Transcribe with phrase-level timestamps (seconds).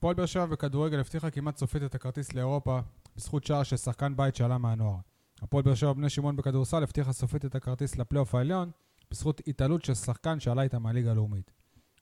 [0.00, 2.80] הפועל באר שבע בכדורגל הבטיחה כמעט סופית את הכרטיס לאירופה
[3.16, 4.96] בזכות שער של שחקן בית שעלה מהנוער.
[5.42, 8.70] הפועל באר שבע בני שמעון בכדורסל הבטיחה סופית את הכרטיס לפלייאוף העליון
[9.10, 11.50] בזכות התעלות של שחקן שעלה איתה מהליגה הלאומית.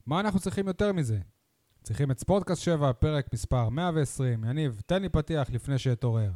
[0.07, 1.19] מה אנחנו צריכים יותר מזה?
[1.83, 4.45] צריכים את ספורטקאסט 7, פרק מספר 120.
[4.45, 6.31] יניב, תן לי פתיח לפני שאתעורר.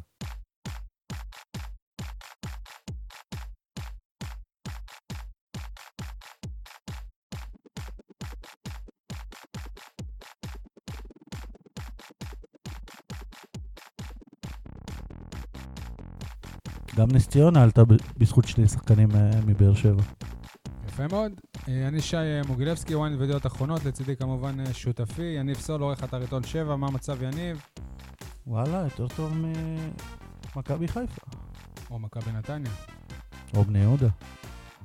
[17.03, 17.81] גם נס ציונה עלתה
[18.17, 20.01] בזכות שני שחקנים אה, מבאר שבע.
[20.87, 21.31] יפה מאוד.
[21.67, 26.03] אה, אני שי אה, מוגילבסקי, ynet וידיעות אחרונות, לצידי כמובן אה, שותפי, יניב סול, עורך
[26.03, 27.61] אתר עיתון 7, מה המצב יניב?
[28.47, 29.33] וואלה, יותר טוב
[30.55, 31.21] ממכבי חיפה.
[31.91, 32.71] או מכבי נתניה.
[33.55, 34.07] או בני יהודה.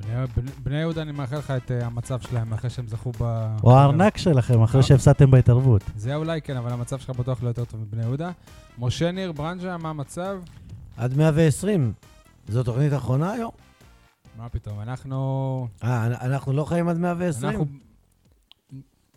[0.00, 3.46] בני, בני, בני יהודה, אני מאחל לך את uh, המצב שלהם אחרי שהם זכו ב...
[3.62, 4.86] או הארנק שלכם, אחרי אה?
[4.86, 5.82] שהפסדתם בהתערבות.
[5.96, 8.30] זה אולי כן, אבל המצב שלך בטוח לא יותר טוב מבני יהודה.
[8.78, 10.38] משה ניר ברנז'ה, מה המצב?
[10.98, 11.92] עד 120.
[12.48, 13.50] זו תוכנית אחרונה היום?
[14.36, 15.68] מה פתאום, אנחנו...
[15.84, 17.50] אה, אנחנו לא חיים עד 120?
[17.50, 17.66] אנחנו...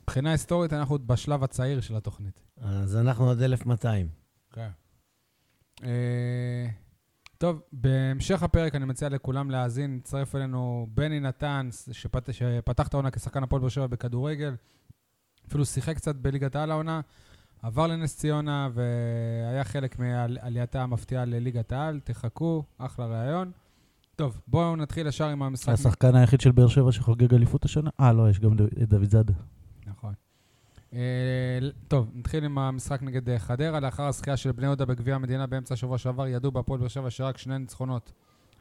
[0.03, 2.41] מבחינה היסטורית, אנחנו עוד בשלב הצעיר של התוכנית.
[2.61, 4.07] אז אנחנו עד 1200.
[4.53, 4.69] כן.
[5.83, 6.67] אה,
[7.37, 13.11] טוב, בהמשך הפרק אני מציע לכולם להאזין, הצטרף אלינו בני נתן, שפת, שפתח את העונה
[13.11, 14.55] כשחקן הפועל באר שבע בכדורגל,
[15.47, 17.01] אפילו שיחק קצת בליגת העל העונה,
[17.61, 23.51] עבר לנס ציונה והיה חלק מעלייתה המפתיעה לליגת העל, תחכו, אחלה ראיון.
[24.15, 25.73] טוב, בואו נתחיל ישר עם המשחק.
[25.73, 27.89] השחקן היחיד של באר שבע שחוגג אליפות השנה?
[27.99, 29.33] אה, לא, יש גם את דוד זאדה.
[29.87, 30.13] נכון.
[30.93, 30.99] אה,
[31.87, 33.79] טוב, נתחיל עם המשחק נגד חדרה.
[33.79, 37.37] לאחר הזכייה של בני יהודה בגביע המדינה באמצע השבוע שעבר, ידעו בהפועל באר שבע שרק
[37.37, 38.11] שני ניצחונות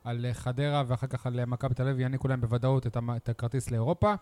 [0.05, 4.15] על חדרה ואחר כך על מכבי תל אביב יעניקו להם בוודאות את הכרטיס לאירופה.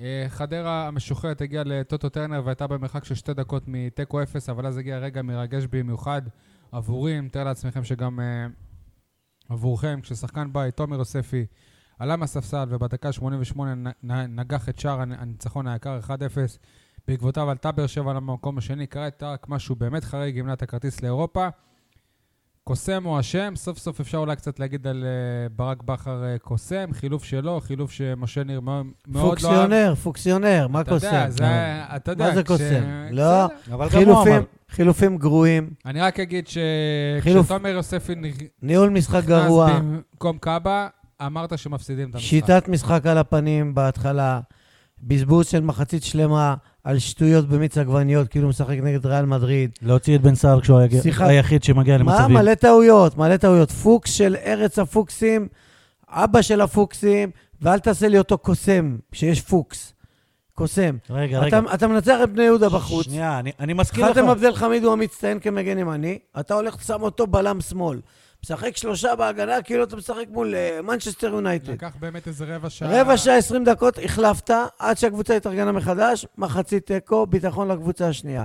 [0.00, 4.76] אה, חדרה המשוחררת הגיעה לטוטו טרנר והייתה במרחק של שתי דקות מתיקו אפס, אבל אז
[4.76, 6.22] הגיע רגע מרגש במיוחד
[6.72, 7.20] עבורי.
[7.20, 8.46] מתאר לעצמכם שגם אה,
[9.48, 11.46] עבורכם, כששחקן בית, תומר יוספי,
[11.98, 16.10] עלה מהספסל ובדקה 88 נ- נ- נגח את שער הנ- הניצחון היקר 1-0.
[17.08, 21.48] בעקבותיו עלתה באר שבע למקום השני, קרה את רק משהו באמת חריג, את הכרטיס לאירופה.
[22.68, 26.88] קוסם הוא אשם, סוף סוף אפשר אולי קצת להגיד על uh, ברק בכר uh, קוסם,
[26.92, 29.28] חילוף שלו, חילוף שמשה ניר מאוד לא אהב.
[29.28, 31.30] פוקסיונר, פוקסיונר, מה אתה יודע, קוסם?
[31.30, 31.44] זה,
[31.96, 32.84] אתה יודע, מה זה קוסם?
[33.10, 33.74] לא, בסדר.
[33.74, 36.46] אבל חילופים, חילופים גרועים, אני רק אגיד.
[36.46, 40.88] שכשתומר יוספי נכנס ניהול משחק גרוע, במקום קאבה,
[41.26, 42.28] אמרת שמפסידים את המשחק.
[42.28, 44.40] שיטת משחק על הפנים בהתחלה,
[45.02, 46.54] בזבוז של מחצית שלמה
[46.86, 49.70] על שטויות במיץ עגבניות, כאילו משחק נגד ריאל מדריד.
[49.82, 52.12] להוציא את בן סער כשהוא שיחה- היחיד שמגיע מה?
[52.14, 52.36] למצבים.
[52.36, 53.70] מלא טעויות, מלא טעויות.
[53.70, 55.48] פוקס של ארץ הפוקסים,
[56.08, 57.30] אבא של הפוקסים,
[57.62, 59.92] ואל תעשה לי אותו קוסם, שיש פוקס.
[60.54, 60.96] קוסם.
[61.10, 61.58] רגע, רגע.
[61.58, 63.04] אתה, אתה מנצח את בני יהודה בחוץ.
[63.04, 64.18] שנייה, אני- אני מזכיר לך.
[64.18, 68.00] חתם עבדל חמיד הוא המצטיין כמגן ימני, אתה הולך שם אותו בלם שמאל.
[68.44, 71.72] משחק שלושה בהגנה, כאילו אתה משחק מול אה, מנצ'סטר יונייטד.
[71.72, 73.00] לקח באמת איזה רבע שעה.
[73.00, 78.44] רבע שעה, 20 דקות, החלפת, עד שהקבוצה התארגנה מחדש, מחצית תיקו, ביטחון לקבוצה השנייה.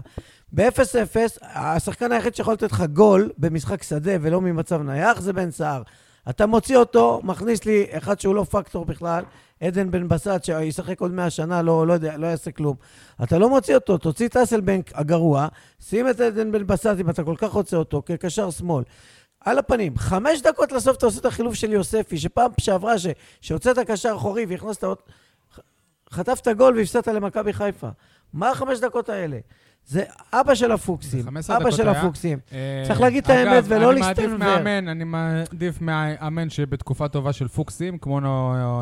[0.54, 5.82] ב-0-0, השחקן היחיד שיכול לתת לך גול במשחק שדה ולא ממצב נייח זה בן סער.
[6.30, 9.24] אתה מוציא אותו, מכניס לי אחד שהוא לא פקטור בכלל,
[9.62, 12.76] עדן בן בסט, שישחק עוד 100 שנה, לא, לא יודע, לא יעשה כלום.
[13.24, 15.48] אתה לא מוציא אותו, תוציא את אסלבנק הגרוע,
[15.80, 18.84] שים את עדן בן בסט, אם אתה כל כך רוצה אותו, כקשר שמאל.
[19.46, 23.08] על הפנים, חמש דקות לסוף אתה עושה את החילוף של יוספי, שפעם שעברה ש-
[23.42, 24.98] שהוצאת קשר אחורי והכנסת עוד...
[26.12, 27.88] חטפת גול והפסדת למכבי חיפה.
[28.34, 29.40] מה החמש דקות האלה?
[29.86, 30.04] זה
[30.34, 32.00] אבא של הפוקסים, זה 15 אבא של היה.
[32.02, 32.40] הפוקסים.
[32.54, 34.38] אה, צריך להגיד את האמת ולא אני להסתנוור.
[34.38, 38.20] מעדיף מאמן, אני מעדיף מאמן שבתקופה טובה של פוקסים, כמו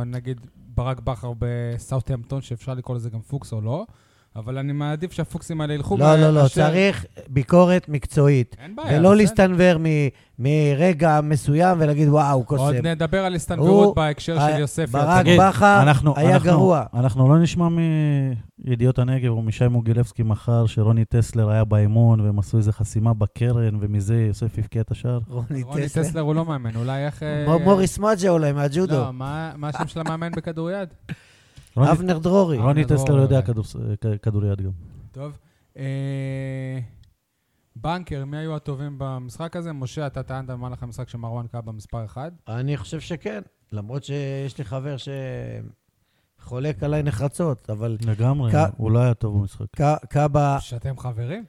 [0.05, 3.85] נגיד ברק בכר בסאוטהמפטון, שאפשר לקרוא לזה גם פוקס או לא,
[4.35, 5.97] אבל אני מעדיף שהפוקסים האלה ילכו.
[5.97, 8.55] לא, לא, לא, מאשר- צריך ביקורת מקצועית.
[8.63, 8.87] אין בעיה.
[8.99, 9.13] ולא בסדר.
[9.21, 10.07] להסתנוור מ-
[10.39, 12.85] מרגע מסוים ולהגיד, וואו, עוד קוסם.
[12.85, 14.91] נדבר על הסתנוורות הוא- בהקשר ה- של יוספי.
[14.91, 16.83] ברק אתה- בכר אנחנו- היה אנחנו- גרוע.
[16.93, 17.67] אנחנו לא נשמע
[18.65, 23.77] מידיעות הנגב או משי מוגילבסקי מחר שרוני טסלר היה באימון והם עשו איזה חסימה בקרן
[23.79, 25.19] ומזה יוסף הבקיע את השער.
[25.29, 26.03] רוני רוני טסלר.
[26.03, 27.23] טסלר הוא לא מאמן, אולי איך...
[27.23, 28.97] אה, מו- מוריס מג'ה אולי, מהג'ודו.
[28.97, 30.89] לא, מה מה השם של המאמן בכדוריד?
[31.83, 32.57] אבנר דרורי.
[32.57, 34.71] רוני טסלר יודע כ- כדוריד גם.
[35.11, 35.37] טוב.
[35.77, 36.79] אה,
[37.75, 39.73] בנקר, מי היו הטובים במשחק הזה?
[39.73, 42.31] משה, אתה טענת במהלך המשחק שמרואן קאבה מספר אחד.
[42.47, 43.41] אני חושב שכן,
[43.71, 44.95] למרות שיש לי חבר
[46.39, 49.65] שחולק עליי נחרצות, אבל לגמרי, הוא לא היה טוב במשחק.
[50.09, 51.45] קאבה, שאתם חברים?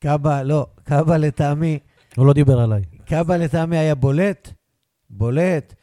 [0.00, 1.78] קאבה, לא, קאבה לטעמי,
[2.16, 2.82] הוא לא דיבר עליי.
[3.04, 4.52] קאבה לטעמי היה בולט,
[5.10, 5.74] בולט.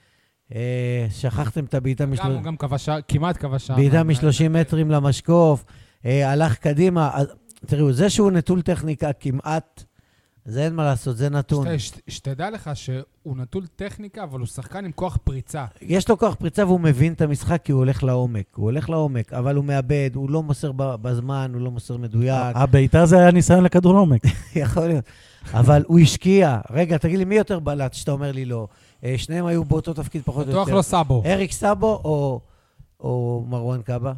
[0.55, 2.33] אה, שכחתם את הבעיטה גם, משלושים...
[2.35, 3.75] הוא גם כבש שער, כמעט כבש שער.
[3.75, 5.65] בעיטה מ-30 מטרים למשקוף,
[6.05, 7.11] אה, הלך קדימה.
[7.65, 9.83] תראו, זה שהוא נטול טכניקה כמעט,
[10.49, 11.65] זה אין מה לעשות, זה נתון.
[11.79, 13.03] שת- שת- שתדע לך שהוא
[13.37, 15.65] נטול טכניקה, אבל הוא שחקן עם כוח פריצה.
[15.81, 18.45] יש לו כוח פריצה והוא מבין את המשחק כי הוא הולך לעומק.
[18.55, 22.55] הוא הולך לעומק, אבל הוא מאבד, הוא לא מוסר ב- בזמן, הוא לא מוסר מדויק.
[22.55, 24.21] הבעיטה זה היה ניסיון לכדור עומק.
[24.55, 25.05] יכול להיות.
[25.53, 26.59] אבל הוא השקיע.
[26.71, 28.67] רגע, תגיד לי, מי יותר בלט שאתה אומר לי לא?
[29.03, 30.77] אה, שניהם היו באותו תפקיד פחות או בטוח יותר.
[30.77, 31.23] לא סאבו.
[31.25, 32.41] אריק סאבו או,
[32.99, 34.13] או מרואן קאבה?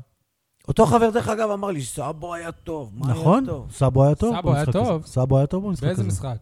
[0.70, 2.92] אותו חבר, דרך אגב, אמר לי, סאבו היה טוב.
[2.96, 3.46] מה היה נכון?
[3.46, 3.68] טוב?
[3.72, 4.66] סאבו היה טוב סאבו היה.
[4.66, 5.06] טוב.
[5.06, 5.96] סאבו היה טוב במשחק הזה.
[5.96, 6.38] באיזה משחק?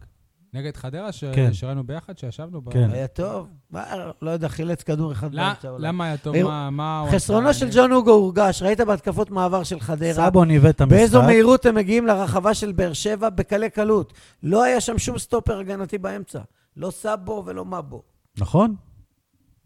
[0.54, 1.52] נגד חדרה, ש- כן.
[1.52, 2.60] שראינו ביחד, שישבנו?
[2.60, 2.90] ב- כן.
[2.92, 3.46] היה טוב?
[3.70, 3.84] מה,
[4.22, 5.68] לא יודע, חילץ כדור אחד לא- באמצע.
[5.70, 5.82] אולי.
[5.88, 6.36] למה היה טוב?
[6.36, 7.54] ראו, מה- חסרונו?
[7.54, 10.12] של ג'ון הוגו הורגש, ראית בהתקפות מעבר של חדרה?
[10.14, 10.96] סאבו ניווט את המשחק.
[10.98, 14.12] באיזו מהירות הם מגיעים לרחבה של באר שבע בקלי קלות.
[14.42, 16.40] לא היה שם שום סטופר הגנתי באמצע.
[16.76, 18.02] לא סאבו ולא מבו.
[18.38, 18.74] נכון.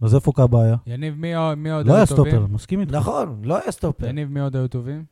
[0.02, 0.32] אז איפה
[0.62, 0.76] היה?
[0.86, 2.32] יניב, מי עוד- מי עוד לא היה היו טובים?
[2.32, 2.92] סטופר, מסכים איתך.
[2.92, 4.06] נכון, לא היה סטופר.
[4.06, 5.04] יניב, מי עוד היו טובים?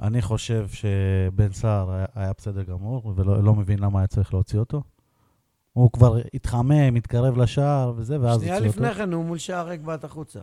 [0.00, 4.58] אני חושב שבן סער היה- היה בסדר גמור, ולא לא מבין למה היה צריך להוציא
[4.58, 4.82] אותו.
[5.72, 8.80] הוא כבר התחמם, התקרב לשער וזה, ואז שנייה הוציא אותו.
[8.80, 10.40] לפני כן הוא מול שער ריק בעט החוצה.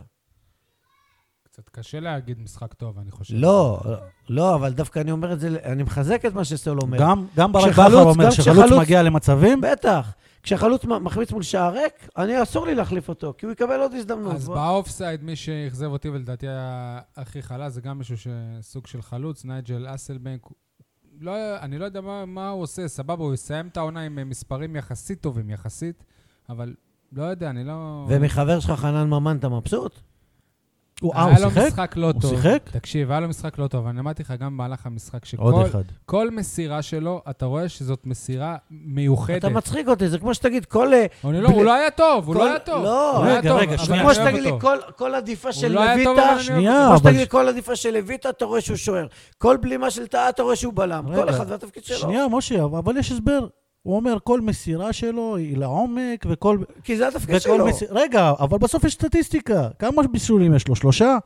[1.44, 3.34] קצת קשה להגיד משחק טוב, אני חושב.
[3.36, 3.80] לא,
[4.28, 6.98] לא, אבל דווקא אני אומר את זה, אני מחזק את מה שסול אומר.
[6.98, 10.12] גם, גם ברק בכר אומר שחלוץ מגיע למצבים, בטח.
[10.44, 13.94] כשחלוץ מ- מחמיץ מול שער ריק, אני אסור לי להחליף אותו, כי הוא יקבל עוד
[13.94, 14.34] הזדמנות.
[14.34, 14.48] אז.
[14.48, 19.86] באופסייד, מי שאכזב אותי ולדעתי היה הכי חלש, זה גם מישהו שסוג של חלוץ, נייג'ל
[19.94, 20.40] אסלבנק.
[21.20, 24.24] לא, אני לא יודע מה, מה הוא עושה, סבבה, הוא יסיים את העונה עם אה,
[24.24, 26.04] מספרים יחסית טובים, יחסית,
[26.48, 26.74] אבל
[27.12, 28.06] לא יודע, אני לא...
[28.08, 30.00] ומחבר שלך חנן ממן אתה מבסוט?
[31.04, 31.66] הוא, אה, היה הוא לו שיחק?
[31.66, 32.30] משחק לא הוא טוב.
[32.30, 32.58] שיחק?
[32.72, 33.86] תקשיב, היה לו משחק לא טוב.
[33.86, 39.38] אני אמרתי לך גם במהלך המשחק שכל מסירה שלו, אתה רואה שזאת מסירה מיוחדת.
[39.38, 40.94] אתה מצחיק אותי, זה כמו שתגיד, כל...
[40.94, 42.84] אה, אני לא, הוא לא היה טוב, הוא לא היה טוב.
[42.84, 44.50] לא, הוא לא היה רגע, רגע, שנייה, כמו שתגיד לי.
[44.96, 46.86] כל, עדיפה של הוא היה לויטה, שנייה.
[46.88, 49.06] כמו שתגיד לי, כל עדיפה של לויטה, אתה רואה שהוא שוער.
[49.38, 51.04] כל בלימה של טאה, אתה רואה שהוא בלם.
[51.14, 51.98] כל אחד והתפקיד שלו.
[51.98, 53.46] שנייה, משה, אבל יש הסבר.
[53.84, 56.58] הוא אומר, כל מסירה שלו היא לעומק, וכל...
[56.84, 57.66] כי זה התפקיד שלו.
[57.66, 57.88] מסיר...
[57.90, 59.68] רגע, אבל בסוף יש סטטיסטיקה.
[59.78, 60.76] כמה בישולים יש לו?
[60.76, 61.16] שלושה?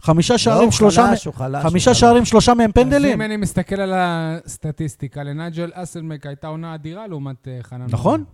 [0.00, 1.06] חמישה לא, שערים, הוא שלושה...
[1.06, 1.62] חלש, הוא חלש.
[1.62, 2.00] חמישה חלש.
[2.00, 3.12] שערים, שלושה מהם אז פנדלים.
[3.12, 7.86] אם אני מסתכל על הסטטיסטיקה, לנייג'ל אסלמק הייתה עונה אדירה לעומת אה, חנן.
[7.90, 8.24] נכון?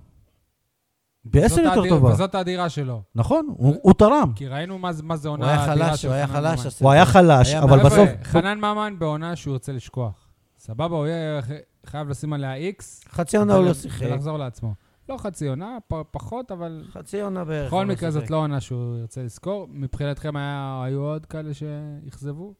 [1.24, 2.08] בעשר יותר טובה.
[2.12, 3.02] וזאת האדירה שלו.
[3.14, 4.32] נכון, הוא הוא תרם.
[4.36, 6.80] כי ראינו מה זה- מה זה הוא עונה היה אדירה חלש, הוא היה חלש.
[6.82, 8.08] הוא היה חלש, אבל בסוף...
[8.24, 10.28] חנן ממן בעונה שהוא ירצה לשכוח.
[10.58, 11.40] סבבה, הוא יהיה
[11.86, 13.04] חייב לשים עליה איקס.
[13.08, 14.06] חצי עונה הוא לא שיחק.
[14.06, 14.74] ולחזור לעצמו.
[15.08, 15.78] לא חצי עונה,
[16.10, 17.66] פחות, אבל חצי עונה בערך.
[17.68, 18.30] בכל לא מקרה זאת.
[18.30, 19.66] לא עונה שהוא ירצה לזכור.
[19.70, 22.54] מבחינתכם היה- היו עוד כאלה שאכזבו?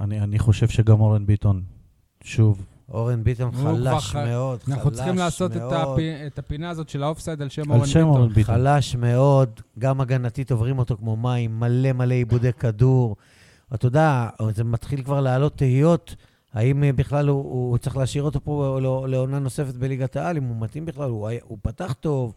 [0.00, 1.62] אני אני חושב שגם אורן ביטון,
[2.24, 5.72] שוב, אורן ביטון כבר חלש מאוד, חלש אנחנו צריכים לעשות את מאוד.
[5.74, 8.34] הפי- את הפינה הזאת של האופסייד על שם על אורן שם אורן ביטון.
[8.34, 8.54] ביטון.
[8.54, 13.16] חלש מאוד, גם הגנתית עוברים אותו כמו מים, מלא מלא עיבודי כדור.
[13.74, 16.16] אתה יודע, זה מתחיל כבר לעלות תהיות,
[16.52, 20.44] האם אה, בכלל הוא, הוא צריך להשאיר אותו פה לא- לעונה נוספת בליגת העל, אם
[20.44, 22.34] הוא מתאים בכלל, הוא, הוא פתח טוב,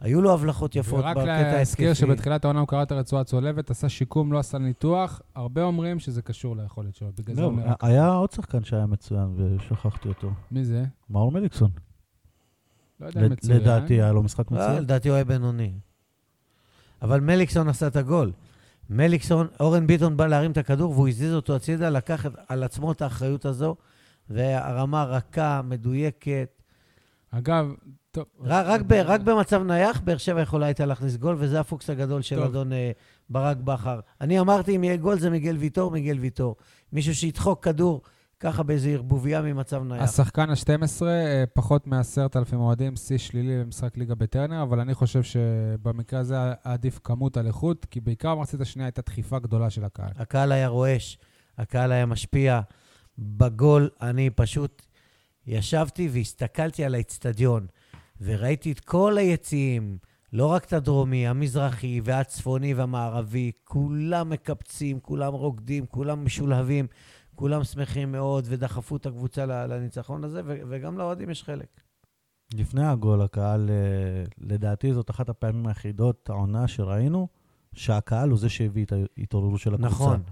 [0.00, 2.06] היו לו הבלחות יפות ורק בקטע להזכיר ההתקפי.
[2.06, 5.20] שבתחילת העונה הוא קרא את הרצועה צולבת, עשה שיקום, לא עשה ניתוח.
[5.34, 7.86] הרבה אומרים שזה קשור ליכולת שלו, בגלל זה לא, הוא נראה ככה.
[7.86, 10.30] היה עוד שחקן שהיה מצוין ושכחתי אותו.
[10.50, 10.84] מי זה?
[11.10, 11.70] מאור מליקסון.
[13.00, 13.60] לא יודע אם מצוין.
[13.60, 14.82] לדעתי היה לו משחק אה, מצוין.
[14.82, 15.72] לדעתי הוא היה בינוני.
[17.02, 18.32] אבל מליקסון עשה את הגול.
[18.90, 23.02] מליקסון, אורן ביטון בא להרים את הכדור והוא הזיז אותו הצידה, לקח על עצמו את
[23.02, 23.76] האחריות הזו,
[24.30, 26.62] והרמה רכה, מדויקת.
[27.30, 27.74] אגב,
[28.10, 28.24] טוב.
[28.40, 32.22] רק, רק, ב, רק במצב נייח, באר שבע יכולה הייתה להכניס גול, וזה הפוקס הגדול
[32.22, 32.44] של טוב.
[32.44, 32.90] אדון אה,
[33.30, 34.00] ברק בכר.
[34.20, 36.56] אני אמרתי, אם יהיה גול זה מיגל ויטור, מיגל ויטור.
[36.92, 38.02] מישהו שידחוק כדור
[38.44, 40.02] ככה באיזו ערבוביה ממצב נייח.
[40.02, 46.20] השחקן ה-12, אה, פחות מ-10,000 אוהדים, שיא שלילי במשחק ליגה בטרנר, אבל אני חושב שבמקרה
[46.20, 50.10] הזה עדיף כמות על איכות, כי בעיקר במחצית השנייה הייתה דחיפה גדולה של הקהל.
[50.16, 51.18] הקהל היה רועש,
[51.58, 52.60] הקהל היה משפיע.
[53.18, 54.82] בגול אני פשוט
[55.46, 57.66] ישבתי והסתכלתי על האצטדיון,
[58.20, 59.98] וראיתי את כל היציעים,
[60.32, 66.86] לא רק את הדרומי, המזרחי והצפוני והמערבי, כולם מקפצים, כולם רוקדים, כולם משולהבים,
[67.34, 71.80] כולם שמחים מאוד, ודחפו את הקבוצה לניצחון הזה, וגם לאוהדים יש חלק.
[72.54, 77.28] לפני הגול, הקהל, אה, לדעתי זאת אחת הפעמים היחידות, העונה שראינו,
[77.72, 79.94] שהקהל הוא זה שהביא את ההתעוררות של הקבוצה.
[79.94, 80.22] נכון.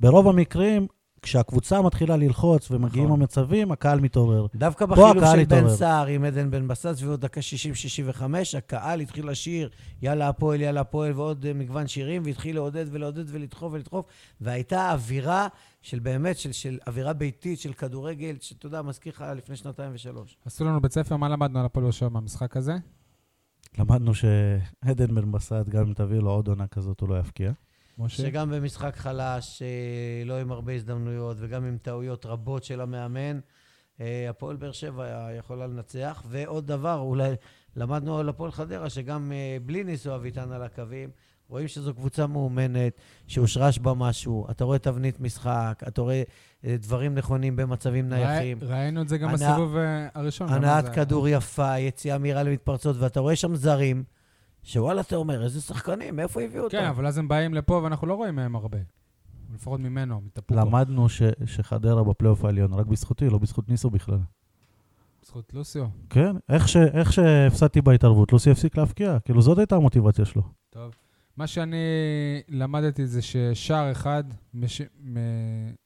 [0.00, 0.86] ברוב המקרים,
[1.22, 3.20] כשהקבוצה מתחילה ללחוץ ומגיעים נכון.
[3.20, 4.46] המצבים, הקהל מתעורר.
[4.54, 5.68] דווקא בחילוף של בן.
[5.68, 7.40] סער עם עדן בן בסט, סביבות דקה
[8.20, 8.22] 60-65,
[8.58, 9.70] הקהל התחיל לשיר,
[10.02, 14.06] יאללה הפועל, יאללה הפועל, ועוד אה, מגוון שירים, והתחיל לעודד ולעודד ולדחוף ולדחוף,
[14.40, 15.48] והייתה אווירה
[15.82, 20.36] של באמת, של, של אווירה ביתית, של כדורגל, שאתה יודע, מזכיר לך לפני שנתיים ושלוש.
[20.44, 22.76] עשו לנו בית ספר, מה למדנו על הפועל באר שבע מהמשחק הזה?
[23.78, 27.52] למדנו שעדן בן בסט, גם אם תביא לו עוד עונה כזאת, הוא לא יפקיע.
[27.98, 28.16] משה?
[28.22, 29.68] שגם במשחק חלש, אה,
[30.24, 33.38] לא עם הרבה הזדמנויות, וגם עם טעויות רבות של המאמן,
[34.00, 35.06] אה, הפועל באר שבע
[35.38, 36.22] יכולה לנצח.
[36.28, 37.34] ועוד דבר, אולי
[37.76, 41.10] למדנו על הפועל חדרה, שגם אה, בלי ניסו אביטן על הקווים,
[41.48, 42.92] רואים שזו קבוצה מאומנת,
[43.26, 46.22] שהושרש בה משהו, אתה רואה תבנית משחק, אתה רואה
[46.64, 48.58] אה, דברים נכונים במצבים נייחים.
[48.62, 49.76] ראי- ראינו את זה גם בסיבוב
[50.14, 50.48] הראשון.
[50.52, 54.04] הנעת זה- כדור יפה, יציאה מהירה למתפרצות, ואתה רואה שם זרים,
[54.66, 56.78] שוואלה, אתה אומר, איזה שחקנים, מאיפה הביאו אותם?
[56.78, 58.78] כן, אבל אז הם באים לפה ואנחנו לא רואים מהם הרבה.
[59.54, 60.60] לפחות ממנו, מטפוקו.
[60.60, 64.18] למדנו ש- שחדרה בפלייאוף העליון, רק בזכותי, לא בזכות ניסו בכלל.
[65.22, 65.86] בזכות לוסיו.
[66.10, 69.18] כן, איך, ש, איך שהפסדתי בהתערבות, לוסי הפסיק להבקיע.
[69.24, 70.42] כאילו, זאת הייתה המוטיבציה שלו.
[70.70, 70.94] טוב.
[71.36, 71.76] מה שאני
[72.48, 74.82] למדתי זה ששער אחד מש...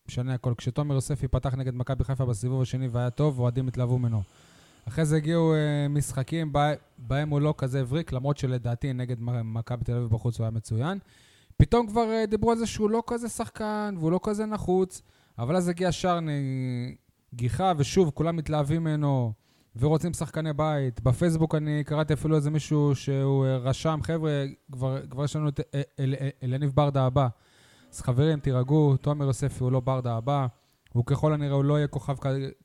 [0.09, 0.55] משנה הכל.
[0.57, 4.23] כשתומר יוספי פתח נגד מכבי חיפה בסיבוב השני והיה טוב, אוהדים התלהבו ממנו.
[4.91, 6.71] אחרי זה הגיעו אה, משחקים בה...
[6.99, 10.99] בהם הוא לא כזה הבריק, למרות שלדעתי נגד מכבי תל אביב בחוץ הוא היה מצוין.
[11.57, 15.03] פתאום כבר אה, דיברו על זה שהוא לא כזה שחקן והוא לא כזה נחוץ,
[15.39, 16.19] אבל אז הגיע שער
[17.33, 19.33] נגיחה, ושוב, כולם מתלהבים ממנו.
[19.77, 21.01] ורוצים שחקני בית.
[21.01, 25.61] בפייסבוק אני קראתי אפילו איזה מישהו שהוא אה, רשם, חבר'ה, כבר, כבר יש לנו את
[25.75, 27.29] אה, אל- אל- אלניב ברדה הבא.
[27.93, 30.47] אז חברים, תירגעו, תומר יוספי הוא לא ברדה הבא.
[30.93, 32.17] הוא ככל הנראה, הוא לא יהיה כוכב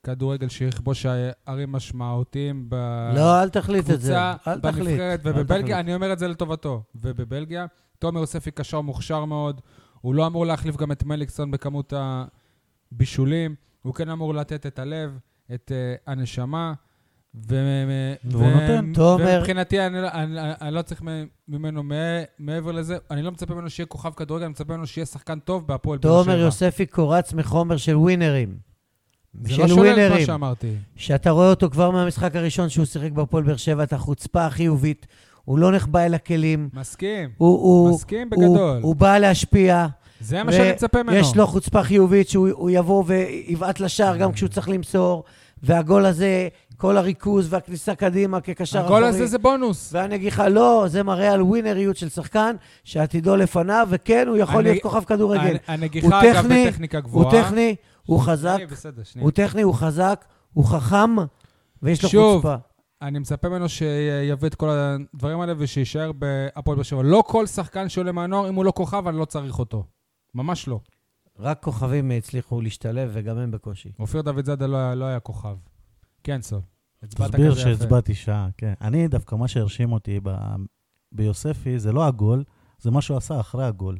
[0.02, 1.06] כדורגל שיכבוש
[1.46, 2.68] ערים משמעותיים
[3.14, 4.14] לא, אל תחליט את זה.
[4.14, 4.86] בקבוצה, אל תחליט.
[4.88, 5.76] בנבחרת אל ובבלגיה, תחליט.
[5.76, 6.82] אני אומר את זה לטובתו.
[6.94, 7.66] ובבלגיה,
[7.98, 9.60] תומר יוספי קשר מוכשר מאוד,
[10.00, 11.92] הוא לא אמור להחליף גם את מליקסון בכמות
[12.92, 15.18] הבישולים, הוא כן אמור לתת את הלב,
[15.54, 16.72] את uh, הנשמה.
[17.34, 18.92] ו- והוא נותן.
[18.94, 21.02] תומר- ומבחינתי, אני, לא- לא צריך
[21.48, 21.94] ממנו מע-
[22.38, 25.66] מעבר לזה, אני לא מצפה ממנו שיהיה כוכב כדורגל, אני מצפה ממנו שיהיה שחקן טוב
[25.66, 26.32] בהפועל באר שבע.
[26.32, 28.56] תומר יוספי קורץ מחומר של ווינרים.
[29.44, 30.26] זה לא שולל את מה.
[30.26, 30.72] שאמרתי.
[30.96, 35.06] שאתה רואה אותו כבר מהמשחק הראשון שהוא שיחק בהפועל באר שבע, את החוצפה החיובית,
[35.44, 38.78] הוא לא נחבא אל הכלים, מסכים, הוא, הוא, מסכים הוא, בגדול.
[38.82, 39.86] הוא בא להשפיע,
[40.20, 41.16] זה מה שאני מצפה ממנו.
[41.16, 45.24] יש לו חוצפה חיובית שהוא הוא יבוא ויבעט לשער גם כשהוא צריך למסור,
[45.62, 48.94] והגול הזה, כל הריכוז והכניסה קדימה כקשר אחורי.
[48.96, 49.90] הגול הזה זה בונוס.
[49.92, 54.82] והנגיחה לא, זה מראה על ווינריות של שחקן שעתידו לפניו, וכן, הוא יכול הנג- להיות
[54.82, 55.40] כוכב כדורגל.
[55.40, 57.42] הנ- הוא הנגיחה, אגב, טכני, בטכניקה הוא גבוהה.
[57.44, 57.74] טכני,
[58.06, 59.02] הוא חזק, בסדר.
[59.20, 61.16] הוא טכני, הוא חזק, הוא חכם,
[61.82, 62.54] ויש לו שוב, חוצפה.
[63.02, 67.02] אני מצפה ממנו שיביא את כל הדברים האלה ושיישאר בהפועל באר שבע.
[67.02, 69.84] לא כל שחקן שעולה מהנוער, אם הוא לא כוכב, אני לא צריך אותו.
[70.34, 70.80] ממש לא.
[71.38, 73.92] רק כוכבים הצליחו להשתלב, וגם הם בקושי.
[74.00, 75.56] אופיר דוד זאדה לא לא היה כוכב.
[76.26, 76.60] כן, סול.
[77.08, 77.54] תסביר.
[77.54, 78.74] שהצבעתי שעה, כן.
[78.80, 80.54] אני, דווקא מה שהרשים אותי ב-
[81.12, 82.44] ביוספי, זה לא הגול,
[82.78, 83.98] זה מה שהוא עשה אחרי הגול.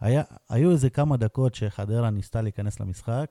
[0.00, 3.26] היה, היו איזה כמה דקות שחדרה ניסתה להיכנס למשחק,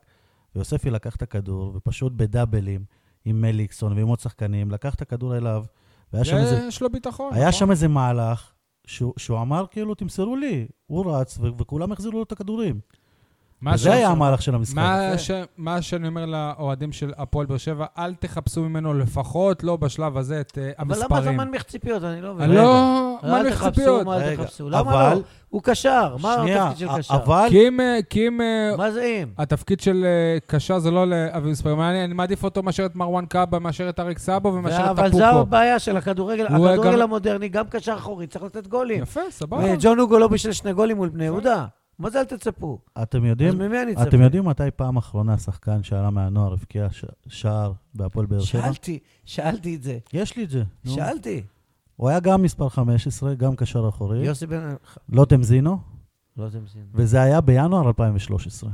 [0.56, 2.86] ויוספי לקח את הכדור, ופשוט בדאבלים,
[3.26, 5.66] עם מליקסון ועם עוד שחקנים, לקח את הכדור אליו,
[6.14, 7.34] והיה שם איזה, יש לו ביטחון.
[7.34, 7.60] היה נכון?
[7.60, 8.52] שם איזה מהלך,
[8.88, 10.68] שהוא, שהוא אמר כאילו, תמסרו לי.
[10.86, 12.80] הוא רץ, ו- וכולם החזירו לו את הכדורים.
[13.66, 14.76] מה וזה היה המהלך של המשחק.
[14.76, 15.18] מה.
[15.18, 15.32] ש...
[15.58, 20.42] מה שאני אומר לאוהדים של הפועל באר שבע, אל תחפשו ממנו לפחות, לא בשלב הזה,
[20.42, 21.12] את uh, אבל המספרים.
[21.12, 22.04] למה אתה מנמיך ציפיות?
[22.04, 22.50] אני לא מבין.
[22.52, 24.06] לא אל תחפשו, ציפיות.
[24.06, 24.70] מה אל רגע, תחפשו?
[24.70, 25.22] למה אבל- לא?
[25.50, 27.14] הוא קשר, מה התפקיד של קשר?
[27.16, 27.46] אבל...
[27.50, 29.28] כי אם, אה, כי אם אה, מה זה אם?
[29.38, 33.26] התפקיד של אה, קשר זה לא להביא מספרים, אני, אני מעדיף אותו מאשר את מרואן
[33.26, 35.26] קאבה, מאשר את אריק סאבו ומאשר את אבל זו.
[35.26, 39.04] הבעיה של הכדורגל, הכדורגל גם- המודרני, גם קשר אחורי, צריך לתת גולים.
[39.04, 39.74] יפה, סבבה.
[39.74, 41.66] וג'ון הוגו לא בשביל שני גולים מול בני יהודה.
[42.00, 42.80] מה זה אל תצפו?
[43.04, 44.04] אתם אז יודעים, ממי אני אצפה?
[44.04, 48.62] אתם יודעים מתי פעם אחרונה שחקן שעלה מהנוער הבקיע ש- שער בהפועל באר שבע?
[48.62, 49.98] שאלתי, שאלתי את זה.
[50.14, 50.64] יש לי את זה.
[50.86, 50.92] נו.
[50.92, 51.44] שאלתי.
[51.96, 54.76] הוא היה גם מספר 15, גם קשר אחורי, יוסי בן...
[55.10, 55.80] לוטם זינו,
[56.38, 56.86] לא תמסין.
[56.94, 58.70] וזה היה בינואר 2013.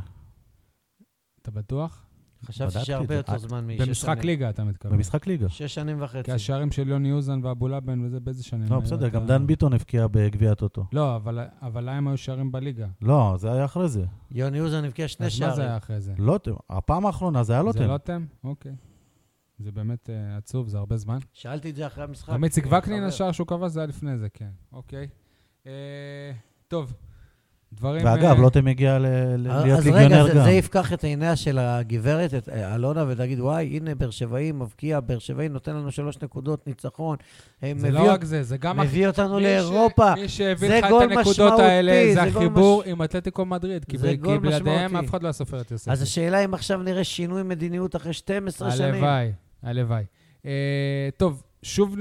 [1.41, 2.05] אתה בטוח?
[2.45, 3.15] חשבתי שהרבה.
[3.15, 4.25] יותר זמן משש במשחק שנים.
[4.25, 4.97] ליגה אתה מתכוון.
[4.97, 5.49] במשחק ליגה.
[5.49, 6.23] שש שנים וחצי.
[6.23, 8.71] כי השערים של יוני אוזן ואבו לבן וזה באיזה שנים?
[8.71, 10.85] לא, בסדר, גם דן ביטון הבקיע בגביע הטוטו.
[10.93, 12.87] לא, אבל- אבל להם היו שערים בליגה.
[13.01, 14.05] לא, זה היה אחרי זה.
[14.31, 15.67] יוני אוזן הבקיע שני אז מה זה שערים.
[15.69, 16.13] היה אחרי זה?
[16.17, 17.83] לוטם, הפעם האחרונה זה היה זה לוטם.
[17.87, 18.25] לוטם?
[18.43, 18.75] אוקיי.
[19.59, 21.17] זה באמת אה, עצוב, זה הרבה זמן.
[21.33, 22.33] שאלתי את זה אחרי המשחק.
[22.33, 23.03] גם איציק אה, וקנין.
[23.03, 24.49] השער שהוא כבש, זה היה לפני זה, כן.
[24.73, 25.07] אוקיי.
[25.67, 25.71] אה,
[26.67, 26.93] טוב,
[27.73, 28.05] דברים...
[28.05, 29.05] ואגב, אה, לוטם הגיע ל-
[29.37, 30.47] ל- להיות אז רגע, ליגיונר זה- גם.
[30.49, 35.19] יפקח את עיניה של הגברת, את אה, אלונה, ותגיד, וואי, הנה, באר שבעי מבקיע, באר
[35.19, 37.17] שבעי נותן לנו שלוש נקודות ניצחון.
[37.63, 38.79] אה, זה מביא לא רק זה, זה גם...
[38.79, 40.15] מביא אותנו מי ש- לאירופה.
[40.15, 43.85] מי שהביא זה לך את הנקודות האלה, זה החיבור מש- עם אתלטיקו מדריד.
[43.85, 44.01] כי ב-
[44.41, 44.95] בלעדיהם.
[44.97, 45.91] אף אחד לא היה סופר את יוסף.
[45.91, 48.93] אז השאלה אם עכשיו נראה שינוי מדיניות אחרי 12 שנים.
[48.93, 49.31] הלוואי,
[49.63, 50.03] הלוואי.
[50.45, 50.51] אה,
[51.17, 51.95] טוב, שוב,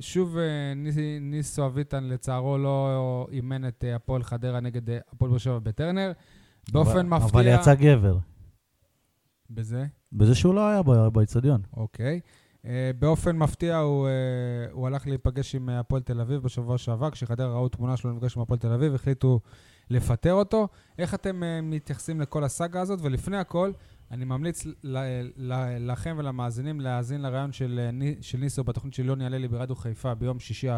[0.00, 0.42] שוב אה,
[0.76, 5.58] ניס- ניסו אביטן, לצערו, לא אימן את אה, הפועל חדרה נגד אה, הפועל באר שבע
[5.58, 6.12] בטרנר.
[6.72, 7.28] באופן אבל- מפתיע...
[7.30, 8.18] אבל יצא גבר.
[9.50, 9.84] בזה?
[10.12, 11.60] בזה שהוא לא היה באיצטדיון.
[11.76, 12.20] אוקיי.
[12.66, 14.12] אה, באופן מפתיע הוא, אה,
[14.72, 18.42] הוא הלך להיפגש עם הפועל תל אביב בשבוע שעבר, כשחדרה ראו תמונה שלו נפגש עם
[18.42, 19.40] הפועל תל אביב, החליטו
[19.90, 20.68] לפטר אותו.
[20.98, 22.98] איך אתם אה, מתייחסים לכל הסאגה הזאת?
[23.02, 23.72] ולפני הכל,
[24.10, 24.98] אני ממליץ ל-
[25.36, 30.14] ל- לכם ולמאזינים להאזין לרעיון של, אה, של ניסו בתוכנית של יוני הללי ברדיו חיפה
[30.14, 30.68] ביום שישי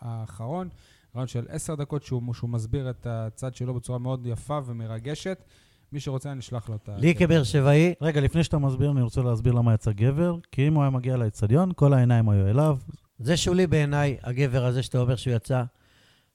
[0.00, 0.68] האחרון.
[1.16, 5.44] רעיון של עשר דקות שהוא, שהוא מסביר את הצד שלו בצורה מאוד יפה ומרגשת.
[5.92, 6.96] מי שרוצה, אני אשלח לו את ה...
[6.96, 10.74] לי כבאר שבעי, רגע, לפני שאתה מסביר, אני רוצה להסביר למה יצא גבר, כי אם
[10.74, 12.76] הוא היה מגיע לאצטדיון, כל העיניים היו אליו.
[13.18, 15.62] זה שולי בעיניי, הגבר הזה שאתה אומר שהוא יצא.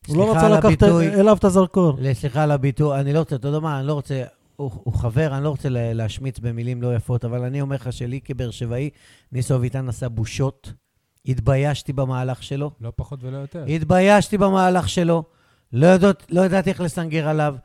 [0.08, 1.98] הוא לא רצה לקחת אליו את הזרקור.
[2.14, 4.24] סליחה על הביטוי, אני לא רוצה, אתה יודע מה, אני לא רוצה,
[4.56, 7.94] הוא, הוא חבר, אני לא רוצה לה- להשמיץ במילים לא יפות, אבל אני אומר לך
[7.94, 8.90] שלי כבאר שבעי,
[9.32, 10.74] ניסו אביטן עשה בושות,
[11.26, 13.66] התביישתי במהלך שלו, לא פחות ולא יותר.
[13.66, 15.24] התביישתי במהלך שלו,
[15.74, 17.56] לא, יודעת, לא ידעתי איך לסנגר עליו,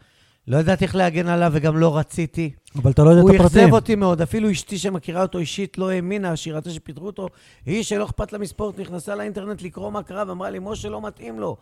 [0.49, 2.51] לא ידעתי איך להגן עליו וגם לא רציתי.
[2.77, 3.61] אבל אתה לא יודע הוא את הפרטים.
[3.61, 7.29] אכזב אותי מאוד, אפילו אשתי שמכירה אותו אישית לא האמינה שהיא ראתה שפיטרו אותו.
[7.67, 11.41] היא שלא אכפת לה מספורט, נכנסה לאינטרנט לקרוא מה קרה ואמרה לי, משה לא מתאים
[11.41, 11.57] לו.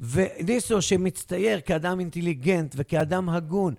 [0.00, 3.74] וניסו, שמצטייר כאדם אינטליגנט וכאדם הגון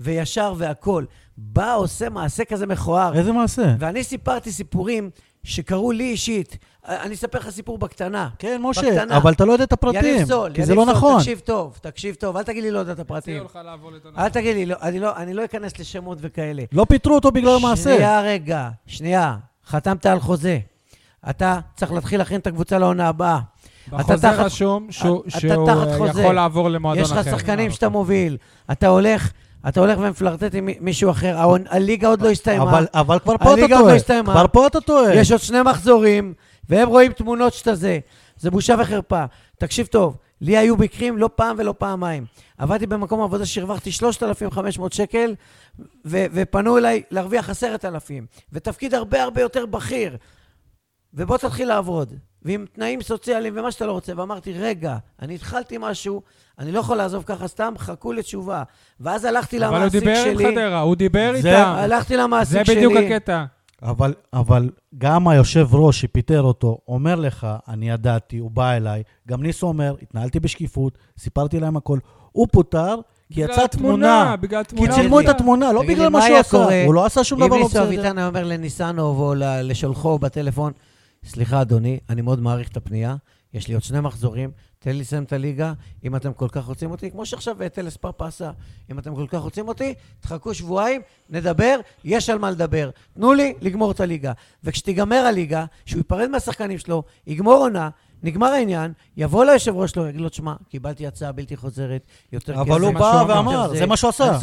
[0.00, 3.14] וישר והכול, בא, עושה מעשה כזה מכוער.
[3.14, 3.74] איזה מעשה?
[3.78, 5.10] ואני סיפרתי סיפורים
[5.44, 6.56] שקרו לי אישית.
[6.88, 8.28] אני אספר לך סיפור בקטנה.
[8.38, 9.16] כן, משה, בקטנה.
[9.16, 10.04] אבל אתה לא יודע את הפרטים.
[10.04, 11.18] יניב סול, כי זה לא סול, נכון.
[11.18, 13.42] תקשיב טוב, תקשיב טוב, אל תגיד לי לא יודע את הפרטים.
[14.18, 16.62] אל תגיד לי, לא, אני, לא, אני לא אכנס לשמות וכאלה.
[16.72, 17.94] לא פיטרו אותו בגלל המעשה.
[17.94, 19.36] שנייה רגע, שנייה.
[19.66, 20.58] חתמת על חוזה.
[21.30, 23.38] אתה צריך להתחיל להכין את הקבוצה לעונה הבאה.
[23.90, 26.20] בחוזה תחת- רשום שהוא, אתה שהוא תחת אה, חוזה.
[26.20, 27.20] יכול לעבור למועדון יש אחר.
[27.20, 27.88] לך שחקנים אה, שאתה.
[27.88, 28.36] מוביל.
[28.72, 29.32] אתה הולך,
[29.68, 31.36] אתה הולך ומפלרטט עם מי- מישהו אחר.
[31.70, 32.62] הליגה עוד לא הסתיימה.
[32.70, 33.94] אבל, אבל כבר פה אתה לא טועה.
[33.94, 34.32] הסתיימה.
[34.32, 35.14] כבר פה אתה טועה.
[35.14, 36.34] יש עוד שני מחזורים,
[36.68, 37.98] והם רואים תמונות שאתה זה.
[38.36, 39.24] זה בושה וחרפה.
[39.58, 42.24] תקשיב טוב, לי היו מקרים לא פעם ולא פעמיים.
[42.58, 45.34] עבדתי במקום עבודה שהרווחתי 3,500 שקל,
[46.04, 50.16] ו- ופנו אליי להרוויח 10,000, ותפקיד הרבה הרבה יותר בכיר.
[51.14, 52.12] ובוא תתחיל לעבוד,
[52.42, 54.12] ועם תנאים סוציאליים ומה שאתה לא רוצה.
[54.16, 56.22] ואמרתי, רגע, אני התחלתי משהו,
[56.58, 58.62] אני לא יכול לעזוב ככה סתם, חכו לתשובה.
[59.00, 61.72] ואז הלכתי אבל הוא למעסיק דיבר שלי, עם חדרה, הוא דיבר זה- איתם.
[61.76, 62.76] הלכתי זה למעסיק שלי.
[62.76, 63.44] בדיוק הקטע.
[63.82, 69.42] אבל, אבל גם היושב ראש שפיטר אותו אומר לך, אני ידעתי, הוא בא אליי, גם
[69.42, 71.98] ניסו אומר, התנהלתי בשקיפות, סיפרתי להם הכל.
[72.32, 72.94] הוא פוטר
[73.32, 74.36] כי יצאה תמונה.
[74.36, 74.94] בגלל כי תמונה.
[74.94, 76.84] צילמו את התמונה, לא בגלל מה שהוא עשה.
[76.86, 77.82] הוא לא עשה שום דבר אם לא ניסו בסדר.
[77.84, 80.72] אביטן היה אומר לניסנוב או לשולחו בטלפון,
[81.24, 83.16] סליחה, אדוני, אני מאוד מעריך את הפנייה,
[83.54, 85.72] יש לי עוד שני מחזורים, תן לי לסיים את הליגה,
[86.04, 88.50] אם אתם כל כך רוצים אותי, כמו שעכשיו טלס פאפה עשה,
[88.90, 92.90] אם אתם כל כך רוצים אותי, תחכו שבועיים, נדבר, יש על מה לדבר.
[93.14, 94.32] תנו לי לגמור את הליגה.
[94.64, 97.88] וכשתיגמר הליגה, שהוא ייפרד מהשחקנים שלו, יגמור עונה,
[98.22, 102.02] נגמר העניין, יבוא ליושב ראש שלו, יגיד לו, תשמע, קיבלתי הצעה בלתי חוזרת,
[102.32, 102.62] יותר כסף.
[102.62, 103.24] אבל הוא בא.
[103.28, 104.38] ואמר, זה מה שהוא עשה.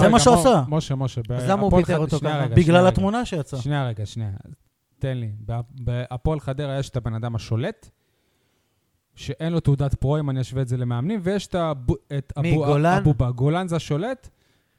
[0.00, 0.62] זה מה שהוא עשה.
[0.68, 1.20] משה, משה.
[1.34, 2.46] אז למה הוא פיטר אותו ככה?
[2.48, 2.86] בגלל.
[2.86, 3.60] התמונה שיצאה.
[3.60, 4.30] שנייה רגע, שנייה.
[5.00, 5.30] תן לי.
[5.40, 7.88] בה- בהפועל חדרה יש את הבן אדם השולט,
[9.14, 12.52] שאין לו תעודת פרו, אם אני אשווה את זה למאמנים, ויש את, אבו, את מי,
[12.54, 12.96] אבו, גולן?
[13.00, 13.30] אבובה.
[13.30, 14.28] גולן זה השולט,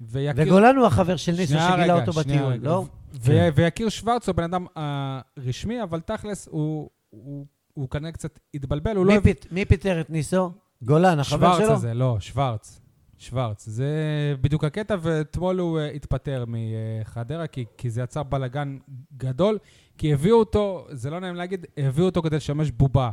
[0.02, 0.44] ויכיר...
[0.48, 2.54] וגולן הוא החבר של ניסו שגילה רגע, אותו בטיול.
[2.62, 2.86] לא?
[3.14, 8.40] ו- ויקיר שוורץ הוא בן אדם אה, רשמי, אבל תכלס הוא, הוא, הוא כנראה קצת
[8.54, 9.12] התבלבל, הוא לא...
[9.12, 10.52] מי, הבין- פיט, מי פיטר את ניסו?
[10.84, 11.74] גולן, החבר שוורץ שלו?
[11.74, 12.81] הזה, לא, שוורץ.
[13.22, 13.66] שוורץ.
[13.66, 13.94] זה
[14.42, 18.78] בדיוק הקטע, ואתמול הוא uh, התפטר מחדרה, כי, כי זה יצר בלאגן
[19.18, 19.58] גדול,
[19.98, 23.12] כי הביאו אותו, זה לא נעים להגיד, הביאו אותו כדי לשמש בובה.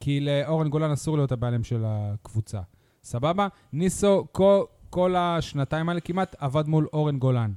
[0.00, 2.60] כי לאורן גולן אסור להיות הבעלים של הקבוצה.
[3.02, 3.48] סבבה?
[3.72, 7.52] ניסו כל, כל השנתיים האלה כמעט עבד מול אורן גולן.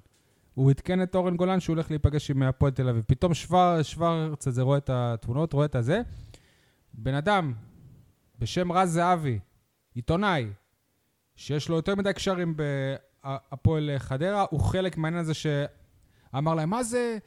[0.53, 3.03] הוא עדכן את אורן גולן שהוא הולך להיפגש עם הפועל תל אביב.
[3.07, 6.01] פתאום שוור, שוורץ הזה רואה את התמונות, רואה את הזה.
[6.93, 7.53] בן אדם
[8.39, 9.39] בשם רז זהבי,
[9.95, 10.47] עיתונאי,
[11.37, 17.17] שיש לו יותר מדי קשרים בהפועל חדרה, הוא חלק מהעניין הזה שאמר להם, מה זה?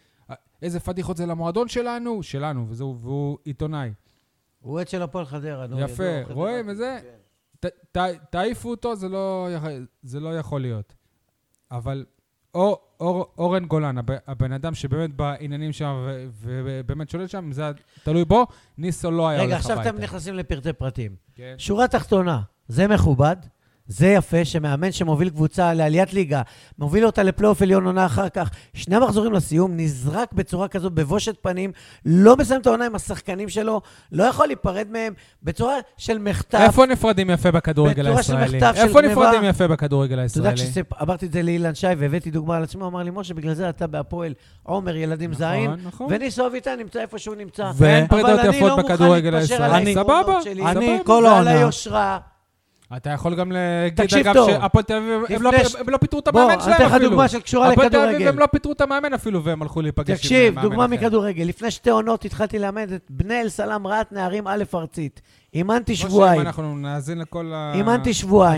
[0.63, 2.23] איזה פדיחות זה למועדון שלנו?
[2.23, 3.91] שלנו, וזהו, והוא עיתונאי.
[4.61, 5.81] הוא עד של הפועל חדרה, נו.
[5.81, 6.23] יפה.
[6.31, 6.99] רואים וזה?
[7.61, 7.99] ת- ת-
[8.31, 9.49] תעיפו אותו, זה לא,
[10.03, 10.95] זה לא יכול להיות.
[11.71, 12.05] אבל
[12.55, 16.07] אור, אור, אורן גולן, הב, הבן אדם שבאמת בעניינים שם
[16.41, 17.71] ובאמת שולט שם, זה
[18.05, 18.47] תלוי בו,
[18.79, 19.91] ניסו לא היה רגע, הולך עכשיו הביתה.
[19.91, 21.17] אתם נכנסים לפרטי פרטים.
[21.35, 21.55] כן.
[21.59, 23.37] שורה תחתונה, זה מכובד,
[23.91, 26.43] זה יפה שמאמן שמוביל קבוצה לעליית ליגה,
[26.79, 31.73] מוביל אותה לפלייאוף עליון עונה אחר כך, שני מחזורים לסיום, נזרק בצורה כזאת בבושת פנים,
[32.07, 33.81] לא מסיים את העונה עם השחקנים שלו,
[34.13, 36.59] לא יכול להיפרד מהם, בצורה של מחטף.
[36.61, 38.59] איפה נפרדים יפה בכדורגל בצורה של הישראלי?
[38.59, 39.01] מחטף של איפה.
[39.03, 40.85] נפרדים יפה בכדורגל אתה יודע, הישראלי?
[40.99, 43.87] כשאמרתי את זה לאילן שי והבאתי דוגמה על עצמו, אמר לי, משה, בגלל זה אתה
[43.87, 46.07] בהפועל עומר ילדים זין, נכון, נכון.
[46.11, 47.71] וניסו אביטן נמצא איפה שהוא נמצא.
[47.75, 49.95] ו- אין פרידות יפות לא בכדורגל הישראלי.
[49.95, 51.05] סבבה, שלי, אני סבבה.
[51.05, 51.71] כל העונה.
[52.97, 54.47] אתה יכול גם להגיד, תקשיב אגב.
[54.47, 56.85] שהפועל תל אביב, הם לא- ש- הם לא פיטרו את בוא, המאמן אני שלהם אתן
[56.87, 57.09] לך אפילו.
[57.11, 58.29] דוגמה שקשורה הפועל תל אביב, לכדורגל.
[58.29, 60.93] הם לא פיטרו את המאמן אפילו, והם הלכו להיפגש עם תקשיב, מאמן דוגמה אחר.
[60.95, 61.45] מכדורגל.
[61.45, 65.21] לפני שתי עונות התחלתי ללמד את בני אל-סלאם רהט נערים א' ארצית.
[65.55, 66.41] אימנתי כמו שבועיים.
[66.41, 67.53] שאם אנחנו נאזין לכל.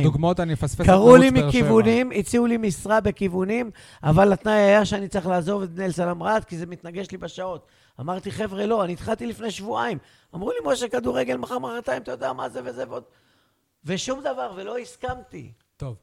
[0.01, 1.49] הדוגמאות, אני אפספס את קראו לי באר שבע.
[1.49, 3.71] מכיוונים, הציעו לי משרה בכיוונים,
[4.05, 7.67] אבל התנאי היה שאני צריך לעזוב את בני אל-סלאם רהט, כי זה מתנגש לי בשעות.
[8.01, 9.99] אמרתי, חבר'ה, לא, אני התחלתי לפני שבועיים.
[10.35, 13.03] אמרו לי, משה, כדורגל מחר, מחרתיים, אתה יודע מה זה וזה ועוד.
[13.85, 15.53] ושום דבר, ולא הסכמתי.
[15.77, 15.97] טוב.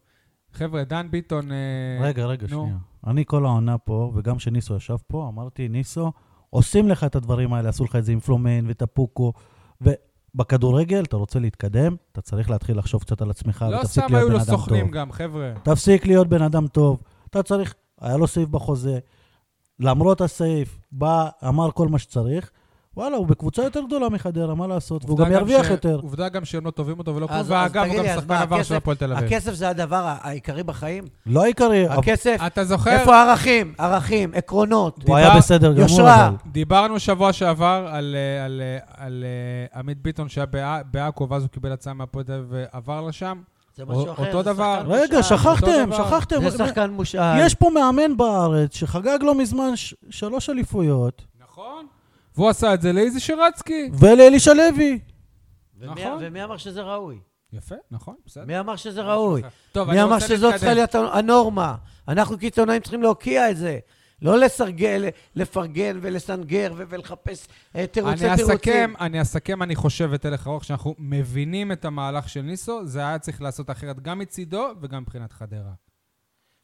[0.54, 1.52] חבר'ה, דן ביטון...
[1.52, 1.58] אה,
[2.02, 2.64] רגע, רגע, נו.
[2.64, 2.78] שנייה.
[3.08, 6.12] אני כל העונה פה, וגם כשניסו ישב פה, אמרתי, ניסו,
[6.50, 9.34] עושים לך את הדברים האלה, עשו לך את זה עם פלומן וטפוקו,
[9.82, 14.22] ובכדורגל, אתה רוצה להתקדם, אתה צריך להתחיל לחשוב קצת על עצמך, לא ותפסיק סתם להיות
[14.22, 14.60] היו בן לו אדם טוב.
[14.60, 15.54] סוכנים גם, חבר'ה.
[15.64, 17.02] תפסיק להיות בן אדם טוב.
[17.30, 19.00] אתה צריך, היה לו סעיף בחוזה,
[19.80, 22.52] למרות הסעיף, בא, אמר כל מה שצריך,
[23.00, 25.06] וואלה, הוא בקבוצה יותר גדולה מחדרה, מה לעשות?
[25.06, 26.00] והוא גם ירוויח ש- יותר.
[26.04, 28.12] עובדה גם שהם לא טובים אותו ולא כלום, אז- אז ואגב, הוא תגיד גם לי,
[28.12, 29.26] אז שחקן מה, עבר של הכסף- הפועל תל אביב.
[29.26, 31.04] הכסף זה הדבר העיקרי בחיים?
[31.26, 32.92] לא העיקרי, הכסף, אתה זוכר?
[32.92, 33.74] איפה הערכים?
[33.78, 35.04] ערכים, עקרונות.
[35.08, 36.32] הוא היה בסדר גמור, יושרה.
[36.52, 39.24] דיברנו שבוע שעבר על, אה, על, אה, על
[39.74, 43.38] אה, עמית ביטון שהיה בע- בעכו, ואז הוא קיבל הצעה מהפועל תל אביב ועבר לשם.
[43.76, 44.26] זה משהו אחר.
[44.28, 44.76] אותו זה דבר.
[44.80, 45.38] שחקן רגע, מושאל.
[45.38, 45.92] שכחתם.
[45.98, 46.50] שכחתם.
[46.50, 47.40] זה שחקן מושאל.
[47.46, 51.86] יש פה מאמן בארץ שחגג לא מזמן ש- שלוש אליפויות, נכון.
[52.40, 53.90] והוא עשה את זה לאיזי שרצקי.
[54.00, 55.00] ולאלישע לוי.
[55.80, 56.18] ומי- נכון.
[56.22, 57.20] ומי אמר שזה ראוי?
[57.54, 58.46] יפה, נכון, בסדר.
[58.46, 59.42] מי אמר שזה ראוי?
[59.72, 60.74] טוב, מי אני אמר שזאת צריכה.
[60.74, 61.76] להיות הנורמה?
[62.08, 63.80] אנחנו כעיתונאים צריכים להוקיע את זה.
[64.22, 68.56] לא לסרגל, לפרגן ולסנגר ולחפש אה, תירוצי אני תירוצים.
[68.56, 73.00] אסכם, אני אסכם, אני חושב, את הלך ארוך, שאנחנו מבינים את המהלך של ניסו, זה
[73.00, 75.72] היה צריך לעשות אחרת גם מצידו וגם מבחינת חדרה.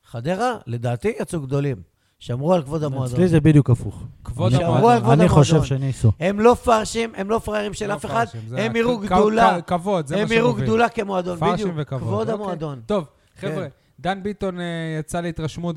[0.03, 1.94] חדרה, לדעתי, יצאו גדולים.
[2.25, 3.13] שמרו על כבוד המועדון.
[3.15, 4.03] אצלי זה בדיוק הפוך.
[4.23, 5.19] כבוד המועדון.
[5.19, 5.77] אני חושב המועדון.
[5.77, 6.11] שניסו.
[6.19, 9.61] הם לא פרשים, הם לא פראיירים של לא אף אחד, פרשים, הם יראו גדולה.
[9.61, 10.65] כבוד, זה מה הם יראו שמוביל.
[10.65, 11.71] גדולה כמועדון, פרשים בדיוק.
[11.77, 12.01] וכבוד.
[12.01, 12.43] כבוד אוקיי.
[12.43, 12.81] המועדון.
[12.85, 13.05] טוב,
[13.39, 13.51] כן.
[13.51, 13.67] חבר'ה,
[13.99, 14.65] דן ביטון אה,
[14.99, 15.75] יצא להתרשמות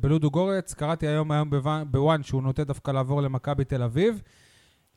[0.00, 4.22] בלודו גורץ, קראתי היום היום בוואן- בוואן שהוא נוטה דווקא לעבור למכבי תל אביב.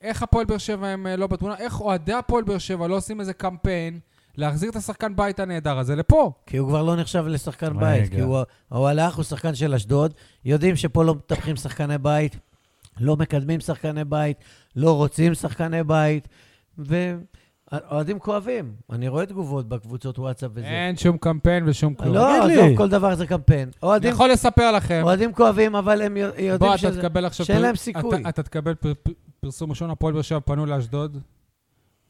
[0.01, 1.55] איך הפועל באר שבע הם אה, לא בתמונה?
[1.57, 3.99] איך אוהדי הפועל באר שבע לא עושים איזה קמפיין
[4.37, 6.31] להחזיר את השחקן בית הנהדר הזה לפה?
[6.45, 7.79] כי הוא כבר לא נחשב לשחקן רגע.
[7.79, 8.11] בית.
[8.11, 8.37] כי הוא,
[8.69, 10.13] הוא הלך, הוא שחקן של אשדוד.
[10.45, 12.37] יודעים שפה לא מטפחים שחקני בית,
[12.99, 14.37] לא מקדמים שחקני בית,
[14.75, 16.27] לא רוצים שחקני בית,
[16.77, 18.73] ואוהדים כואבים.
[18.91, 20.65] אני רואה תגובות בקבוצות וואטסאפ וזה.
[20.67, 22.13] אין שום קמפיין ושום כלום.
[22.15, 22.77] לא, עזוב, לי.
[22.77, 23.61] כל דבר זה קמפיין.
[23.61, 27.01] אני אוהדים, יכול לספר לכם, אוהדים כואבים, אבל הם יודע- יודעים בוא, אתה שזה...
[27.01, 27.45] תקבל עכשיו...
[27.45, 28.19] שאין פר- להם סיכוי.
[28.21, 28.93] אתה- אתה תקבל פר-
[29.39, 31.17] פרסום ראשון, הפועל באר שבע פנו לאשדוד,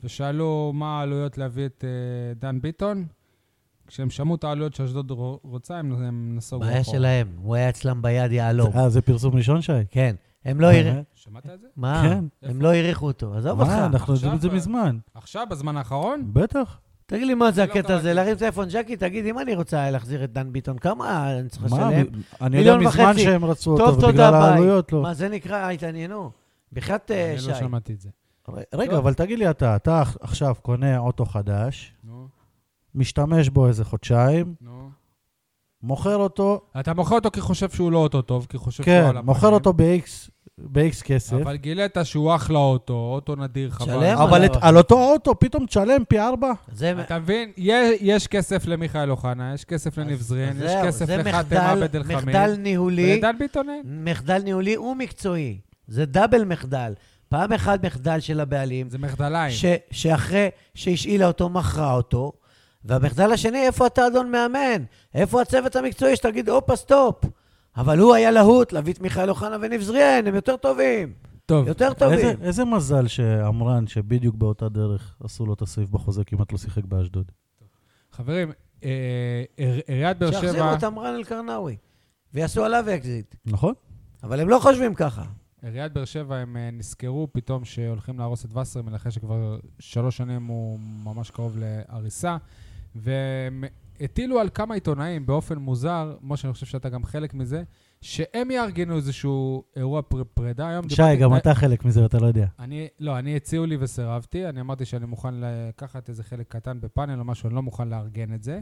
[0.03, 3.05] ושאלו מה העלויות להביא את אה, דן ביטון.
[3.87, 8.01] כשהם שמעו את העלויות שאשדוד רו- רוצה, הם הם נסוגו בעיה שלהם, הוא היה אצלם
[8.01, 8.71] ביד יהלום.
[8.75, 9.71] אה, זה פרסום ראשון, שי?
[9.91, 10.93] כן, הם לא העריכו...
[10.93, 11.05] באמת?
[11.15, 11.67] שמעת את זה?
[11.75, 12.03] מה?
[12.03, 12.25] כן.
[12.49, 13.71] הם לא העריכו אותו, עזוב אותך.
[13.71, 14.97] מה, אנחנו יודעים את זה מזמן.
[15.13, 16.29] עכשיו, בזמן האחרון?
[16.33, 16.79] בטח.
[17.05, 17.95] תגיד לי מה זה לא הקטע.
[17.95, 21.63] הזה, להרים טלפון, ג'קי, תגיד, אם אני רוצה להחזיר את דן ביטון, כמה אני צריך
[21.73, 22.05] מה, לשלם?
[22.41, 23.17] אני יודע מזמן.
[23.17, 24.33] שהם רצו טוב, אותו, ובגלל.
[24.33, 25.01] העלויות לא.
[25.01, 26.31] מה זה נקרא, התעניינו?
[26.73, 27.47] בחייאת אה, אני.
[27.47, 28.09] לא שמעתי את זה.
[28.73, 28.99] רגע, טוב.
[28.99, 32.27] אבל תגיד לי אתה, אתה עכשיו קונה אוטו חדש, נו,
[32.95, 34.89] משתמש בו איזה חודשיים, נו.
[35.83, 39.01] מוכר אותו, אתה מוכר אותו כי חושב שהוא לא אוטו טוב, כי חושב שהוא על
[39.01, 39.25] כן, הפנים.
[39.25, 44.03] מוכר אותו ב-X ב-X כסף, אבל גילית שהוא אחלה אוטו, אוטו נדיר, חבל.
[44.05, 44.45] אבל.
[44.45, 46.51] את- על אותו אוטו פתאום תשלם פי ארבע?
[46.73, 47.51] זה אתה מבין?
[47.57, 52.03] יש, יש כסף למיכאל אוחנה, יש כסף לניב זרין, יש כסף זה לחתם עבד אל
[52.03, 52.17] חמיד.
[52.17, 53.81] מחדל ניהולי, ולדן ביטון אין.
[54.03, 55.59] מחדל ניהולי ומקצועי.
[55.87, 56.93] זה double מחדל.
[57.29, 59.51] פעם אחת מחדל של הבעלים, זה מחדליים.
[59.55, 62.31] ש, שאחרי שהשאילה אותו, מכרה אותו,
[62.85, 64.83] והמחדל השני, איפה אתה, אדון מאמן?
[65.13, 67.15] איפה הצוות המקצועי שתגיד, הופה, stop?
[67.77, 71.13] אבל הוא היה להוט להביא את מיכאל אוחנה וניב זריאן, הם יותר טובים.
[71.45, 72.37] טוב, יותר איזה- טובים.
[72.41, 77.31] איזה מזל שעמרן, שבדיוק באותה דרך עשו לו את הסעיף בחוזה, כמעט לא שיחק באשדוד.
[78.11, 78.51] חברים,
[78.83, 78.89] אה,
[79.57, 80.73] עיר- עיריית באר שיחזירו שבע...
[80.73, 81.77] את עמרן אל-קרנאווי,
[82.33, 83.35] ויעשו עליו אקזיט.
[83.45, 83.73] נכון?
[84.23, 85.23] אבל הם לא חושבים ככה.
[85.63, 90.45] עיריית באר שבע, הם אה, נזכרו פתאום שהולכים להרוס את וסרמן, אחרי שכבר שלוש שנים
[90.45, 92.37] הוא ממש קרוב להריסה,
[92.95, 93.63] והם
[94.01, 97.63] הטילו על כמה עיתונאים באופן מוזר, משה, אני חושב שאתה גם חלק מזה,
[98.01, 100.67] שהם יארגנו איזשהו אירוע פר, פרידה.
[100.67, 102.47] היום שי, גם אתה חלק מזה, אתה לא יודע.
[102.59, 107.19] אני, לא, אני הציעו לי וסירבתי, אני אמרתי שאני מוכן לקחת איזה חלק קטן בפאנל
[107.19, 108.59] או משהו, אני לא מוכן לארגן את זה.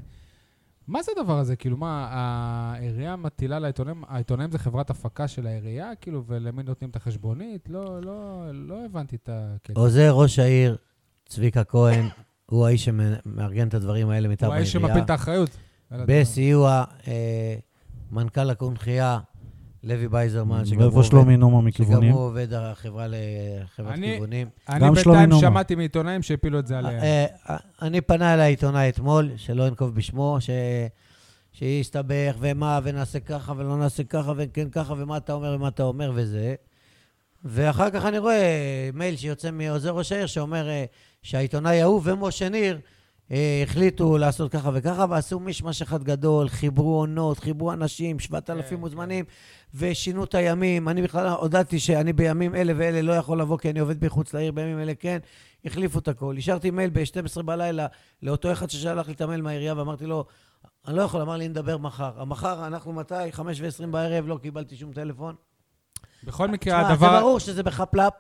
[0.88, 1.56] מה זה הדבר הזה?
[1.56, 6.96] כאילו, מה, העירייה מטילה לעיתונאים, העיתונאים זה חברת הפקה של העירייה, כאילו, ולמי נותנים את
[6.96, 7.70] החשבונית?
[7.70, 9.80] לא, לא, לא הבנתי את הקטע.
[9.80, 10.78] עוזר ראש העיר,
[11.26, 12.06] צביקה כהן,
[12.46, 15.06] הוא האיש שמארגן את הדברים האלה מטעם הוא האיש שמפיל העירייה.
[15.06, 15.58] את האחריות.
[15.92, 17.56] בסיוע אה,
[18.12, 19.20] מנכ"ל הקונכייה,
[19.86, 22.14] לוי בייזרמן, שגם הוא ואיפה עובד- שלומי נומה שגם מכיוונים?
[22.14, 24.48] הוא עובד החברה לחברת אני- כיוונים.
[24.70, 25.42] אני בינתיים נומה.
[25.42, 27.04] שמעתי מעיתונאים שהפילו את זה עליהם.
[27.04, 30.50] אה, אה, אני פנה אליי עיתונאי אתמול, שלא אנקוב בשמו, ש...
[31.54, 36.12] שיסתבך, ומה, ונעשה ככה, ולא נעשה ככה, וכן ככה, ומה אתה אומר, ומה אתה אומר,
[36.16, 36.56] וזה.
[37.46, 40.86] ואחר כך אני רואה מייל שיוצא מעוזר ראש העיר, שאומר אה,
[41.24, 42.80] שהעיתונאי ההוא ומשה ניר אה,
[43.32, 49.26] החליטו לעשות ככה וככה, ועשו מישמש אחד גדול, חיברו עונות, חיברו אנשים, 7,000 כן, מוזמנים,
[49.74, 50.90] ושינו את הימים.
[50.90, 54.52] אני בכלל הודעתי שאני בימים אלה ואלה לא יכול לבוא, כי אני עובד מחוץ לעיר,
[54.52, 55.18] בימים אלה כן.
[55.66, 56.36] החליפו את הכל.
[56.38, 57.88] השארתי מייל ב-12 בלילה
[58.24, 60.26] לאותו אחד ששלח לי את המייל מהעירייה, ואמרתי לו,
[60.88, 62.12] אני לא יכול, אמר לי, נדבר מחר.
[62.18, 63.32] המחר, אנחנו מתי?
[63.32, 65.36] חמש ועשרים בערב, לא קיבלתי שום טלפון.
[66.24, 67.12] בכל מקרה, תשמע, הדבר...
[67.12, 68.14] זה ברור שזה בחפלאפ,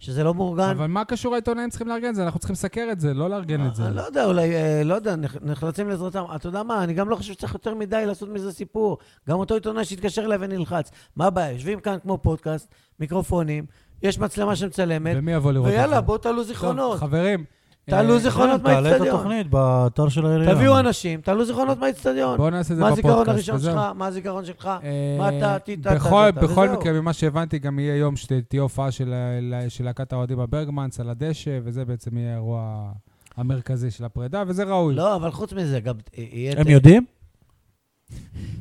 [0.00, 0.62] שזה לא מאורגן.
[0.70, 2.24] אבל מה קשור העיתונאים צריכים לארגן את זה?
[2.24, 3.86] אנחנו צריכים לסקר את זה, לא לארגן את זה.
[3.86, 6.24] אני לא יודע, אולי, אה, לא יודע, נח- נחלצים לעזרתם.
[6.36, 8.98] אתה יודע מה, אני גם לא חושב שצריך יותר מדי לעשות מזה סיפור.
[9.28, 10.90] גם אותו עיתונאי שהתקשר אליי ונלחץ.
[11.16, 11.52] מה הבעיה?
[11.52, 12.68] יושבים כאן כמו פודקאסט,
[13.00, 13.66] מיקרופונים,
[14.02, 16.06] יש מצלמה שמצלמת, ומי יבוא לראות ויאללה, את זה?
[16.06, 16.98] בואו תעלו זיכרונות.
[16.98, 17.44] חברים,
[17.90, 19.00] תעלו אה, זיכרונות כן, תעלה את.
[19.00, 20.54] התוכנית באתר של העירייה.
[20.54, 22.36] תביאו אנשים, תעלו זיכרונות מהאצטדיון.
[22.36, 23.08] בואו נעשה את זה מה בפודקאסט.
[23.28, 23.60] הזיכרון הראשון.
[23.60, 23.80] שלך?
[23.94, 24.66] מה הזיכרון שלך?
[24.82, 26.68] אה, מה אתה, טי, טה, טה, בכל-.
[26.68, 31.10] מקרה, ממה שהבנתי, גם יהיה יום שתהיה הופעה של ה- של להקת האוהדים בברגמנס על
[31.10, 32.90] הדשא, וזה בעצם יהיה האירוע
[33.36, 34.94] המרכזי של הפרידה, וזה ראוי.
[34.94, 36.52] לא, אבל חוץ מזה, גם יהיה...
[36.60, 37.04] הם יודעים?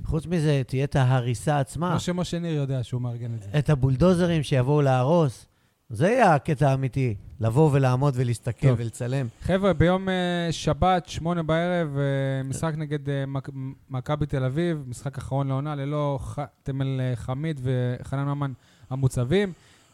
[0.06, 1.90] חוץ מזה, תהיה את ההריסה עצמה.
[1.90, 3.50] כמו שמשה ניר יודע שהוא מארגן את זה.
[3.60, 5.46] את הבולדוזרים שיבואו להרוס.
[5.90, 8.80] זה יהיה הקטע האמיתי, לבוא ולעמוד ולהסתכל טוב.
[8.80, 9.28] ולצלם.
[9.42, 13.50] חבר'ה, ביום אה, שבת, שמונה בערב, אה, משחק נגד אה, מכ-
[13.90, 18.52] מכבי תל אביב, משחק אחרון לעונה, ללא ח- תמל חמיד וחנן ממן
[18.90, 19.54] המוצבים.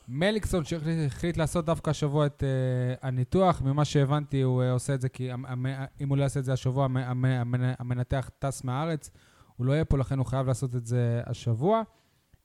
[0.10, 5.10] מליקסון שהחליט לעשות דווקא השבוע את uh, הניתוח, ממה שהבנתי הוא uh, עושה את זה
[5.10, 5.66] כי המ-
[6.02, 9.12] אם הוא לא יעשה את זה השבוע, המ- המ- המנ- המנתח טס מהארץ,
[9.58, 11.82] הוא לא יהיה פה, לכן הוא חייב לעשות את זה השבוע.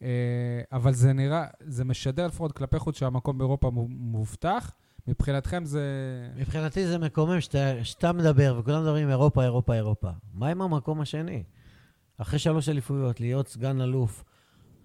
[0.00, 0.02] Uh,
[0.72, 4.72] אבל זה נראה, זה משדר לפחות כלפי חוץ שהמקום באירופה מו- מובטח.
[5.06, 5.82] מבחינתכם זה...
[6.36, 10.10] מבחינתי זה מקומם שאתה, שאתה מדבר וכולם מדברים אירופה, אירופה, אירופה.
[10.34, 11.42] מה עם המקום השני?
[12.18, 14.24] אחרי שלוש אליפויות, להיות סגן אלוף.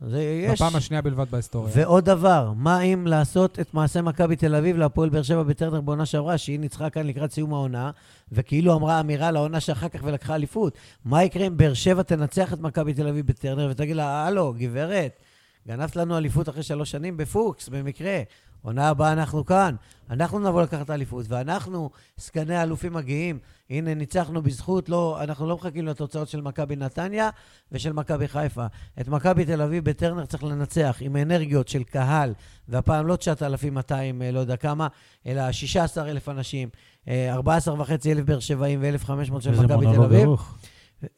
[0.02, 0.62] זה יש...
[0.62, 1.74] בפעם השנייה בלבד בהיסטוריה.
[1.76, 6.06] ועוד דבר, מה אם לעשות את מעשה מכבי תל אביב להפועל באר שבע בטרנר בעונה
[6.06, 7.92] שעברה, שהיא ניצחה כאן לקראת סיום העונה,
[8.32, 10.78] וכאילו אמרה אמירה לעונה שאחר כך ולקחה אליפות.
[11.06, 15.20] מה יקרה אם באר שבע תנצח את מכבי תל אביב בטרנר ותגיד לה, הלו, גברת,
[15.68, 18.22] גנבת לנו אליפות אחרי שלוש שנים בפוקס, במקרה.
[18.66, 19.76] עונה הבאה אנחנו כאן.
[20.10, 23.40] אנחנו נבוא לקחת אליפות, ואנחנו, סגני האלופים מגיעים.
[23.70, 27.30] הנה, ניצחנו בזכות, לא, אנחנו לא מחכים לתוצאות של מכבי נתניה
[27.72, 28.66] ושל מכבי חיפה.
[29.02, 32.34] את מכבי תל אביב בטרנר צריך לנצח עם אנרגיות של קהל,
[32.68, 34.88] והפעם לא 9,200, אה, לא יודע כמה,
[35.26, 36.70] אלא 16,000 אנשים,
[37.08, 40.30] אה, 14,500 באר שבעים ו-1,500 של מכבי תל אביב.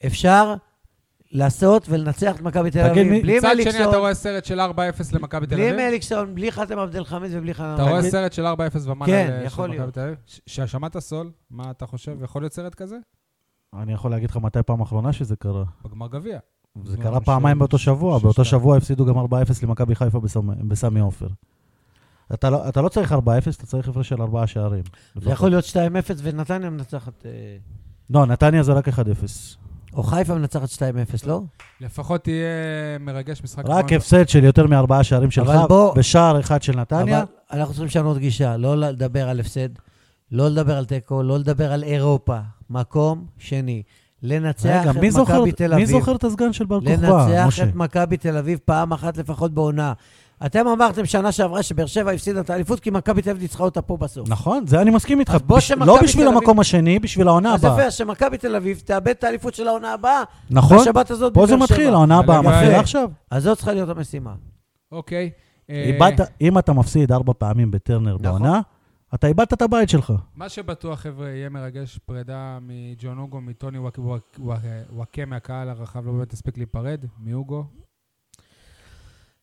[0.05, 0.55] אפשר
[1.31, 4.63] לעשות ולנצח את מכבי תל אביב בלי מצד שני, מליקסון, אתה רואה סרט של 4-0
[5.13, 5.87] למכבי תל בלי אביב?
[5.87, 8.01] מליקסון, בלי חתם עבד אל חמיד ובלי חנן אתה רואה.
[8.03, 8.49] סרט של 4-0
[8.85, 9.93] ומעלה כן, יכול להיות.
[9.93, 10.15] תל אביב?
[10.45, 11.31] ששמעת סול?
[11.51, 12.17] מה אתה חושב?
[12.23, 12.95] יכול להיות סרט כזה?
[13.81, 15.63] אני יכול להגיד לך מתי פעם אחרונה שזה קרה.
[15.85, 16.39] בגמר גביע.
[16.83, 18.45] זה לא, קרה ש- פעמיים באותו שבוע, באותו.
[18.45, 19.23] שבוע הפסידו גם 4-0
[19.63, 21.27] למכבי חיפה בסמ- בסמי עופר.
[22.33, 23.15] אתה לא- אתה לא צריך 4-0,
[23.57, 24.83] אתה צריך הפרש של 4 שערים.
[25.15, 25.31] זה.
[25.31, 25.77] יכול להיות 2-0
[26.23, 27.31] ונתניה מנצחת, אה,
[28.09, 29.57] לא, נתניה זה רק 1-0.
[29.97, 30.79] או חיפה מנצחת 2-0,
[31.27, 31.41] לא?
[31.81, 32.45] לפחות תהיה
[32.99, 33.63] מרגש משחק.
[33.67, 33.93] רק.
[33.93, 37.19] הפסד של יותר מארבעה שערים שלך, בוא- בשער אחד של נתניה.
[37.19, 37.27] אבל
[37.59, 39.69] אנחנו צריכים לשנות גישה, לא לדבר על הפסד,
[40.31, 42.37] לא לדבר על תיקו, לא לדבר על אירופה.
[42.69, 43.83] מקום שני.
[44.23, 45.87] לנצח רגע, את מי מכבי תל מי אביב.
[45.99, 46.93] זוכר את הסגן של בר כוכבא,
[47.27, 47.63] לנצח משה?
[47.63, 49.93] את מכבי תל אביב פעם אחת לפחות בעונה.
[50.45, 53.81] אתם אמרתם שנה שעברה שבאר שבע הפסידה את האליפות כי מכבי תל אביב ניצחה אותה
[53.81, 54.29] פה בסוף.
[54.29, 55.33] נכון, זה אני מסכים איתך.
[55.35, 57.81] אז בש- לא בשביל המקום השני, בשביל העונה אז הבאה.
[57.81, 60.23] יפה, שמכבי תל אביב תאבד את האליפות של העונה הבאה.
[60.49, 60.77] נכון?
[60.81, 61.93] בשבת הזאת פה זה מתחיל.
[61.93, 62.41] העונה הבאה.
[62.41, 63.09] מתחילה עכשיו.
[63.31, 64.33] אז זאת צריכה להיות המשימה.
[64.91, 65.29] אוקיי.
[65.69, 68.21] אה, איבדת- אם אתה מפסיד ארבע פעמים בטרנר נכון.
[68.23, 68.61] בעונה,
[69.15, 70.13] אתה איבדת את הבית שלך.
[70.35, 74.59] מה שבטוח, חבר'ה, יהיה מרגש פרידה מג'ון אוגו, מטוני וואק- וואק- וואק-
[74.93, 77.63] וואקה מהקהל הרחב, לא באמת הספיק להיפרד, מאוגו.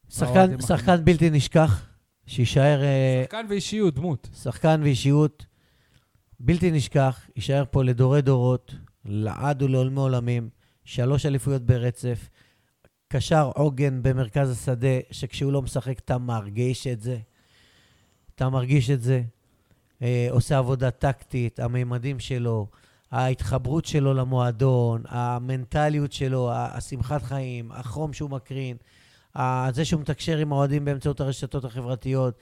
[0.09, 1.87] שחקן, שחקן בלתי נשכח,
[2.27, 4.29] שיישאר אה, שחקן ואישיות, דמות.
[4.43, 5.47] שחקן ואישיות
[6.40, 10.49] בלתי נשכח, יישאר פה לדורי דורות, לעד ולעולמי עולמים,
[10.85, 12.29] שלוש אליפויות ברצף,
[13.09, 17.19] קשר עוגן במרכז השדה, שכשהוא לא משחק אתה מרגיש את זה.
[18.35, 19.23] אתה מרגיש את זה.
[20.03, 22.67] אה, עושה עבודה טקטית, המימדים שלו,
[23.11, 28.77] ההתחברות שלו למועדון, המנטליות שלו, השמחת חיים, החום שהוא מקרין,
[29.70, 32.38] זה שהוא מתקשר עם האוהדים באמצעות הרשתות החברתיות.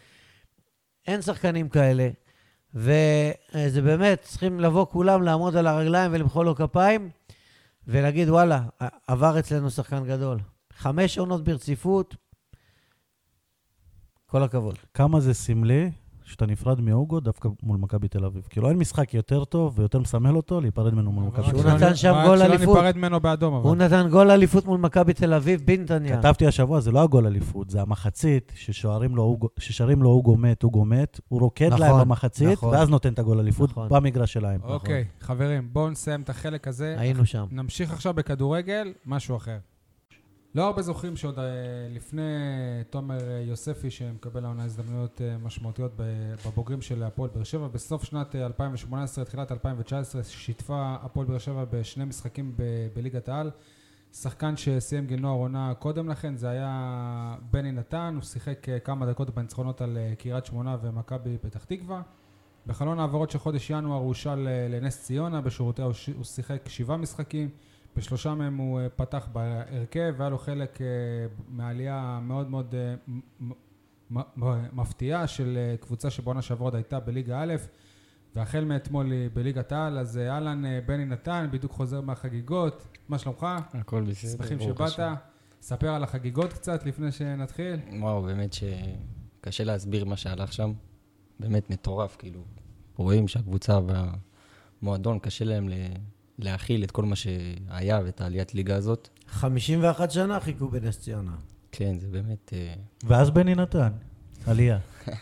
[1.06, 2.08] אין שחקנים כאלה.
[2.74, 7.10] וזה באמת, צריכים לבוא כולם, לעמוד על הרגליים ולמחוא לו כפיים,
[7.86, 8.62] ולהגיד, וואלה,
[9.06, 10.38] עבר אצלנו שחקן גדול.
[10.72, 12.16] חמש עונות ברציפות.
[14.26, 14.78] כל הכבוד.
[14.94, 15.90] כמה זה סמלי
[16.24, 18.46] שאתה נפרד מאוגו דווקא מול מכבי תל אביב.
[18.50, 21.62] כאילו, אין משחק יותר טוב ויותר מסמל אותו להיפרד ממנו מול מכבי רק תל אביב.
[21.62, 22.76] שלא נתן שם רק גול שלא אליפות.
[22.76, 23.68] ניפרד ממנו באדום, אבל.
[23.68, 26.18] הוא נתן גול אליפות מול מכבי תל אביב, בנתניה.
[26.18, 29.16] כתבתי השבוע, זה לא הגול אליפות, זה המחצית ששרים
[30.02, 32.74] לו אוגו מת, אוגו מת, הוא רוקד נכון, להם במחצית, נכון.
[32.74, 33.88] ואז נותן את הגול אליפות נכון.
[33.90, 34.60] במגרש שלהם.
[34.62, 36.94] אוקיי, חברים, בואו נסיים את החלק הזה.
[36.98, 37.46] היינו שם.
[37.50, 39.58] נמשיך עכשיו בכדורגל, משהו אחר.
[40.54, 41.44] לא הרבה זוכרים שעוד אה,
[41.90, 42.22] לפני
[42.90, 45.92] תומר אה, יוספי, שמקבל העונה הזדמנויות אה, משמעותיות
[46.46, 51.64] בבוגרים של הפועל באר שבע, בסוף שנת אה, 2018, תחילת 2019, שיתפה הפועל באר שבע
[51.70, 52.54] בשני משחקים
[52.94, 53.50] בליגת העל.
[54.12, 59.30] שחקן שסיים גיל נוער עונה קודם לכן, זה היה בני נתן, הוא שיחק כמה דקות
[59.34, 62.02] בניצחונות על קריית שמונה ומכבי פתח תקווה.
[62.66, 65.58] בחלון העברות של חודש ינואר הוא הושאל אה, לנס ציונה, ש-
[66.16, 67.48] הוא שיחק שבעה משחקים.
[67.96, 70.86] בשלושה מהם הוא אה, פתח בהרכב, והיה לו חלק אה,
[71.48, 73.20] מהעלייה המאוד מאוד אה, מ-
[74.10, 77.54] מ- מ- מפתיעה של קבוצה שבעונה שעברה עוד הייתה בליגה א',
[78.34, 83.18] והחל מאתמול היא בליגת העל, אז אה, אהלן אה, בני נתן, בדיוק חוזר מהחגיגות, מה
[83.18, 83.46] שלומך?
[83.74, 84.30] הכל בסדר.
[84.44, 84.98] שמחים שבאת.
[85.62, 87.76] ספר על החגיגות קצת לפני שנתחיל.
[88.00, 90.72] וואו, באמת שקשה להסביר מה שהלך שם.
[91.40, 92.40] באמת מטורף, כאילו.
[92.96, 93.78] רואים שהקבוצה
[94.82, 95.74] והמועדון, קשה להם ל-
[96.38, 99.08] להכיל את כל מה שהיה ואת העליית ליגה הזאת.
[99.28, 101.34] 51 שנה חיכו בנס ציונה.
[101.72, 102.52] כן, זה באמת...
[102.52, 103.92] אה, ואז בני נתן,
[104.46, 104.78] עלייה.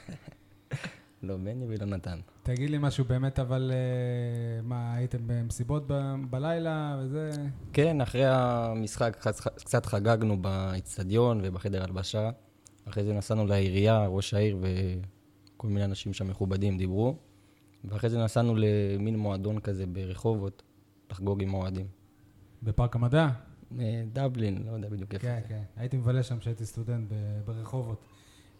[1.22, 2.18] לא בני ולא נתן.
[2.42, 7.30] תגיד לי משהו באמת, אבל אה, מה, הייתם במסיבות ב- בלילה וזה?
[7.72, 12.30] כן, אחרי המשחק קצת- קצת חגגנו באיצטדיון ובחדר הלבשה.
[12.88, 17.16] אחרי זה נסענו לעירייה, ראש העיר וכל מיני אנשים שם מכובדים דיברו.
[17.84, 20.62] ואחרי זה נסענו למין מועדון כזה ברחובות,
[21.10, 21.86] לחגוג עם האוהדים.
[22.62, 23.28] בפארק המדע?
[23.78, 25.48] אה, דבלין, לא יודע בדיוק איפה כן, זה.
[25.48, 25.62] כן.
[25.76, 27.12] הייתי מבלה שם כשהייתי סטודנט
[27.44, 28.04] ברחובות.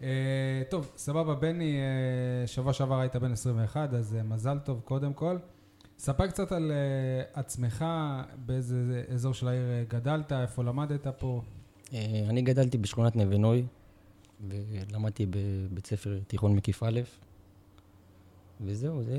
[0.03, 5.39] אה, טוב, סבבה, בני, אה, שבוע שעבר היית בן 21, אז מזל טוב קודם כל.
[5.99, 6.73] ספר קצת על
[7.33, 7.85] עצמך,
[8.47, 11.43] באיזה אזור של העיר גדלת, איפה למדת פה.
[12.29, 13.67] אני גדלתי בשכונת נווה נוי,
[14.49, 17.01] ולמדתי בבית ספר תיכון מקיף א',
[18.65, 19.19] וזהו, זה...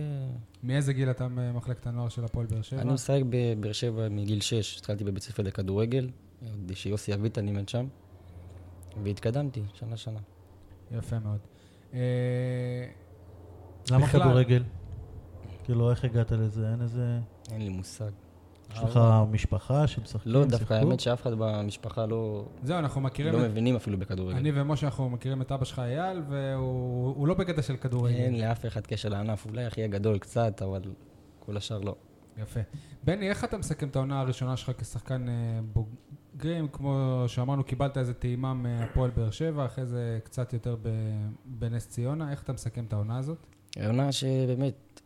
[0.63, 2.82] מאיזה גיל אתה במחלקת הנוער של הפועל באר שבע?
[2.82, 6.10] אני משחק בבאר שבע מגיל 6, התחלתי בבית ספר לכדורגל,
[6.41, 7.88] עוד שיוסי אביטן לימד שם,
[9.04, 10.19] והתקדמתי, שנה-שנה.
[10.91, 11.39] יפה מאוד.
[11.93, 11.99] אה,
[13.91, 14.63] למה כדורגל?
[15.63, 16.71] כאילו, איך הגעת לזה?
[16.71, 17.19] אין איזה...
[17.51, 18.12] אין לי מושג.
[18.73, 18.99] יש לך
[19.31, 20.31] משפחה שמשחקים?
[20.31, 20.73] לא, דווקא?
[20.73, 23.39] האמת שאף אחד במשפחה לא, זהו, אנחנו מכירים לא.
[23.39, 24.38] מבינים אפילו בכדורגל.
[24.38, 28.15] אני ומשה, אנחנו מכירים את אבא שלך אייל, והוא הוא לא בקטע של כדורגל.
[28.15, 30.81] אין לאף אחד קשר לענף, אולי אחי הגדול קצת, אבל
[31.39, 31.95] כל השאר לא.
[32.41, 32.60] יפה.
[33.03, 35.34] בני, איך אתה מסכם את העונה הראשונה שלך כשחקן אה,
[35.73, 36.67] בוגרים?
[36.67, 40.89] כמו שאמרנו, קיבלת איזה טעימה מהפועל באר שבע, אחרי זה קצת יותר ב-
[41.45, 42.31] בנס ציונה.
[42.31, 43.38] איך אתה מסכם את העונה הזאת?
[43.86, 45.00] עונה שבאמת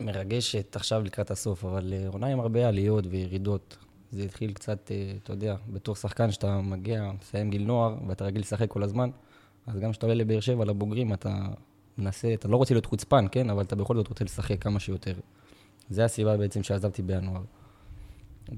[0.00, 3.76] מרגשת עכשיו לקראת הסוף, אבל אה, עונה עם הרבה עליות וירידות.
[4.12, 8.40] זה התחיל קצת, אה, אתה יודע, בתור שחקן שאתה מגיע, מסיים גיל נוער, ואתה רגיל
[8.40, 9.10] לשחק כל הזמן,
[9.66, 11.46] אז גם כשאתה עולה לבאר שבע, לבוגרים, אתה
[11.98, 13.50] מנסה, אתה לא רוצה להיות חוצפן, כן?
[13.50, 15.14] אבל אתה בכל זאת רוצה לשחק כמה שיותר.
[15.90, 17.42] זה הסיבה בעצם שעזבתי בינואר.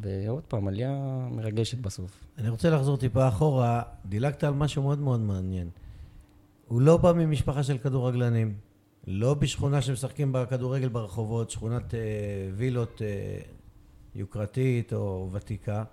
[0.00, 2.24] ועוד פעם, עלייה מרגשת בסוף.
[2.38, 5.68] אני רוצה לחזור טיפה אחורה, דילגת על משהו מאוד מאוד מעניין.
[6.68, 8.55] הוא לא בא ממשפחה של כדורגלנים,
[9.07, 12.01] לא בשכונה שמשחקים בה כדורגל ברחובות, שכונת אה,
[12.55, 13.41] וילות אה,
[14.15, 15.85] יוקרתית או ותיקה,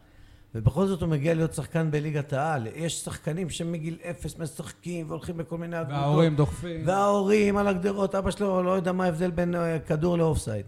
[0.55, 2.67] ובכל זאת הוא מגיע להיות שחקן בליגת העל.
[2.75, 5.97] יש שחקנים שמגיל אפס משחקים והולכים לכל מיני אגודות.
[5.99, 6.87] וההורים דוחפים.
[6.87, 10.65] וההורים על הגדרות, אבא שלו לא יודע מה ההבדל בין אה, כדור לאופסייד.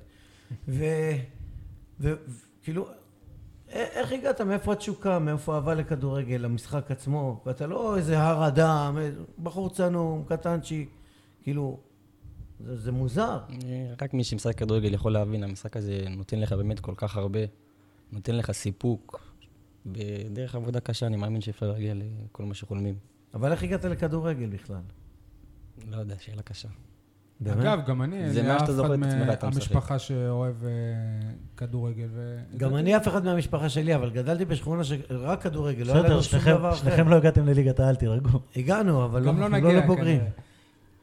[2.00, 2.88] וכאילו,
[3.70, 4.42] איך הגעת?
[4.42, 5.20] מאיפה התשוקה?
[5.20, 7.42] מאיפה האהבה לכדורגל, למשחק עצמו?
[7.46, 9.10] ואתה לא איזה הר אדם, אה,
[9.44, 10.90] בחור צנום, קטנצ'יק,
[11.44, 11.80] כאילו,
[12.65, 13.39] זה, זה מוזר.
[14.02, 17.39] רק מי שמשחק כדורגל יכול להבין, המשחק הזה נותן לך באמת כל כך הרבה,
[18.12, 19.32] נותן לך סיפוק.
[19.86, 22.95] בדרך עבודה קשה, אני מאמין שאפשר להגיע לכל מה שחולמים.
[23.34, 24.82] אבל איך הגעת לכדורגל בכלל?
[25.89, 26.67] לא יודע, שאלה קשה.
[27.39, 27.58] באמת?
[27.60, 29.71] אגב, גם אני, זה מה שאתה זוכר את עצמך, אתה משחק.
[29.71, 30.69] מהמשפחה שאוהב אה,
[31.58, 32.08] כדורגל.
[32.12, 36.24] ו- גם אני אף אחד מהמשפחה שלי, אבל גדלתי בשכונה שרק כדורגל, לא היה לנו
[36.24, 36.78] שום דבר אחר.
[36.78, 38.39] שניכם לא הגעתם לליגת העל, תירגעו.
[38.56, 40.21] הגענו, אבל לא לא, נגיע לא לבוגרים.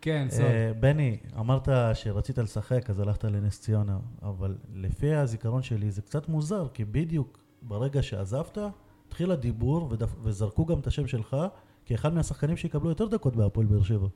[0.01, 0.41] כן, סוד.
[0.45, 6.29] אה, בני, אמרת שרצית לשחק, אז הלכת לנס ציונה, אבל לפי הזיכרון שלי זה קצת
[6.29, 8.59] מוזר, כי בדיוק ברגע שעזבת,
[9.07, 11.37] התחיל הדיבור ודפ- וזרקו גם את השם שלך
[11.87, 14.09] כאחד מהשחקנים שיקבלו יותר דקות בהפועל באר שבע.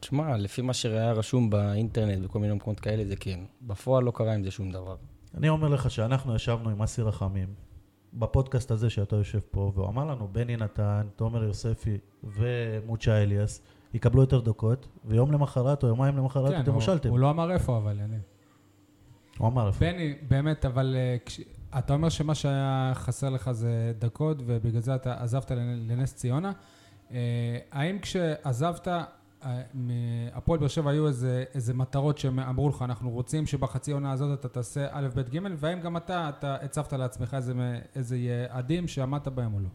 [0.00, 3.40] תשמע, לפי מה שהיה רשום באינטרנט וכל מיני מקומות כאלה, זה כן.
[3.62, 4.96] בפועל לא קרה עם זה שום דבר.
[5.36, 7.48] אני אומר לך שאנחנו ישבנו עם אסי רחמים
[8.14, 13.62] בפודקאסט הזה שאתה יושב פה, והוא אמר לנו, בני נתן, תומר יוספי ומוצ'ה אליאס
[13.94, 17.08] יקבלו יותר דקות, ויום למחרת או יומיים למחרת כן, אתם הושלתם.
[17.08, 18.16] הוא לא אמר איפה, אבל אני...
[19.38, 19.80] הוא אמר איפה.
[19.80, 21.40] בני, באמת, אבל אה, כש...
[21.78, 26.52] אתה אומר שמה שהיה חסר לך זה דקות, ובגלל זה אתה עזבת לנ- לנס ציונה.
[27.10, 29.04] אה, האם כשעזבת, אה,
[29.74, 34.40] מהפועל באר שבע היו איזה, איזה מטרות שהם אמרו לך, אנחנו רוצים שבחצי עונה הזאת
[34.40, 37.52] אתה תעשה א', ב', ג', והאם גם אתה, אתה הצבת לעצמך איזה,
[37.94, 39.68] איזה יעדים שעמדת בהם או לא?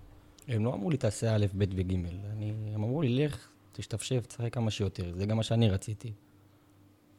[0.48, 1.94] הם לא אמרו לי תעשה א', ב' וג'.
[2.32, 5.12] אני, הם אמרו לי, לך, תשתפשף, תשחק כמה שיותר.
[5.16, 6.14] זה גם מה שאני רציתי.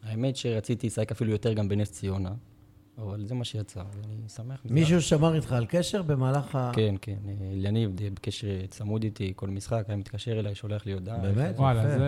[0.03, 2.33] האמת שרציתי לשחק אפילו יותר גם בנס ציונה,
[2.99, 4.63] אבל זה מה שיצא, ואני שמח.
[4.71, 6.71] מישהו שמר איתך על קשר במהלך ה...
[6.75, 7.17] כן, כן.
[7.29, 11.19] אה, אליניב די בקשר צמוד איתי, כל משחק, היה מתקשר אליי, שולח לי הודעה.
[11.19, 11.55] באמת?
[11.59, 11.99] וואלה, יפה.
[11.99, 12.07] זה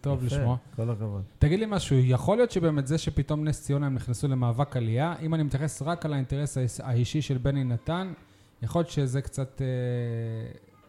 [0.00, 0.56] טוב יפה, לשמוע.
[0.76, 1.22] כל הכבוד.
[1.38, 5.34] תגיד לי משהו, יכול להיות שבאמת זה שפתאום נס ציונה הם נכנסו למאבק עלייה, אם
[5.34, 8.12] אני מתייחס רק על האינטרס האיש- האישי של בני נתן,
[8.62, 9.66] יכול להיות שזה קצת אה,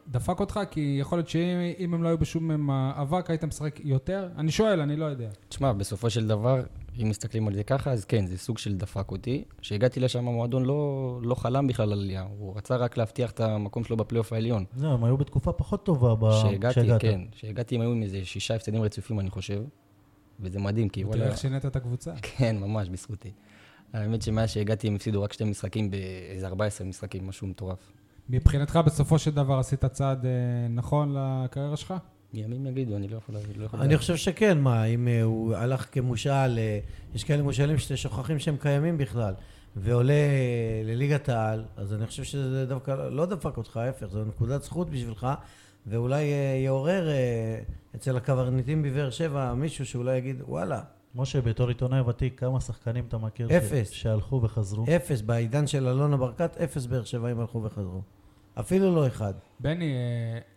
[0.07, 4.29] דפק אותך, כי יכול להיות שאם אם הם לא היו בשום מאבק, היית משחק יותר?
[4.37, 5.29] אני שואל, אני לא יודע.
[5.49, 6.63] תשמע, בסופו של דבר,
[7.01, 9.43] אם מסתכלים על זה ככה, אז כן, זה סוג של דפק אותי.
[9.61, 12.25] כשהגעתי לשם, המועדון לא, לא חלם בכלל על עלייה.
[12.37, 14.65] הוא רצה רק להבטיח את המקום שלו בפלייאוף העליון.
[14.75, 17.01] זהו, הם היו בתקופה פחות טובה ב- כשהגעתי, כשהגעת.
[17.01, 17.21] כן.
[17.31, 19.63] כשהגעתי הם היו עם איזה שישה הפסדים רצופים, אני חושב.
[20.39, 21.27] וזה מדהים, כי תראה וואלה...
[21.27, 22.13] איך שינית את הקבוצה.
[22.21, 23.31] כן, ממש, בזכותי.
[23.93, 27.91] האמת שמאז שהגעתי הם הפסידו רק שתי משחקים באיזה 14 משחקים, משהו מטורף.
[28.29, 30.31] מבחינתך, בסופו של דבר עשית צעד אה,
[30.69, 31.93] נכון לקריירה שלך?
[32.33, 33.57] ימים יגידו, אני לא יכול להגיד.
[33.57, 33.97] לא יכול אני.
[33.97, 36.79] חושב שכן, מה, אם אה, הוא הלך כמושאל, אה,
[37.15, 39.33] יש כאלה מושאלים שאתם שוכחים שהם קיימים בכלל,
[39.75, 40.13] ועולה
[40.85, 45.27] לליגת העל, אז אני חושב שזה דווקא לא דפק אותך, ההפך, זו נקודת זכות בשבילך,
[45.87, 46.23] ואולי
[46.65, 47.09] יעורר
[47.95, 50.81] אצל הקברניטים בבאר שבע מישהו שאולי יגיד, וואלה,
[51.15, 53.89] משה, בתור עיתונאי ותיק, כמה שחקנים אתה מכיר ש- אפס.
[53.89, 54.85] שהלכו וחזרו?
[54.95, 58.01] אפס, בעידן של אלונה ברקת, אפס באר שבעים הלכו וחזרו.
[58.59, 59.33] אפילו לא אחד.
[59.59, 59.93] בני,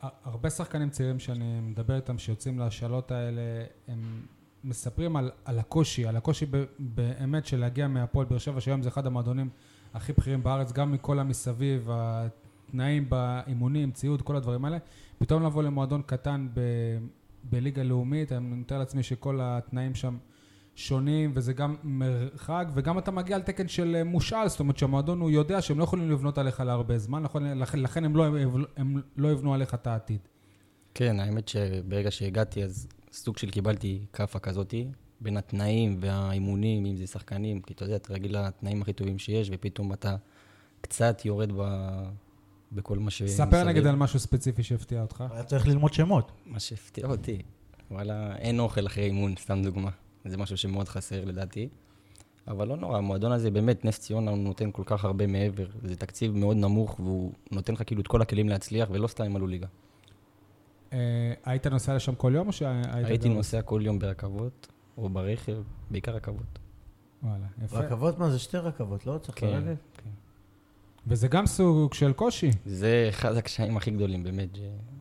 [0.02, 3.40] אה, הרבה שחקנים צעירים שאני מדבר איתם שיוצאים להשאלות האלה,
[3.88, 4.22] הם
[4.64, 8.88] מספרים על, על הקושי, על הקושי ב, באמת של להגיע מהפועל באר שבע, שהיום זה
[8.88, 9.48] אחד המועדונים
[9.94, 14.78] הכי בכירים בארץ, גם מכל המסביב, התנאים באימונים, ציוד, כל הדברים האלה.
[15.18, 16.60] פתאום לבוא למועדון קטן ב,
[17.44, 20.16] בליגה לאומית, אני מתאר לעצמי שכל התנאים שם
[20.78, 25.20] שונים, וזה גם מרחק, וגם אתה מגיע על תקן של אה, מושאל, זאת אומרת שהמועדון
[25.20, 28.26] הוא יודע שהם לא יכולים לבנות עליך להרבה זמן, לכן, לכן, לכן הם, לא,
[28.76, 30.20] הם לא יבנו עליך את העתיד.
[30.94, 34.88] כן, האמת שברגע שהגעתי, אז סוג של קיבלתי כאפה כזאתי,
[35.20, 39.50] בין התנאים והאימונים, אם זה שחקנים, כי אתה יודע, אתה רגיל לתנאים הכי טובים שיש,
[39.52, 40.16] ופתאום אתה
[40.80, 41.62] קצת יורד ב...
[42.72, 43.22] בכל מה ש...
[43.22, 45.24] ספר נגיד על משהו ספציפי שהפתיע אותך.
[45.30, 46.32] היה צריך ללמוד שמות.
[46.46, 47.42] מה שהפתיע אותי.
[47.90, 49.90] וואלה, אין אוכל אחרי אימון, סתם דוגמה.
[50.24, 51.68] זה משהו שמאוד חסר לדעתי.
[52.48, 55.66] אבל לא נורא, המועדון הזה באמת, נס ציונה, הוא נותן כל כך הרבה מעבר.
[55.82, 59.36] זה תקציב מאוד נמוך, והוא נותן לך כאילו את כל הכלים להצליח, ולא סתם הם
[59.36, 59.66] עלו ליגה.
[60.92, 60.98] אה,
[61.44, 62.86] היית נוסע לשם כל יום או שהיית...
[63.06, 64.66] הייתי נוסע כל יום ברכבות,
[64.98, 65.56] או ברכב,
[65.90, 66.58] בעיקר רכבות.
[67.22, 67.78] וואלה, יפה.
[67.78, 69.18] רכבות, מה זה שתי רכבות, לא?
[69.18, 69.76] צריך כן, לרדת?
[69.96, 70.10] כן.
[71.06, 72.50] וזה גם סוג של קושי.
[72.66, 74.56] זה אחד הקשיים הכי גדולים, באמת.
[74.56, 74.60] ש-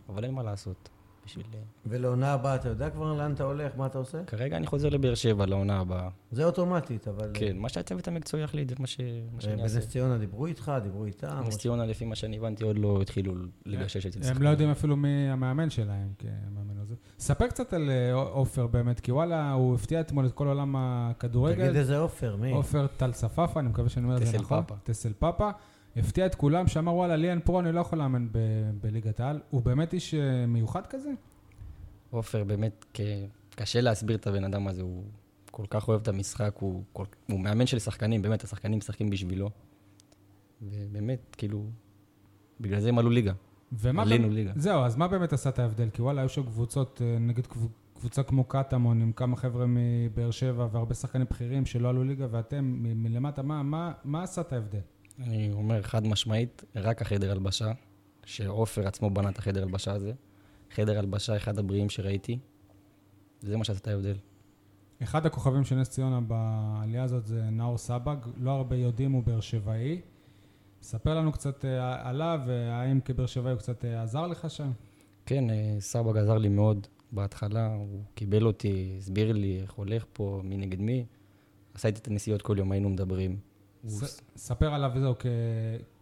[0.09, 0.89] אבל אין מה לעשות.
[1.28, 1.45] בשביל...
[1.86, 4.23] ולעונה הבאה, אתה יודע כבר לאן אתה הולך, מה אתה עושה?
[4.23, 6.09] כרגע אני חוזר לבאר שבע לעונה הבאה.
[6.32, 7.30] זה אוטומטית, אבל...
[7.34, 8.99] כן, מה שהצוות המקצועי יחליט, זה מה ש-
[9.36, 9.75] מה שאני אעשה.
[9.75, 11.43] בנס ציונה דיברו איתך, דיברו איתם.
[11.47, 13.34] נס ציונה, לפי מה שאני הבנתי, עוד לא התחילו
[13.65, 14.43] לגשש אצל הם שחקנים.
[14.43, 16.95] לא יודעים אפילו מי המאמן שלהם כמאמן הזה.
[17.19, 21.15] ספר קצת על אה, עופר באמת, כי וואלה, הוא הפתיע אתמול את כל עולם תגיד
[21.17, 21.75] הכדורגל.
[21.75, 22.51] איזה עופר, מי?
[22.51, 24.61] עופר טל ספאפה, אני מקווה שאני אומר את זה טסל נכון.
[24.63, 24.75] פאפה.
[24.84, 25.49] טסל פאפה.
[25.98, 28.28] הפתיע את כולם, שאמר וואלה, לי אין פרו, אני לא יכול לאמן
[28.82, 29.39] בליגת העל.
[29.50, 31.10] הוא באמת איש אה, מיוחד כזה?
[32.12, 33.02] עופר, באמת, כ-
[33.56, 35.04] קשה להסביר את הבן אדם הזה, הוא
[35.52, 39.50] כל כך אוהב את המשחק, הוא, כל, הוא מאמן של שחקנים, באמת, השחקנים משחקים בשבילו.
[40.62, 41.66] ובאמת, כאילו,
[42.62, 43.34] בגלל זה הם עלו ליגה.
[43.72, 44.52] ומה עלינו באמת- ליגה.
[44.56, 45.89] זהו, אז מה באמת עשה את ההבדל?
[45.89, 47.68] כי וואלה, היו שם קבוצות, אה, נגיד קב-
[48.00, 52.66] קבוצה כמו קטמון, עם כמה חבר'ה מבאר שבע והרבה שחקנים בכירים שלא עלו ליגה, ואתם
[52.82, 54.80] מלמטה, מה, מה, מה עשה את ההבדל?
[55.20, 57.72] אני אומר חד משמעית, רק החדר הלבשה,
[58.26, 60.13] שעופר עצמו בנה את החדר הלבשה הזה.
[60.72, 62.39] חדר הלבשה אחד הבריאים שראיתי,
[63.41, 64.15] זה מה שעשה את ההבדל.
[65.03, 69.39] אחד הכוכבים של נס ציונה בעלייה הזאת זה נאור סבג, לא הרבה יודעים, הוא באר
[69.39, 70.01] שבעי.
[70.82, 74.72] ספר לנו קצת אה, עליו, והאם כבאר שבעי הוא קצת אה, עזר לך שם?
[75.26, 80.41] כן, אה, סבג עזר לי מאוד בהתחלה, הוא קיבל אותי, הסביר לי איך הולך פה,
[80.43, 81.05] מי נגד מי.
[81.74, 83.39] עשה איתי את הנסיעות כל יום, היינו מדברים.
[84.35, 85.13] ספר עליו וזהו,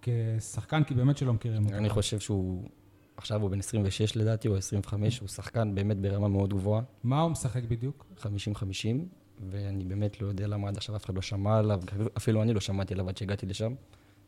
[0.02, 1.78] כשחקן, כי באמת שלא מכירים אותו.
[1.78, 2.70] אני חושב שהוא,
[3.18, 7.32] עכשיו הוא בן 26 לדעתי, או 25, הוא שחקן באמת ברמה מאוד גבוהה, מה הוא
[7.32, 8.06] משחק בדיוק?
[8.20, 8.26] 50-50,
[9.50, 11.80] ואני באמת לא יודע למה עד עכשיו אף אחד לא שמע עליו,
[12.18, 13.74] אפילו אני לא שמעתי עליו עד שהגעתי לשם.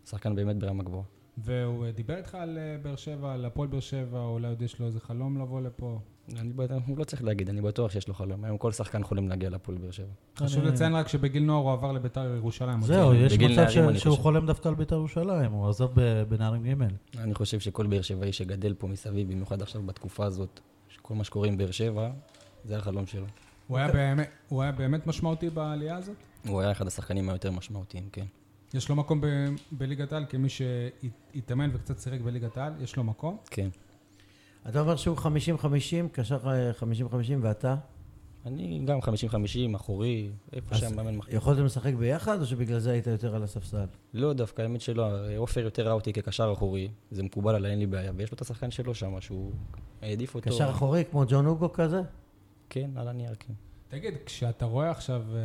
[0.05, 1.03] שחקן באמת ברמה גבוהה.
[1.37, 4.61] והוא אה, דיבר איתך על אה, באר שבע, על הפועל באר שבע, או אולי עוד
[4.61, 5.99] יש לו איזה חלום לבוא לפה.
[6.39, 8.43] אני בטוח, הוא לא צריך להגיד, אני בטוח שיש לו חלום.
[8.43, 10.05] היום כל שחקן חולם להגיע לפועל באר שבע.
[10.37, 12.81] חשוב לציין רק שבגיל נוער הוא עבר לביתר ירושלים.
[12.81, 14.17] זהו, יש מצב שהוא.
[14.17, 16.83] חולם דווקא על בית"ר ירושלים, הוא עזב ב- בנערים ג'.
[17.17, 20.59] אני חושב שכל באר שבעי שגדל פה מסביב, במיוחד עכשיו בתקופה הזאת,
[20.89, 22.09] שכל מה שקורה עם באר שבע,
[22.65, 23.25] זה החלום שלו.
[23.67, 26.15] הוא היה באמת- הוא היה באמת משמעותי בעלייה הזאת?
[26.47, 28.25] הוא היה אחד השחקנים היותר משמעותיים, כן.
[28.73, 29.25] יש לו מקום ב-
[29.71, 33.37] בליגת העל, כמי שהתאמן וקצת שיחק בליגת העל, יש לו מקום?
[33.49, 33.69] כן.
[34.69, 35.27] אתה אומר שהוא 50-50,
[36.11, 37.75] קשר אה, 50-50, ואתה?
[38.45, 39.05] אני גם 50-50,
[39.75, 41.35] אחורי, איפה אז שהמאמן מחליט.
[41.35, 43.85] יכולתם לשחק ביחד, או שבגלל זה היית יותר על הספסל?
[44.13, 45.07] לא, דווקא האמת שלא,
[45.37, 48.41] עופר יותר ראה אותי כקשר אחורי, זה מקובל עליי, אין לי בעיה, ויש לו את
[48.41, 49.51] השחקן שלו שם, שהוא
[50.01, 50.49] העדיף אותו.
[50.49, 52.01] קשר אחורי, כמו ג'ון אוגו כזה?
[52.69, 53.53] כן, על הנייר, כן.
[53.89, 55.37] תגיד, כשאתה רואה עכשיו, אה,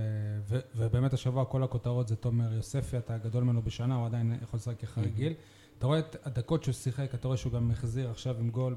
[0.48, 4.56] ו- ובאמת השבוע כל הכותרות זה תומר יוספי, אתה גדול ממנו בשנה, הוא עדיין יכול
[4.58, 5.32] לשחק כחריגיל.
[5.78, 8.76] אתה רואה את הדקות שהוא שיחק, אתה רואה שהוא גם החזיר עכשיו עם גול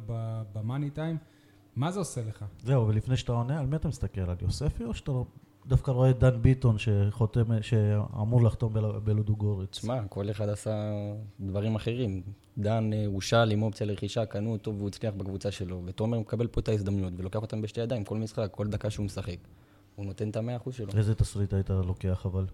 [0.53, 1.17] במאני טיים.
[1.75, 2.45] מה זה עושה לך?
[2.63, 4.21] זהו, ולפני שאתה עונה, על מי אתה מסתכל?
[4.21, 5.11] על יוספי, או שאתה
[5.67, 9.69] דווקא רואה את דן ביטון שחותם, שאמור לחתום בל- בלודוגורץ?
[9.69, 10.91] תשמע, כל אחד עשה
[11.39, 12.21] דברים אחרים.
[12.57, 15.81] דן אה, הושל עם אופציה לרכישה, קנו אותו והוא הצליח בקבוצה שלו.
[15.85, 19.35] ותומר מקבל פה את ההזדמנויות ולוקח אותם בשתי ידיים, כל משחק, כל דקה שהוא משחק.
[19.95, 20.87] הוא נותן את המאה אחוז שלו.
[20.97, 22.45] איזה תסריט היית לוקח אבל?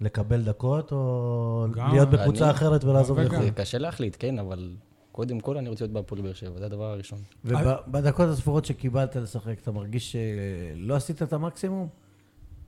[0.00, 3.50] לקבל דקות, או גם, להיות בקבוצה אני- אחרת ולעזוב לחו"ל?
[3.50, 4.70] קשה להחליט, כן, אבל
[5.12, 7.18] קודם כל אני רוצה להיות בהפועל באר שבע, זה הדבר הראשון.
[7.44, 11.88] ובדקות הספורות שקיבלת לשחק, אתה מרגיש שלא עשית את המקסימום?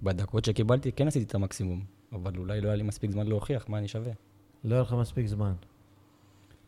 [0.04, 3.78] בדקות שקיבלתי כן עשיתי את המקסימום, אבל אולי לא היה לי מספיק זמן להוכיח מה
[3.78, 4.12] אני שווה.
[4.64, 5.52] לא היה לך מספיק זמן.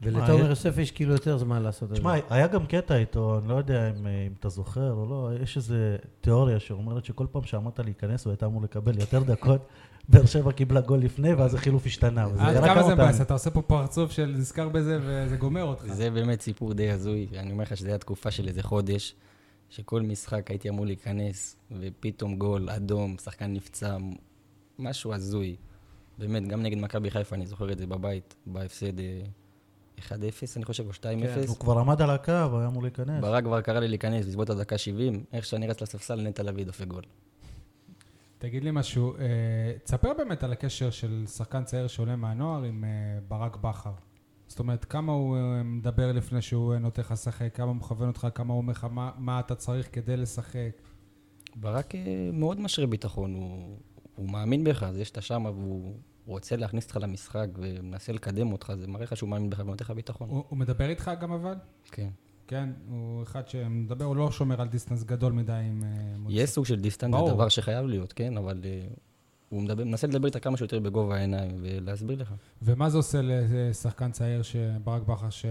[0.03, 1.95] היה- ולתומר יוסף יש כאילו יותר זמן לעשות את זה.
[1.95, 5.31] תשמע, היה גם קטע איתו, אני לא יודע אם, אה, אם אתה זוכר או לא,
[5.43, 5.75] יש איזו
[6.21, 9.61] תיאוריה שאומרת שכל פעם שאמרת להיכנס הוא הייתה אמור לקבל יותר דקות,
[10.09, 12.29] באר שבע קיבלה גול לפני ואז החילוף השתנה.
[12.29, 12.95] וזה עד כמה זה.
[12.95, 15.85] מבאס, אתה עושה פה פרצוף של נזכר בזה וזה גומר אותך.
[15.87, 19.15] זה באמת סיפור די הזוי, אני אומר לך שזו הייתה תקופה של איזה חודש,
[19.71, 23.97] שכל משחק הייתי אמור להיכנס, ופתאום גול, אדום, שחקן נפצע,
[24.79, 25.57] משהו הזוי.
[26.19, 29.23] באמת, גם נגד מכבי חיפה, אני זוכר את זה בבית, בהפסד אה,
[29.99, 30.13] 1-0,
[30.57, 31.49] אני חושב, או 2-0.
[31.49, 33.23] הוא כבר עמד על הקו, היה אמור להיכנס.
[33.23, 36.87] ברק כבר קרא לי להיכנס בסביבות הדקה 70, איך שאני רץ לספסל, נטע לביא דופק
[36.87, 37.03] גול.
[38.39, 42.91] תגיד לי משהו, אה, תספר באמת על הקשר של שחקן צעיר שעולה מהנוער עם אה,
[43.29, 43.93] ברק בכר.
[44.57, 48.09] זאת אומרת, כמה הוא אה, מדבר לפני שהוא אה, נותן לך לשחק, כמה הוא מכוון
[48.09, 50.71] אותך, כמה הוא אומר לך מה, מה אתה צריך כדי לשחק.
[51.57, 53.79] ברק אה, מאוד משרה ביטחון, הוא,
[54.15, 55.97] הוא מאמין בך, זה שאתה שם והוא
[56.27, 59.91] רוצה להכניס אותך למשחק ומנסה לקדם אותך, זה מראה לך שהוא מאמין בך ונותן לך
[59.91, 60.29] ביטחון.
[60.29, 61.55] הוא, הוא מדבר איתך גם אבל?
[61.85, 62.09] כן.
[62.47, 65.85] כן, הוא אחד שמדבר, הוא לא שומר על דיסטנס גדול מדי עם.
[66.29, 67.15] יש סוג של דיסטנס.
[67.27, 68.61] זה דבר שחייב להיות, כן, אבל
[69.49, 72.35] הוא מדבר, מנסה לדבר איתך כמה שיותר בגובה העיניים ולהסביר לך.
[72.63, 75.47] ומה זה עושה לשחקן צעיר, שברק בכר, ש...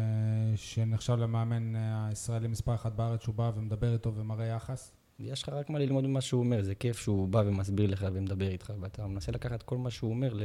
[0.56, 4.92] שנחשב למאמן אה, הישראלי מספר אחת בארץ, שהוא בא ומדבר איתו ומראה יחס?
[5.20, 8.48] יש לך רק מה ללמוד ממה שהוא אומר, זה כיף שהוא בא ומסביר לך ומדבר
[8.48, 10.44] איתך, ואתה מנסה לקחת כל מה שהוא אומר ל...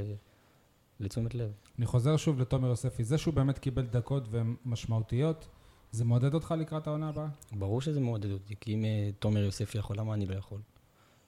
[1.01, 1.51] לתשומת לב.
[1.79, 5.49] אני חוזר שוב לתומר יוספי, זה שהוא באמת קיבל דקות ומשמעותיות,
[5.93, 7.29] זה מעודד אותך לקראת העונה הבאה?
[7.53, 10.61] ברור שזה מעודד אותי, כי אם אה, תומר יוסף יכול, למה אני לא יכול?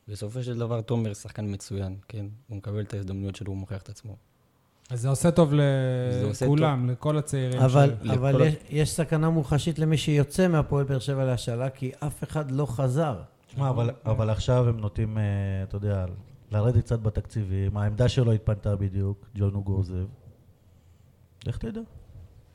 [0.08, 2.26] בסופו של דבר תומר שחקן מצוין, כן?
[2.48, 4.16] הוא מקבל את ההזדמנויות שלו, הוא מוכיח את עצמו.
[4.90, 7.60] אז זה עושה טוב לכולם, לכל הצעירים.
[7.60, 8.08] אבל, ש...
[8.08, 12.50] אבל לכל יש, יש סכנה מוחשית למי שיוצא מהפועל באר שבע להשאלה, כי אף אחד
[12.50, 13.20] לא חזר.
[13.46, 15.22] תשמע, אבל, אבל עכשיו הם נוטים, אה,
[15.62, 16.04] אתה יודע,
[16.50, 20.06] לרדת קצת בתקציבים, העמדה שלו התפנתה בדיוק, ג'ון אוגו עוזב.
[21.46, 21.80] לך תדע.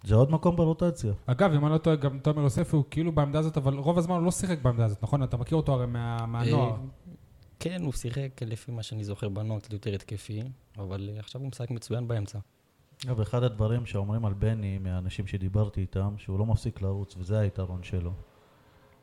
[0.04, 1.14] זה עוד מקום ברוטציה.
[1.26, 4.16] אגב, אם אני לא טועה, גם תומר יוספי הוא כאילו בעמדה הזאת, אבל רוב הזמן
[4.16, 5.24] הוא לא שיחק בעמדה הזאת, נכון?
[5.24, 6.76] אתה מכיר אותו הרי מה, מהנוער.
[7.60, 10.44] כן, הוא שיחק לפי מה שאני זוכר בנוער קצת יותר התקפי,
[10.78, 12.40] אבל אה, עכשיו הוא משחק מצוין באמצע.
[13.06, 17.84] אגב, אחד הדברים שאומרים על בני, מהאנשים שדיברתי איתם, שהוא לא מפסיק לרוץ, וזה היתרון
[17.84, 18.12] שלו.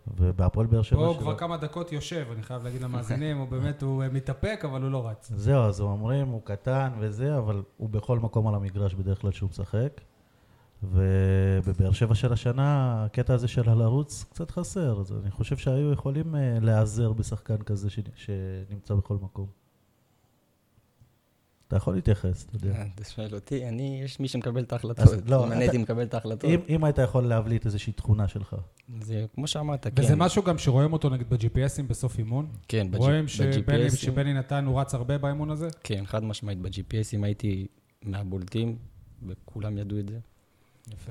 [0.07, 1.19] ובהפועל באר שבע פה הוא.
[1.19, 4.91] כבר כמה דקות יושב, אני חייב להגיד למאזינים, הוא באמת, הוא אה, מתאפק, אבל הוא
[4.91, 5.33] לא רץ.
[5.37, 9.51] זהו, אז אומרים, הוא קטן וזה, אבל הוא בכל מקום על המגרש בדרך כלל שהוא
[9.51, 10.01] משחק.
[10.93, 12.65] ובבאר שבע של השנה,
[13.05, 17.91] הקטע הזה של הלרוץ קצת חסר, אז אני חושב שהיו יכולים אה, להיעזר בשחקן כזה
[17.91, 17.99] ש...
[18.17, 19.47] שנמצא בכל מקום.
[21.69, 22.75] אתה יכול להתייחס, אתה יודע.
[22.79, 25.07] אה, אתה שואל אותי, אני, יש מי שמקבל את ההחלטות.
[25.27, 28.57] לא, אם אני הייתי מקבל את ההחלטות, אם, היית יכול להבליט איזושהי תכונה שלך.
[29.01, 30.03] זה כמו שאמרת, כן.
[30.03, 32.49] וזה משהו גם שרואים אותו נגיד ב-GPSים בסוף אימון.
[32.69, 33.29] כן, בג'- רואים
[33.95, 35.69] שבני נתן, הוא רץ הרבה באימון הזה?
[35.85, 37.67] כן, חד משמעית, ב-GPSים הייתי
[38.03, 38.77] מהבולטים,
[39.29, 40.19] וכולם ידעו את זה.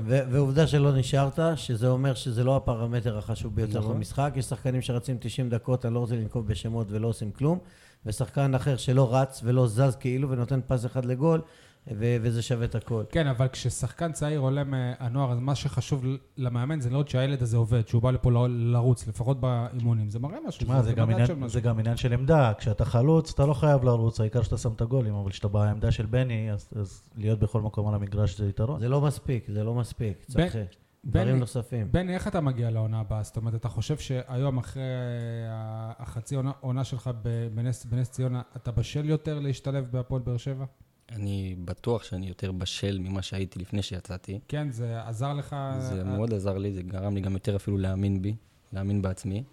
[0.06, 3.96] ועובדה שלא נשארת, שזה אומר שזה לא הפרמטר החשוב ביותר נכון.
[3.96, 4.34] במשחק.
[4.36, 7.60] יש שחקנים שרצים 90 דקות, אני לא רוצה לנקוב בשמות ולא עושים כלום,
[8.06, 11.42] ושחקן אחר שלא רץ ולא זז כאילו ונותן פס אחד לגול,
[11.88, 13.04] ו- וזה שווה את הכל.
[13.10, 16.04] כן, אבל כששחקן צעיר עולה מהנוער, אז מה שחשוב
[16.38, 20.10] למאמן זה לראות שהילד הזה עובד, שהוא בא לפה ל- לרוץ, לפחות באימונים.
[20.10, 20.62] זה מראה משהו.
[20.62, 21.48] תשמע, זה, גם מדד עניין.
[21.48, 22.52] זה גם עניין של עמדה.
[22.58, 26.06] כשאתה חלוץ, אתה לא חייב לרוץ, העיקר שאתה שם את הגולים, אבל כשאתה בעמדה של
[26.06, 28.80] בני, אז, אז להיות בכל מקום על המגרש זה יתרון.
[28.80, 30.24] זה לא מספיק, זה לא מספיק.
[30.28, 30.64] צריך אה,
[31.06, 31.92] דברים בני- נוספים.
[31.92, 33.24] בני, איך אתה מגיע לעונה הבאה?
[33.24, 34.82] זאת אומרת, אתה חושב שהיום, אחרי
[36.00, 40.66] החצי עונה, עונה שלך ב- בנס, בנס ציונה, אתה בשל יותר להשתלב בהפועל באר שבע?
[41.10, 44.40] אני בטוח שאני יותר בשל ממה שהייתי לפני שיצאתי.
[44.48, 45.56] כן, זה עזר לך...
[45.80, 48.36] זה מאוד עזר לי, זה גרם לי גם יותר אפילו להאמין בי,
[48.74, 49.44] להאמין בעצמי.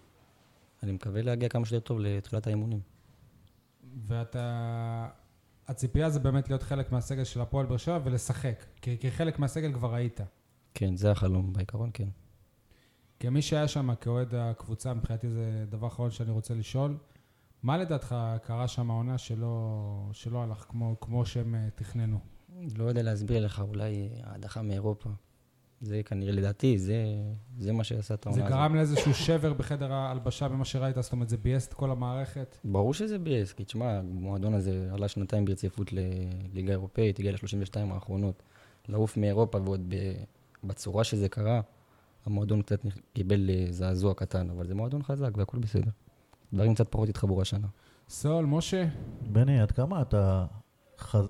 [0.83, 2.79] אני מקווה להגיע כמה שיותר טוב לתחילת האימונים.
[4.07, 5.07] ואתה...
[5.67, 8.65] הציפייה זה באמת להיות חלק מהסגל של הפועל באר שבע ולשחק.
[8.81, 10.19] כי, כי חלק מהסגל כבר היית.
[10.73, 12.07] כן, זה החלום, בעיקרון כן.
[13.19, 16.97] כמי שהיה שם כאוהד הקבוצה, מבחינתי זה דבר אחרון שאני רוצה לשאול.
[17.63, 22.19] מה לדעתך קרה שם העונה שלא, שלא הלך כמו, כמו שהם אה, תכננו?
[22.77, 25.09] לא יודע להסביר לך, אולי ההדחה מאירופה.
[25.81, 26.95] זה כנראה, לדעתי, זה,
[27.57, 28.57] זה מה שעשה את זה העונה הזאת.
[28.57, 30.95] גרם לאיזשהו שבר בחדר ההלבשה במה שראית?
[30.99, 32.57] זאת אומרת, זה ביאס את כל המערכת?
[32.63, 38.43] ברור שזה ביאס, כי תשמע, המועדון הזה עלה שנתיים ברציפות לליגה אירופאית, הגיע ל-32 האחרונות.
[38.87, 39.95] לעוף מאירופה ועוד ב...
[40.63, 41.61] בצורה שזה קרה,
[42.25, 45.91] המועדון קצת קיבל אה, זעזוע קטן, אבל זה מועדון חזק והכול בסדר.
[46.53, 47.67] דברים קצת פחות התחברו השנה.
[48.09, 48.87] סול, משה,
[49.31, 50.45] בני, עד כמה אתה...
[50.99, 51.27] חז...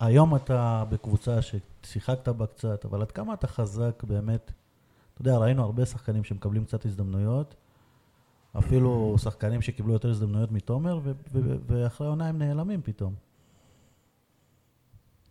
[0.00, 4.52] היום אתה בקבוצה ששיחקת בה קצת, אבל עד כמה אתה חזק באמת?
[5.14, 7.54] אתה יודע, ראינו הרבה שחקנים שמקבלים קצת הזדמנויות,
[8.58, 13.14] אפילו שחקנים שקיבלו יותר הזדמנויות מתומר, ו- ו- ואחרי עונה הם נעלמים פתאום.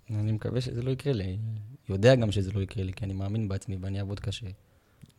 [0.09, 1.37] אני מקווה שזה לא יקרה לי.
[1.89, 4.47] יודע גם שזה לא יקרה לי, כי אני מאמין בעצמי ואני אעבוד קשה.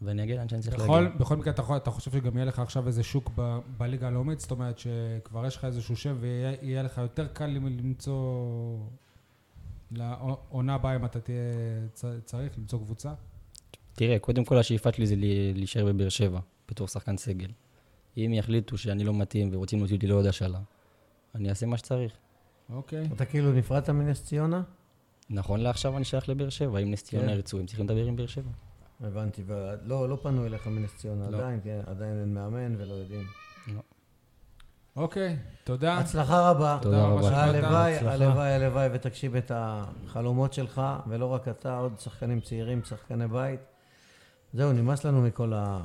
[0.05, 1.18] ואני אגיע לאן שאני צריך בכל, להגיע.
[1.18, 4.40] בכל מקרה אתה, אתה חושב שגם יהיה לך עכשיו איזה שוק ב, בליגה הלאומית?
[4.40, 8.76] זאת אומרת שכבר יש לך איזשהו שם ויהיה יהיה לך יותר קל למצוא
[9.90, 11.38] לעונה הבאה אם אתה תהיה
[12.24, 13.12] צריך למצוא קבוצה?
[13.94, 17.48] תראה, קודם כל השאיפה שלי זה לי- להישאר בבאר שבע, בתור שחקן סגל.
[18.16, 20.61] אם יחליטו שאני לא מתאים ורוצים להוציא אותי לעוד השאלה,
[21.34, 22.12] אני אעשה מה שצריך.
[22.72, 23.09] אוקיי.
[23.16, 24.62] אתה כאילו נפרדת מנס ציונה?
[25.30, 27.32] נכון לעכשיו אני שייך לבאר שבע, אם נס ציונה כן.
[27.32, 28.50] ירצו, הם צריכים לדבר עם באר שבע.
[29.03, 31.36] הבנתי, ולא לא פנו אליך מנס ציונה לא.
[31.36, 33.26] עדיין, כן, עדיין אין מאמן ולא יודעים.
[34.96, 35.98] אוקיי, תודה.
[35.98, 36.78] הצלחה רבה.
[36.82, 37.44] תודה רבה.
[37.44, 37.98] הלוואי.
[37.98, 43.61] הלוואי, הלוואי, ותגשים את החלומות שלך, ולא רק אתה, עוד שחקנים צעירים, שחקני בית.
[44.55, 45.80] זהו, נמאס לנו מכל ה...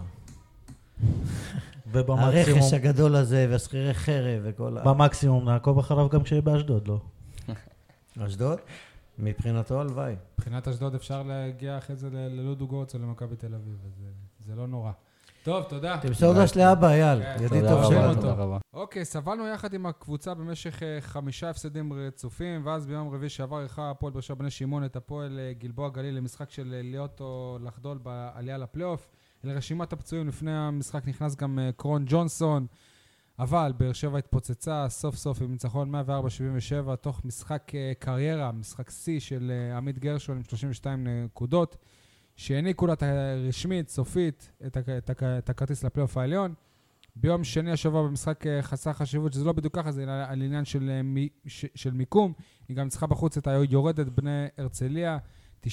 [1.91, 4.83] ובמקסימום הרכש הגדול הזה, והשכירי חרב, וכל ה...
[4.83, 6.99] במקסימום נעקוב אחריו גם כשיהיה באשדוד, לא?
[8.25, 8.59] אשדוד?
[9.19, 10.15] מבחינתו, הלוואי.
[10.37, 14.55] מבחינת אשדוד אפשר להגיע אחרי זה ללודו גורץ או למכבי תל אביב, אז אה, זה
[14.55, 14.91] לא נורא.
[15.43, 15.97] טוב, תודה.
[16.01, 17.23] תמסור דש לאבא, אייל.
[17.23, 18.15] כן, ידיד טוב שלנו.
[18.15, 18.57] תודה רבה.
[18.73, 23.89] אוקיי, סבלנו יחד עם הקבוצה במשך אה, חמישה הפסדים רצופים, ואז ביום רביעי שעבר אירחה
[23.89, 27.97] הפועל באר שבע בני שמעון את הפועל אה, גלבוע גליל למשחק של להיות או לחדול
[27.97, 29.07] בעלייה לפלייאוף.
[29.43, 32.67] לרשימת הפצועים לפני המשחק נכנס גם קרון ג'ונסון,
[33.39, 39.19] אבל באר שבע התפוצצה סוף סוף עם ניצחון 104-77, תוך משחק אה, קריירה, משחק שיא
[39.19, 41.77] של אה, עמית גרשון עם 32 נקודות,
[42.35, 42.93] שהעניקו לה
[43.47, 46.53] רשמית, סופית, את, הכ- את, הכ- את הכרטיס לפלייאוף העליון.
[47.15, 51.01] ביום שני השבוע במשחק אה, חסר חשיבות, שזה לא בדיוק ככה, זה על עניין של,
[51.03, 51.29] מי,
[51.75, 52.33] של מיקום.
[52.67, 55.17] היא גם ניצחה בחוץ את היורדת בני הרצליה,
[55.65, 55.67] 92-68.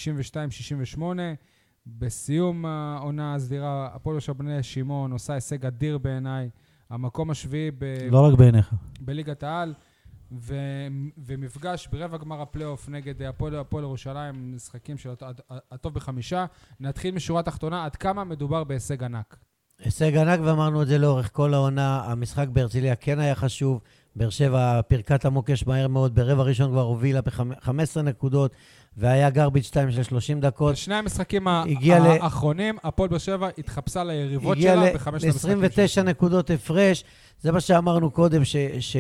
[1.87, 6.51] בסיום העונה הסדירה, הפועל של בני שמעון עושה הישג אדיר בעיניי.
[6.91, 8.75] המקום השביעי ב, לא רק בעיניך.
[9.01, 9.75] בליגת העל,
[10.41, 10.55] ו,
[11.19, 15.41] ומפגש ברבע גמר הפלייאוף נגד הפועל הפועל ירושלים, משחקים של הט-
[15.73, 16.47] הטוב בחמישה.
[16.81, 19.37] נתחיל משורה תחתונה, עד כמה מדובר בהישג ענק.
[19.79, 22.05] הישג ענק, ואמרנו את זה לאורך כל העונה.
[22.05, 23.81] המשחק בהרצליה כן היה חשוב.
[24.17, 26.15] באר שבע פירקה את המוקש מהר מאוד.
[26.15, 28.53] ברבע ראשון כבר הובילה ב-15 נקודות,
[28.97, 30.73] והיה גרביץ' 2 של 30 דקות.
[30.73, 35.63] בשני המשחקים האחרונים, הפועל באר שבע התחפשה ליריבות שלה בחמשת המשחקים.
[35.63, 36.05] ל-29 שלה.
[36.05, 37.05] נקודות הפרש.
[37.41, 38.57] זה מה שאמרנו קודם, ש...
[38.81, 38.97] ש...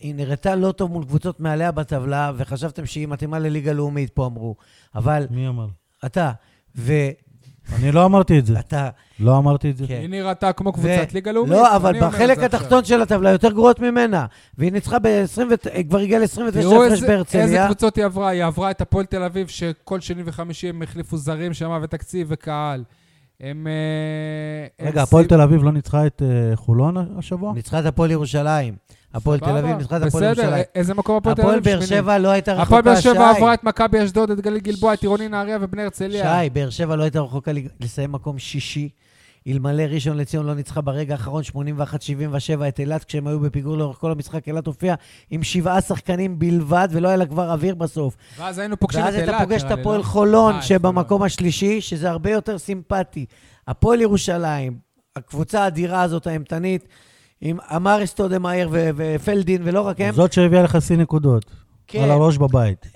[0.00, 4.56] היא נראתה לא טוב מול קבוצות מעליה בטבלה, וחשבתם שהיא מתאימה לליגה לאומית, פה אמרו.
[4.94, 5.66] אבל מי אמר?
[6.06, 6.32] אתה,
[6.74, 7.27] ואתה,
[7.76, 8.54] אני לא אמרתי את זה.
[9.20, 9.86] לא אמרתי את זה.
[9.86, 9.98] כן.
[10.00, 11.52] היא נראתה כמו קבוצת ליגה לאומית.
[11.52, 12.38] לא, אבל בחלק.
[12.38, 14.26] התחתון של הטבלה יותר גרועות ממנה.
[14.58, 15.40] והיא ניצחה ב-20,
[15.88, 17.66] כבר הגיעה ל-29 תראו הפרש איזה, איזה בהרצליה.
[17.66, 18.28] קבוצות היא עברה.
[18.28, 22.84] היא עברה את הפועל תל אביב, שכל שני וחמישי הם החליפו זרים שם, ותקציב וקהל.
[23.40, 23.66] הם...
[23.66, 27.52] אה, רגע, הפועל תל אביב לא ניצחה את אה, חולון השבוע?
[27.54, 28.74] ניצחה את הפועל ירושלים.
[29.14, 30.64] הפועל תל אביב ניצחה את הפועל בסדר, ירושלים.
[30.74, 31.64] איזה מקום הפועל תל הפועל אביב?
[31.74, 32.02] באר שמיני.
[32.02, 33.38] שבע לא הייתה רחוקה, הפועל באר שבע שי.
[33.38, 36.40] עברה את מכבי אשדוד, את גליל גלבוע, את עירוני נהריה ובני הרצליה.
[36.42, 37.50] שי, באר שבע לא הייתה רחוקה
[37.80, 38.88] לסיים מקום שישי.
[39.48, 41.58] אלמלא ראשון לציון לא ניצחה ברגע האחרון 81-77
[42.68, 44.96] את אילת, כשהם היו בפיגור לאורך כל המשחק, אילת הופיעה
[45.30, 48.16] עם שבעה שחקנים בלבד, ולא היה לה כבר אוויר בסוף.
[48.38, 50.02] ואז היינו פוגשים את ואז אילת, אתה פוגש את הפועל לא?
[50.02, 51.22] חולון, אה, שבמקום.
[51.22, 53.26] השלישי, שזה הרבה יותר סימפטי.
[53.68, 54.78] הפועל ירושלים,
[55.16, 56.88] הקבוצה האדירה הזאת, האימתנית,
[57.40, 61.44] עם אמר אסטודמאייר ו- ופלדין, ולא רק הם, זאת שהביאה לך שיא נקודות.
[61.86, 62.02] כן.
[62.02, 62.86] על הראש בבית.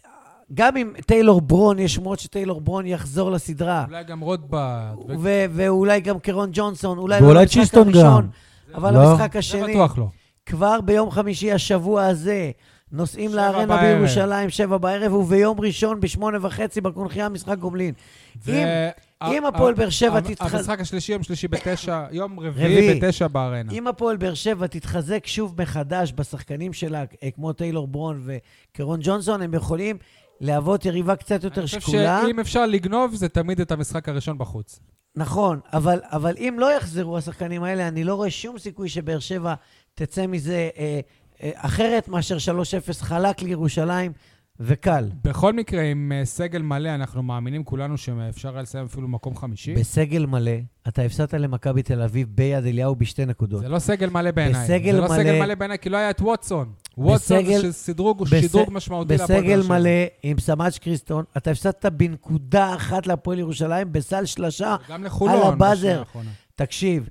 [0.55, 3.85] גם עם טיילור ברון, יש שמועות שטיילור ברון יחזור לסדרה.
[3.89, 4.95] אולי גם רוטברד.
[5.09, 8.29] ו- ו- ואולי גם קרון ג'ונסון, אולי לא במשחק הראשון, גם.
[8.75, 8.99] אבל לא?
[9.11, 10.07] המשחק זה השני, בטוח לא.
[10.47, 12.51] כבר ביום חמישי השבוע הזה,
[12.93, 13.97] נוסעים לארנה בערב.
[13.97, 17.95] בירושלים, שבע בערב, וביום ראשון בשמונה וחצי בקונחייה משחק גומלין.
[18.49, 18.55] אם-
[19.31, 23.01] אם הפועל באר שבע תתח- המשחק השלישי, יום שלישי בתשע, יום רביעי.
[23.01, 23.73] בתשע בארנה.
[23.73, 29.43] אם הפועל באר שבע תתחזק שוב מחדש בשחקנים שלה, אה, כמו טיילור ברון וקרון ג'ונסון,
[29.43, 29.97] הם יכולים
[30.41, 32.23] להוות יריבה קצת יותר אני חושב שקולה.
[32.27, 34.81] שאם אפשר לגנוב, זה תמיד את המשחק הראשון בחוץ.
[35.17, 39.55] נכון, אבל, אבל אם לא יחזרו השחקנים האלה, אני לא רואה שום סיכוי שבאר שבע
[39.95, 41.01] תצא מזה אה,
[41.43, 42.41] אה, אחרת מאשר 3-0
[43.03, 44.13] חלק לירושלים
[44.61, 45.09] וקל.
[45.25, 49.75] בכל מקרה, עם אה, סגל מלא, אנחנו מאמינים כולנו שאפשר היה לסיים אפילו מקום חמישי.
[49.75, 50.53] בסגל מלא,
[50.89, 53.61] אתה הפסדת למכבי תל אביב ביד אליהו בשתי נקודות.
[53.61, 54.65] זה לא סגל מלא בעיניי.
[54.65, 56.73] בסגל זה לא מלא- סגל מלא בעיניי, כי לא היה את ווטסון.
[56.99, 59.79] ווטסון בסגל- זה שדרוג, הוא בס- שדרוג משמעותי להפועל בסגל באר שבע.
[59.79, 59.91] מלא
[60.23, 64.77] עם סמאץ' קריסטון, אתה הפסדת בנקודה אחת להפועל ירושלים בסל שלשה.
[64.89, 65.35] גם לחולון.
[65.37, 65.75] על הבאזר.
[65.77, 66.31] בשנייה האחרונה.
[66.55, 67.09] תקשיב,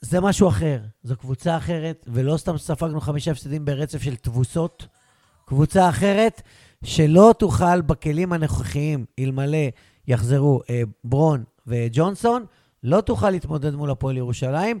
[0.00, 4.86] זה משהו אחר, זו קבוצה אחרת, ולא סתם ספגנו חמישה הפסדים ברצף של תבוסות.
[5.46, 6.42] קבוצה אחרת
[6.84, 9.58] שלא תוכל בכלים הנוכחיים, אלמלא
[10.08, 12.44] יחזרו אה, ברון וג'ונסון,
[12.82, 14.78] לא תוכל להתמודד מול הפועל ירושלים,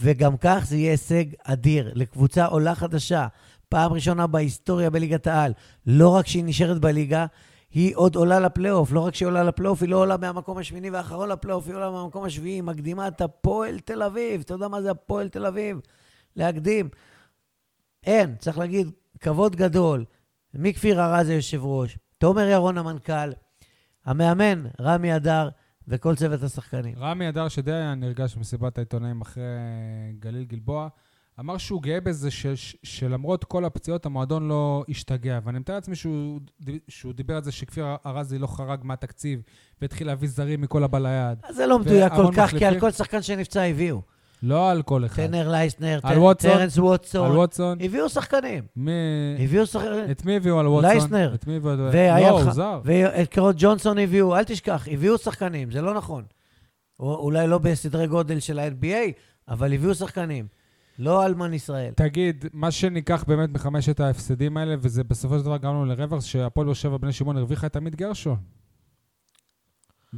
[0.00, 3.26] וגם כך זה יהיה הישג אדיר לקבוצה עולה חדשה.
[3.68, 5.52] פעם ראשונה בהיסטוריה בליגת העל.
[5.86, 7.26] לא רק שהיא נשארת בליגה,
[7.70, 8.92] היא עוד עולה לפלייאוף.
[8.92, 12.24] לא רק שהיא עולה לפלייאוף, היא לא עולה מהמקום השמיני והאחרון לפלייאוף, היא עולה מהמקום
[12.24, 14.40] השביעי, היא מקדימה את הפועל תל אביב.
[14.40, 15.80] אתה יודע מה זה הפועל תל אביב?
[16.36, 16.88] להקדים.
[18.04, 18.90] אין, צריך להגיד,
[19.20, 20.04] כבוד גדול.
[20.58, 23.32] מכפיר ארז היושב ראש, תומר ירון המנכ"ל,
[24.04, 25.48] המאמן רמי אדר
[25.88, 26.94] וכל צוות השחקנים.
[26.98, 29.42] רמי אדר, שדי היה נרגש במסיבת העיתונאים אחרי
[30.18, 30.88] גליל גלבוע,
[31.40, 35.38] אמר שהוא גאה בזה ש, ש, שלמרות כל הפציעות המועדון לא השתגע.
[35.44, 36.40] ואני מתאר לעצמי שהוא,
[36.88, 39.42] שהוא דיבר על זה שכפיר ארזי לא חרג מהתקציב
[39.82, 41.38] והתחיל להביא זרים מכל הבא ליד.
[41.50, 42.80] זה לא מדויק כל כך, כי על מחליפים.
[42.80, 44.02] כל שחקן שנפצע הביאו.
[44.46, 45.26] לא על כל אחד.
[45.26, 46.50] טנר לייסנר, על ווטסון?
[46.50, 47.26] טרנס ווטסון.
[47.30, 47.78] על ווטסון?
[47.80, 48.64] הביאו שחקנים.
[48.76, 48.92] מי...
[49.38, 50.10] הביאו שחקנים.
[50.10, 50.90] את מי הביאו על ווטסון?
[50.90, 51.34] לייסנר.
[51.34, 51.76] את מי הביאו?
[51.76, 52.80] לא, הוא זר.
[52.84, 56.24] ואת קרוט ג'ונסון הביאו, אל תשכח, הביאו שחקנים, זה לא נכון.
[57.00, 59.12] או- אולי לא בסדרי גודל של ה-NBA,
[59.48, 60.46] אבל הביאו שחקנים.
[60.98, 61.92] לא אלמן ישראל.
[61.96, 66.66] תגיד, מה שניקח באמת מחמשת ההפסדים האלה, וזה בסופו של דבר גרם לנו לרווח, שהפועל
[66.66, 68.36] באר שבע בני שמעון הרוויחה את עמית גרשון.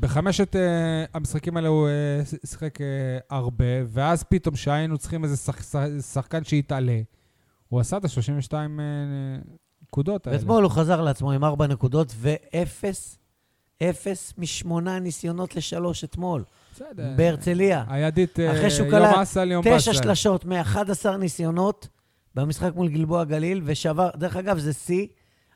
[0.01, 0.59] בחמשת uh,
[1.14, 2.82] המשחקים האלה הוא uh, שיחק uh,
[3.30, 5.78] הרבה, ואז פתאום שהיינו צריכים איזה שח, שח,
[6.12, 7.01] שחקן שיתעלה,
[7.68, 8.55] הוא עשה את ה-32 uh,
[9.82, 10.38] נקודות האלה.
[10.38, 13.18] ואתמול הוא חזר לעצמו עם ארבע נקודות ואפס,
[13.82, 16.44] אפס משמונה ניסיונות לשלוש אתמול,
[16.74, 17.12] בסדר.
[17.16, 17.84] בהרצליה.
[17.88, 18.88] הידית אחרי שהוא
[19.46, 19.94] יום תשע.
[19.94, 21.88] שלשות מ-11 ניסיונות
[22.34, 25.07] במשחק מול גלבוע גליל, ושבר, דרך אגב, זה שיא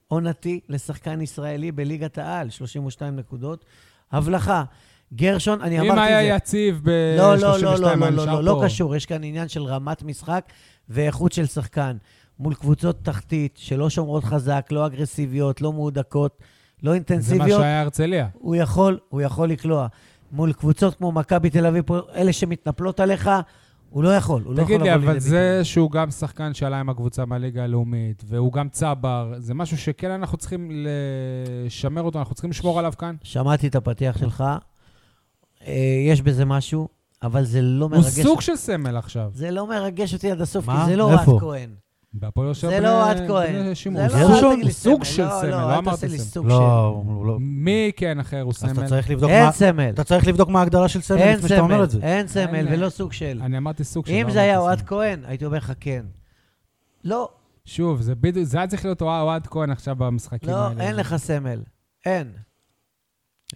[0.08, 3.64] עונתי לשחקן ישראלי בליגת העל, 32 נקודות.
[4.12, 4.64] הבלחה.
[5.14, 6.16] גרשון, אני אמרתי אם את זה.
[6.16, 8.64] היה יציב ב-32, לא, לא, לא, לא, לא, לא, לא, לא פה.
[8.64, 8.96] קשור.
[8.96, 10.44] יש כאן עניין של רמת משחק
[10.88, 11.96] ואיכות של שחקן.
[12.38, 16.44] מול קבוצות תחתית שלא שומרות חזק, לא אגרסיביות, לא מהודקות, לא
[16.82, 18.28] זה מה אינטנסיביות, שהיה הרצליה.
[18.32, 19.86] הוא יכול, הוא יכול לקלוע.
[20.32, 21.84] מול קבוצות כמו מכבי תל אביב,
[22.14, 23.30] אלה שמתנפלות עליך,
[23.92, 25.64] הוא לא יכול, הוא לא יכול תגיד לבוא לי, לידי אבל זה ביטוי.
[25.64, 30.38] שהוא גם שחקן שעלה עם הקבוצה מהליגה הלאומית, והוא גם צבר, זה משהו שכן אנחנו
[30.38, 30.70] צריכים
[31.66, 33.16] לשמר אותו, אנחנו צריכים לשמור עליו כאן.
[33.22, 34.44] שמעתי את הפתיח שלך,
[35.66, 35.74] אה,
[36.08, 36.88] יש בזה משהו,
[37.22, 38.20] אבל זה לא הוא מרגש.
[38.20, 39.30] סוג של סמל עכשיו.
[39.34, 40.80] זה לא מרגש אותי עד הסוף, מה?
[40.84, 41.36] כי זה לא איפה?
[41.40, 41.70] כהן.
[42.14, 43.74] בהפועל יושב זה לא אוהד כהן.
[44.08, 44.30] זה הוא
[44.62, 45.04] לא, סוג- סמל.
[45.04, 46.48] של לא, סמל, לא, לא אמרתי סמל.
[46.48, 47.36] לא, הוא לא.
[47.40, 48.88] מי כן אחר הוא אז אתה סמל?
[48.88, 49.52] צריך לבדוק אין מה...
[49.52, 49.90] סמל.
[49.90, 51.98] אתה צריך לבדוק מה ההגדרה של סמל אין לפני שאתה אומר סמל, את זה.
[52.02, 53.40] אין סמל אין- ולא סוג של.
[53.42, 54.12] אני אמרתי סוג של...
[54.12, 54.88] אם לא זה היה אוהד סמל.
[54.88, 56.04] כהן, הייתי אומר לך כן.
[57.04, 57.28] לא,
[57.64, 60.82] שוב, זה בדיוק, זה היה צריך להיות אוהד כהן עכשיו במשחקים לא, האלה.
[60.84, 61.60] אין לך סמל.
[62.06, 62.32] אין.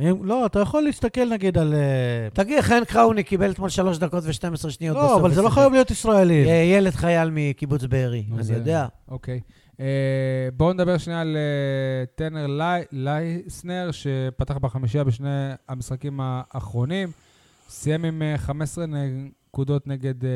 [0.00, 1.74] אם- לא, אתה יכול להסתכל נגיד על...
[1.74, 5.10] אה, תגיד, חן קראוני קיבל אתמול שלוש דקות ו-12 שניות בסוף.
[5.10, 5.48] לא, אבל זה לא.
[5.48, 6.34] חייב להיות ישראלי.
[6.76, 8.86] ילד חייל מקיבוץ בארי, אני זה- יודע.
[9.08, 9.40] אוקיי.
[9.80, 9.86] אה,
[10.56, 15.28] בואו נדבר שנייה על אה, טנר לי- לייסנר, שפתח בחמישייה בשני
[15.68, 17.08] המשחקים האחרונים.
[17.68, 20.30] סיים עם אה, 15 נקודות נגד אה,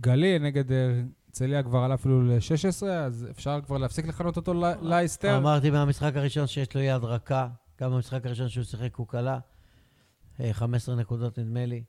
[0.00, 5.36] גליל, נגד הרצליה כבר עלה אפילו ל-16, אז אפשר כבר להפסיק לכנות אותו לי- לייסטר.
[5.36, 7.46] אמרתי מהמשחק הראשון שיש לו יד רכה,
[7.80, 9.38] גם במשחק הראשון שהוא שיחק הוא כלה.
[10.40, 11.84] אה, 15 נקודות נדמה לי.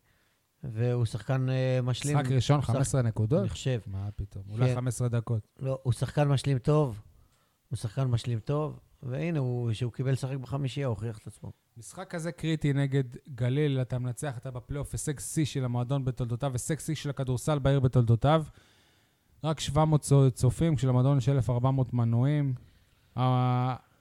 [0.64, 2.18] והוא שחקן אה, משלים.
[2.18, 3.40] משחק ראשון, הוא שחק- 15 נקודות?
[3.42, 3.80] אני חושב.
[3.88, 4.44] מה פתאום?
[4.50, 4.76] אולי כן.
[4.76, 5.48] 15 דקות.
[5.60, 7.02] לא, הוא שחקן משלים טוב.
[7.70, 11.52] הוא שחקן משלים טוב, והנה, הוא- כשהוא קיבל לשחק בחמישייה, הוא הוכיח את עצמו.
[11.78, 13.04] משחק כזה קריטי נגד
[13.36, 17.80] גליל, אתה מנצח, אתה בפלייאוף, הישג שיא של המועדון בתולדותיו, הישג שיא של הכדורסל בעיר
[17.80, 18.44] בתולדותיו.
[19.44, 22.54] רק 700 צו- צופים, כשלמועדון יש 1,400 מנויים.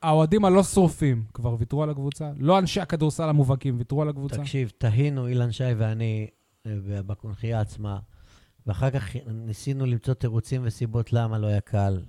[0.03, 2.31] האוהדים הלא שרופים כבר ויתרו על הקבוצה.
[2.39, 4.37] לא אנשי הכדורסל המובהקים ויתרו על הקבוצה.
[4.37, 6.27] תקשיב, תהינו, אילן שי ואני,
[6.67, 6.73] אה,
[7.07, 7.99] בקונכייה עצמה,
[8.67, 12.03] ואחר כך ניסינו למצוא תירוצים וסיבות למה לא היה קל.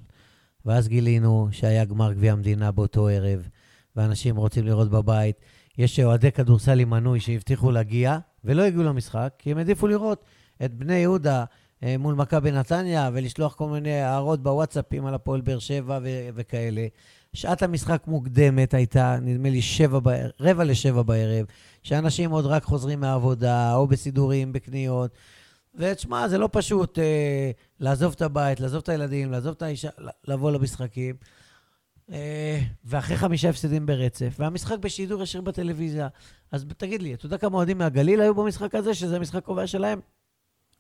[0.66, 3.48] ואז גילינו שהיה גמר גביע המדינה באותו ערב,
[3.96, 5.36] ואנשים רוצים לראות בבית.
[5.78, 10.26] יש אוהדי כדורסל עם מנוי שהבטיחו להגיע, ולא הגיעו למשחק, כי הם העדיפו לראות
[10.66, 11.46] את בני יהודה
[11.84, 16.88] אה, מול מכבי נתניה, ולשלוח כל מיני הערות בוואטסאפים על הפועל באר שבע ו- וכאלה.
[17.34, 21.46] שעת המשחק מוקדמת הייתה, נדמה לי, שבע בערב, רבע לשבע בערב,
[21.84, 25.12] שאנשים עוד רק חוזרים מהעבודה, או בסידורים, בקניות.
[25.76, 29.90] ותשמע, זה לא פשוט אה, לעזוב את הבית, לעזוב את הילדים, לעזוב את האישה,
[30.28, 31.16] לבוא למשחקים.
[32.12, 36.08] אה, ואחרי חמישה הפסדים ברצף, והמשחק בשידור ישיר בטלוויזיה.
[36.52, 40.00] אז תגיד לי, אתה יודע כמה אוהדים מהגליל היו במשחק הזה, שזה המשחק קובע שלהם?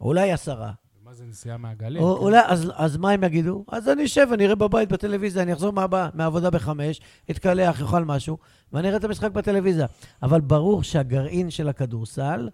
[0.01, 0.71] אולי עשרה.
[1.11, 2.01] מה זה נסיעה מהגליל?
[2.01, 2.21] או, כן.
[2.23, 3.65] אולי, אז, אז מה הם יגידו?
[3.67, 7.01] אז אני אשב, אני אראה בבית בטלוויזיה, אני אחזור מהבא, מהעבודה בחמש,
[7.31, 8.37] אתקלח, אוכל משהו,
[8.73, 9.87] ואני אראה את המשחק בטלוויזיה.
[10.23, 12.49] אבל ברור שהגרעין של הכדורסל,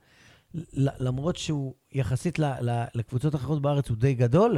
[0.73, 4.57] למרות שהוא יחסית ל, ל, לקבוצות אחרות בארץ הוא די גדול,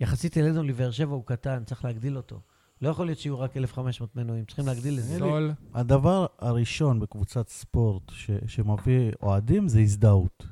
[0.00, 2.40] יחסית אלינו לבאר שבע הוא קטן, צריך להגדיל אותו.
[2.82, 5.18] לא יכול להיות שיהיו רק 1,500 מנויים, צריכים להגדיל את זה.
[5.18, 5.52] זול.
[5.74, 10.46] הדבר הראשון בקבוצת ספורט ש, שמביא אוהדים זה הזדהות.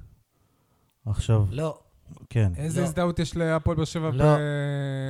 [1.07, 1.79] עכשיו, לא,
[2.31, 2.53] כן.
[2.57, 2.87] איזה לא.
[2.87, 4.11] הזדהות יש להפועל באר שבע לא.
[4.13, 4.41] בכדורגל?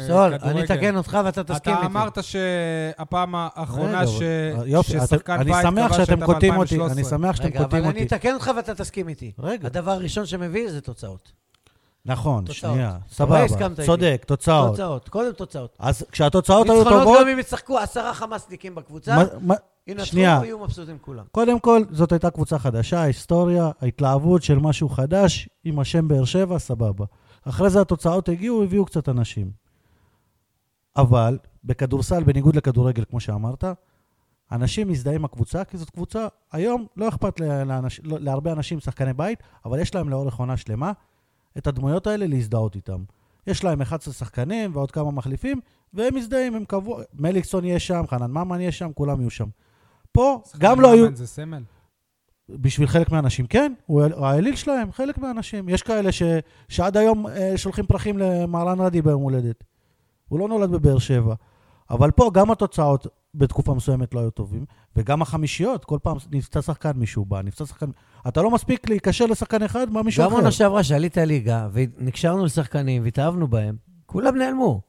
[0.07, 1.86] סול, אני אתקן אותך ואתה תסכים אתה איתי.
[1.86, 4.22] אמרת שהפעם האחרונה רגע, ש...
[4.57, 6.92] אבל- יופי, ששחקן אתם- אני בית שמח שאתם קוטעים אותי, ב-2013.
[6.92, 8.14] אני שמח שאתם רגע, אבל קוטעים אני אותי.
[8.16, 9.32] אתקן אותך ואתה תסכים איתי.
[9.38, 11.32] רגע, הדבר הראשון שמביא זה תוצאות.
[12.07, 12.72] נכון, תוצאות.
[12.74, 13.82] שנייה, סבבה, איתי.
[13.86, 14.70] צודק, תוצאות.
[14.70, 15.76] תוצאות, קודם תוצאות.
[15.78, 19.16] אז כשהתוצאות היו ניצחונות טובות, גם אם ישחקו עשרה חמאסניקים בקבוצה,
[19.87, 20.41] ינצחו, שנייה.
[20.45, 21.24] יהיו מבסוטים כולם.
[21.32, 26.59] קודם כל, זאת הייתה קבוצה חדשה, היסטוריה, ההתלהבות של משהו חדש, עם השם באר שבע,
[26.59, 27.05] סבבה.
[27.43, 29.51] אחרי זה התוצאות הגיעו, הביאו קצת אנשים.
[30.97, 33.64] אבל בכדורסל, בניגוד לכדורגל, כמו שאמרת,
[34.53, 39.12] אנשים מזדהים עם הקבוצה, כי זאת קבוצה, היום לא אכפת לאנש, לא, להרבה אנשים, שחקני
[39.12, 40.93] בית, אבל יש להם לאורך עונה שלמה
[41.59, 43.03] את הדמויות האלה להזדהות איתם.
[43.47, 45.61] יש להם 11 שחקנים ועוד כמה מחליפים,
[45.95, 49.49] והם מזדהים, הם קבוע, מליקסון יהיה שם, חנן ממן יהיה שם, כולם יהיו שם.
[50.16, 51.62] פה גם לא היו, זה סמל.
[52.48, 55.68] בשביל חלק מהאנשים, כן, הוא האל- האליל שלהם, חלק מהאנשים.
[55.68, 56.22] יש כאלה ש,
[56.68, 59.64] שעד היום אה, שולחים פרחים למהרן רדי ביום הולדת.
[60.28, 61.34] הוא לא נולד בבאר שבע.
[61.90, 64.64] אבל פה גם התוצאות בתקופה מסוימת לא היו טובים,
[64.96, 67.86] וגם החמישיות, כל פעם נפצע שחקן מישהו בא, נפצע שחקן...
[68.28, 70.36] אתה לא מספיק להיקשר לשחקן אחד, בא מישהו גם אחר.
[70.36, 74.80] עונה שעברה שעלית ליגה, ונקשרנו לשחקנים והתאהבנו בהם, כולם נעלמו.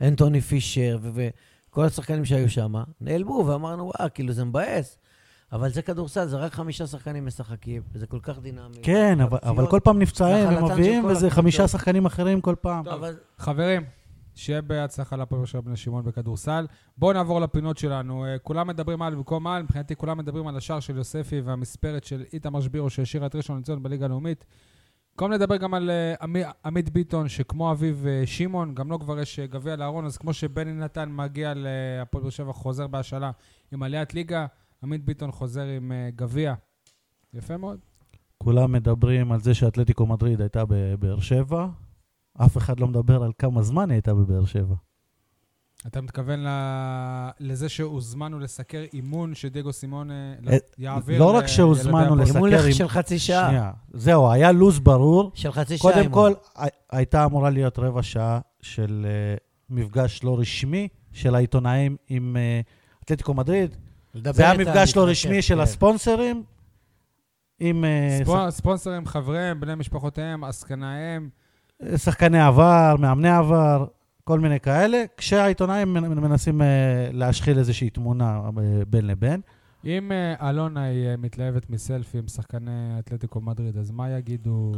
[0.00, 1.28] אנטוני פישר ו-
[1.78, 4.98] וכל השחקנים שהיו שם, נעלמו, ואמרנו, וואה, כאילו זה מבאס.
[5.52, 8.78] אבל זה כדורסל, זה רק חמישה שחקנים משחקים, וזה כל כך דינמי.
[8.82, 11.32] כן, אבל, אבל כל פעם נפצעים של ומביאים, כל וזה הקבוצות.
[11.32, 12.84] חמישה שחקנים אחרים כל פעם.
[12.84, 12.94] טוב.
[12.94, 13.82] אבל חברים,
[14.34, 16.66] שיהיה בהצלחה לפועל שבע בני שמעון בכדורסל.
[16.98, 18.24] בואו נעבור לפינות שלנו.
[18.24, 22.24] אה, כולם מדברים על במקום על, מבחינתי כולם מדברים על השער של יוספי והמספרת של
[22.32, 24.44] איתמר שבירו שהשאירה את ראשון לציון בליגה הלאומית.
[25.18, 29.20] במקום לדבר גם על אה, עמי- עמית ביטון, שכמו אביו אה, שמעון, גם לו כבר
[29.20, 33.30] יש אה, גביע לארון, אז כמו שבני נתן מגיע להפועל באר שבע, חוזר בהשאלה
[33.72, 34.46] עם עליית ליגה,
[34.82, 36.54] עמית ביטון חוזר עם גביע.
[37.34, 37.78] יפה מאוד.
[38.38, 41.66] כולם מדברים על זה שאתלטיקו מדריד הייתה בבאר שבע,
[42.44, 44.74] אף אחד לא מדבר על כמה זמן היא הייתה בבאר שבע.
[45.86, 50.16] אתה מתכוון ל- לזה שהוזמנו לסקר אימון שדייגו סימון אה,
[50.52, 52.16] אה, יעביר לא רק שהוזמנו.
[52.16, 53.48] לסקר אימון של חצי שעה.
[53.48, 53.70] שנייה.
[53.92, 55.30] זהו, היה לו"ז ברור.
[55.34, 55.92] של חצי שעה.
[55.92, 56.12] קודם אימון.
[56.12, 59.34] כל, הי- הייתה אמורה להיות רבע שעה של אה,
[59.70, 62.36] מפגש לא רשמי של העיתונאים עם
[63.04, 63.76] אתלטיקו מדריד.
[64.14, 65.60] זה היה מפגש לא רשמי של כן.
[65.60, 66.42] הספונסרים
[67.60, 67.84] עם
[68.24, 71.28] ספו- ספונסרים, חבריהם, בני משפחותיהם, עסקנאיהם.
[71.82, 73.84] שח- שחקני עבר, מאמני עבר,
[74.28, 78.50] כל מיני כאלה, כשהעיתונאים מנ- מנסים אה, להשחיל איזושהי תמונה אה,
[78.88, 79.40] בין לבין.
[79.84, 84.72] אם אה, אלונה היא מתלהבת מסלפי עם שחקני אתלטיקו מדריד, אז מה יגידו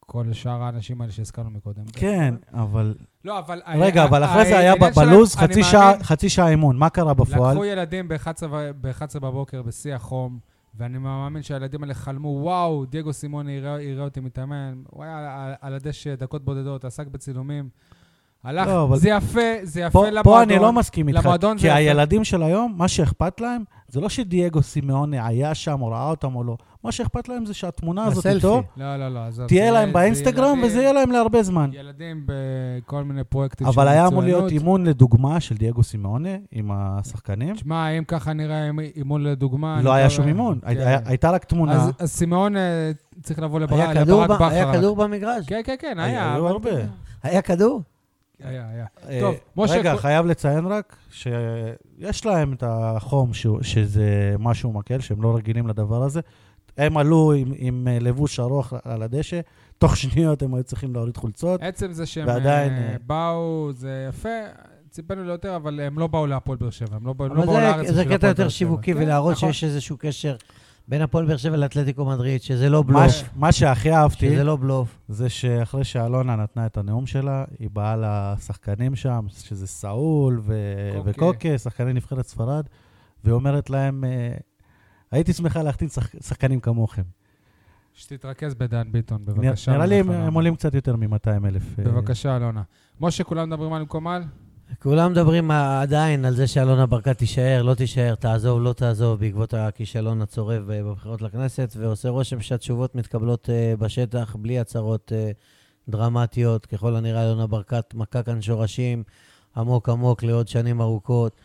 [0.00, 1.84] כל שאר האנשים האלה שהזכרנו מקודם?
[1.92, 2.94] כן, אבל...
[3.24, 3.62] לא, אבל...
[3.66, 5.36] רגע, אבל אחרי זה היה בלו"ז
[6.02, 6.76] חצי שעה אימון.
[6.76, 7.52] מה קרה בפועל?
[7.52, 10.38] לקחו ילדים ב-11 בבוקר בשיא החום,
[10.78, 14.74] ואני מאמין שהילדים האלה חלמו, וואו, דייגו סימוני יראה יראה אותי מתאמן.
[14.90, 17.68] הוא היה על- על הדשא דקות בודדות, עסק בצילומים.
[18.44, 20.22] הלך, לא, אבל- זה יפה, זה יפה פה, למועדון.
[20.24, 21.18] פה אני לא מסכים איתך,
[21.56, 21.76] כי זה יפה.
[21.76, 26.34] הילדים של היום, מה שאכפת להם, זה לא שדייגו סימאוני היה שם או ראה אותם
[26.36, 26.56] או לא.
[26.86, 28.36] מה שאכפת להם זה שהתמונה הזאת הסלפי.
[28.36, 29.46] איתו, לא, לא, לא, עזוב.
[29.46, 31.70] תהיה זה- להם באינסטגרם וזה יהיה להם להרבה זמן.
[31.72, 34.62] ילדים בכל מיני פרויקטים אבל של היה אמור להיות מצוינות.
[34.62, 37.54] אימון לדוגמה של דייגו סימאונה עם השחקנים.
[37.54, 39.80] תשמע, אם ככה נראה אימ- אימון לדוגמה...
[39.82, 40.68] לא היה שום אימון, כן.
[40.68, 41.72] היה- הייתה רק תמונה.
[41.72, 42.22] אז-
[42.56, 42.90] אה,
[43.22, 44.54] צריך לבוא לבר- היה כדור לברק ב- בכר.
[44.54, 44.72] היה.
[44.72, 45.46] כדור במגרש?
[45.46, 46.32] כן, כן, כן, היה- היה.
[46.34, 46.70] היו אבל- הרבה.
[47.22, 47.82] היה כדור?
[48.44, 48.86] היה, היה.
[49.08, 53.30] אה, טוב, משה, רגע, חייב לציין רק שיש להם את החום,
[53.62, 54.04] שזה
[54.38, 56.20] משהו מקל, שהם לא רגילים לדבר הזה.
[56.78, 59.40] הם עלו עם, עם אה, לבוש ארוך על הדשא,
[59.78, 61.62] תוך שניות הם היו צריכים להוריד חולצות.
[61.62, 64.28] עצם זה שהם ועדיין, אה, אה, באו, זה יפה,
[64.90, 67.54] ציפינו ליותר, אבל הם לא באו להפועל באר שבע, הם לא באו לא אבל באו
[67.54, 68.48] זה- לארץ זה בשביל קטע יותר.
[68.48, 69.52] שיווקי, כן, ולהראות נכון.
[69.52, 70.36] שיש איזשהו קשר
[70.88, 73.12] בין הפועל באר שבע לאתלטיקו מדריד, שזה לא מה, בלוף.
[73.12, 74.98] ש- מה שהכי אהבתי, שזה לא בלוף.
[75.08, 80.54] זה שאחרי שאלונה נתנה את הנאום שלה, היא באה לשחקנים שם, שזה סאול ו-
[80.96, 81.10] קוקה.
[81.10, 82.64] וקוקה, שחקני נבחרת ספרד,
[83.24, 84.04] והיא אומרת להם,
[85.10, 87.02] הייתי שמחה להחתים שח- שחקנים כמוכם.
[87.94, 89.72] שתתרכז בדן ביטון, בבקשה.
[89.72, 90.34] נראה לי הם-.
[90.34, 91.62] עולים קצת יותר מ-200 אלף.
[91.78, 92.62] בבקשה, אלונה.
[93.00, 94.22] משה, כולם מדברים על קומל?
[94.82, 100.22] כולם מדברים עדיין על זה שאלונה ברקת תישאר, לא תישאר, תעזוב, לא תעזוב, בעקבות הכישלון
[100.22, 105.30] הצורב אה, בבחירות לכנסת, ועושה רושם שהתשובות מתקבלות אה, בשטח, בלי הצהרות אה,
[105.88, 106.66] דרמטיות.
[106.66, 109.02] ככל הנראה, אלונה ברקת מכה כאן שורשים
[109.56, 111.36] עמוק עמוק לעוד שנים ארוכות.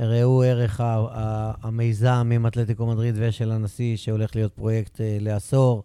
[0.00, 5.82] ראו ערך ה- ה- המיזם עם אתלטיקו מדריד ושל הנשיא, שהולך להיות פרויקט אה, לעשור,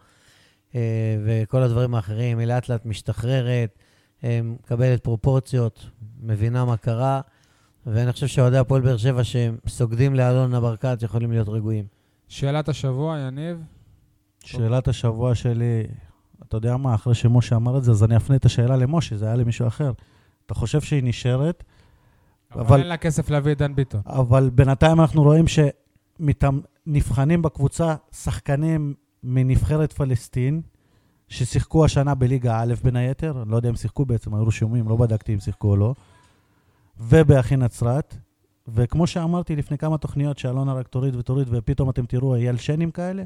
[0.75, 0.81] אה,
[1.25, 2.39] וכל הדברים האחרים.
[2.39, 3.79] היא לאט לאט משתחררת,
[4.23, 5.89] אה, מקבלת פרופורציות,
[6.21, 7.21] מבינה מה קרה,
[7.85, 11.85] ואני חושב שאוהדי הפועל באר שבע שסוגדים לאלונה ברקת יכולים להיות רגועים.
[12.27, 13.57] שאלת השבוע, יניב?
[14.43, 15.83] שאלת השבוע שלי,
[16.47, 19.25] אתה יודע מה, אחרי שמשה אמר את זה, אז אני אפנה את השאלה למשה, זה
[19.25, 19.91] היה למישהו אחר.
[20.45, 21.63] אתה חושב שהיא נשארת,
[22.55, 24.01] אבל אבל- אין לה כסף להביא את דן ביטון.
[24.07, 28.93] אבל בינתיים אנחנו רואים שנבחנים בקבוצה שחקנים
[29.23, 30.61] מנבחרת פלסטין,
[31.27, 34.95] ששיחקו השנה בליגה א' בין היתר, אני לא יודע אם שיחקו בעצם, היו רשומים, לא
[34.95, 35.93] בדקתי אם שיחקו או לא,
[36.99, 38.15] ובאחי נצרת.
[38.67, 43.23] וכמו שאמרתי לפני כמה תוכניות, שאלונה רק תוריד ותוריד, ופתאום אתם תראו אייל שנים כאלה,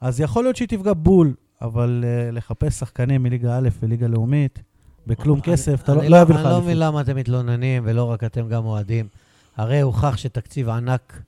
[0.00, 4.62] אז יכול להיות שהיא תפגע בול, אבל uh, לחפש שחקנים מליגה א' וליגה לאומית,
[5.08, 6.82] בכלום כסף, אתה לא אני לא יביא לך אני לא מבין אליפות.
[6.88, 9.06] למה אתם מתלוננים, ולא רק אתם, גם אוהדים.
[9.56, 11.22] הרי הוכח שתקציב ענק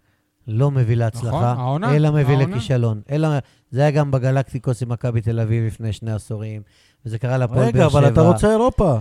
[0.48, 2.56] לא מביא להצלחה, נכון, העונה, אלא מביא העונה.
[2.56, 3.00] לכישלון.
[3.10, 3.28] אלא,
[3.70, 6.62] זה היה גם בגלקטיקוס עם מכבי תל אביב לפני שני עשורים,
[7.06, 7.98] וזה קרה להפועל רגע, באר שבע.
[8.00, 8.98] אבל אתה רוצה אירופה.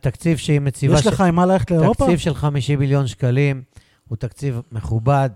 [0.00, 0.94] תקציב שהיא מציבה...
[0.98, 2.04] יש לך עם מה ללכת לאירופה?
[2.04, 3.62] תקציב של 50 מיליון שקלים
[4.08, 5.30] הוא תקציב מכובד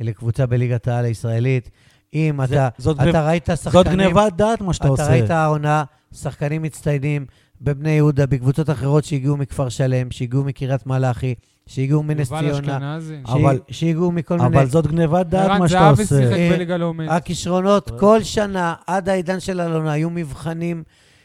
[0.00, 1.70] לקבוצה בליגת העל הישראלית.
[2.14, 3.98] אם זה- אתה, זאת אתה גנב- ראית זאת שחקנים...
[3.98, 5.10] גניבת דעת מה שאתה אתה עושה.
[5.10, 5.84] ראית העונה,
[6.14, 7.26] שחקנים מצטיינים
[7.60, 11.34] בבני יהודה, בקבוצות אחרות שהגיעו מכפר שלם, שהגיעו מקריית מלאכי,
[11.66, 14.46] שהגיעו מנס ציונה, אבל- שהגיעו מכל מיני...
[14.48, 16.16] אבל זאת גניבת דעת ערן מה שאתה זהבי עושה.
[16.20, 17.10] שיחק אה, בליגה לאומית.
[17.10, 20.82] הכישרונות, כל שנה, עד העידן של אלונה, היו מבחנים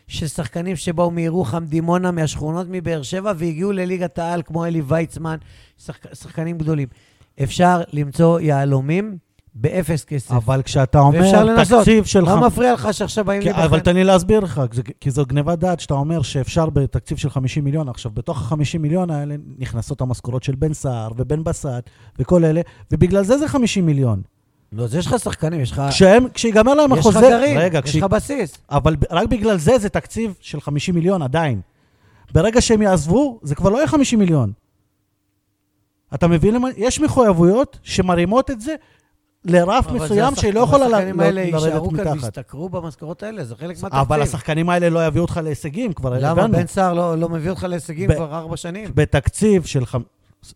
[0.08, 5.38] של שחקנים שבאו מירוחם, דימונה, מהשכונות מבאר שבע, והגיעו לליגת העל, כמו אלי ויצמן,
[5.86, 6.88] שחק, שחקנים גדולים.
[7.44, 9.18] אפשר למצוא יהלומים
[9.56, 10.32] באפס כסף.
[10.32, 11.64] אבל כשאתה אומר.
[11.64, 12.22] תקציב של...
[12.22, 13.62] מה מפריע לך שעכשיו באים להיבחן?
[13.62, 14.62] אבל תן לי להסביר לך,
[14.99, 17.89] כי זו גניבת דעת שאתה אומר שאפשר בתקציב של 50 מיליון.
[17.89, 21.89] עכשיו, בתוך ה-50 מיליון האלה נכנסות המשכורות של בן סער ובן בסט
[22.20, 24.22] וכל אלה, ובגלל זה זה 50 מיליון.
[24.72, 25.82] לא, אז יש לך שחקנים, יש לך...
[25.89, 27.20] כשהם, כשיגמר להם יש לך החוזה...
[27.30, 28.58] גרעין, יש לך בסיס.
[28.70, 31.62] אבל רק בגלל זה זה תקציב של 50 מיליון עדיין.
[32.34, 34.52] ברגע שהם יעזבו, זה כבר לא יהיה 50 מיליון.
[36.14, 36.70] אתה מבין למה?
[36.78, 38.76] יש מחויבויות שמרימות את זה
[39.46, 42.14] לרף אבל מסוים שהיא לא יכולה ל- השחקנים ל- האלה לרדת יישארו כאן מתחת.
[42.24, 43.94] ויסתכרו במשכורות האלה, זה חלק מהתקציב.
[44.00, 46.30] אבל השחקנים האלה לא יביאו אותך להישגים, כבר למה?
[46.30, 46.58] הבנו.
[46.58, 48.92] בן סער לא לא מביא אותך להישגים כבר ארבע שנים.
[48.96, 49.84] בתקציב של...
[49.86, 50.00] חמ-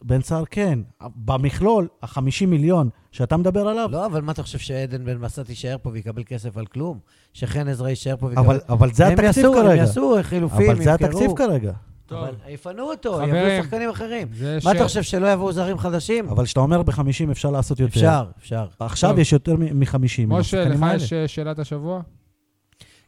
[0.02, 0.80] בן סער כן,
[1.16, 5.76] במכלול, ה-50 מיליון שאתה מדבר עליו, לא, אבל מה אתה חושב שעדן בן בסט יישאר
[5.82, 7.00] פה ויקבל כסף על כלום?
[7.34, 8.46] שחן עזרא יישאר פה ויקבל...
[8.46, 9.76] אבל, אבל זה התקציב יעשו, הם כרגע.
[9.76, 11.08] יעשו חילופים, אבל זה ימכרו.
[11.08, 11.72] התקציב כרגע.
[12.06, 14.28] טוב, אבל יפנו אותו, יביאו שחקנים אחרים.
[14.64, 16.30] מה ש- אתה חושב, שלא יבואו זרים חדשים?
[16.30, 17.01] אבל כשאתה אומר ב-50
[17.32, 17.93] אפשר לעשות יותר.
[17.93, 18.68] אפשר, אפשר.
[18.80, 19.20] עכשיו טוב.
[19.20, 19.97] יש יותר מ-50.
[20.28, 22.01] משה, לך יש אה, שאלת השבוע?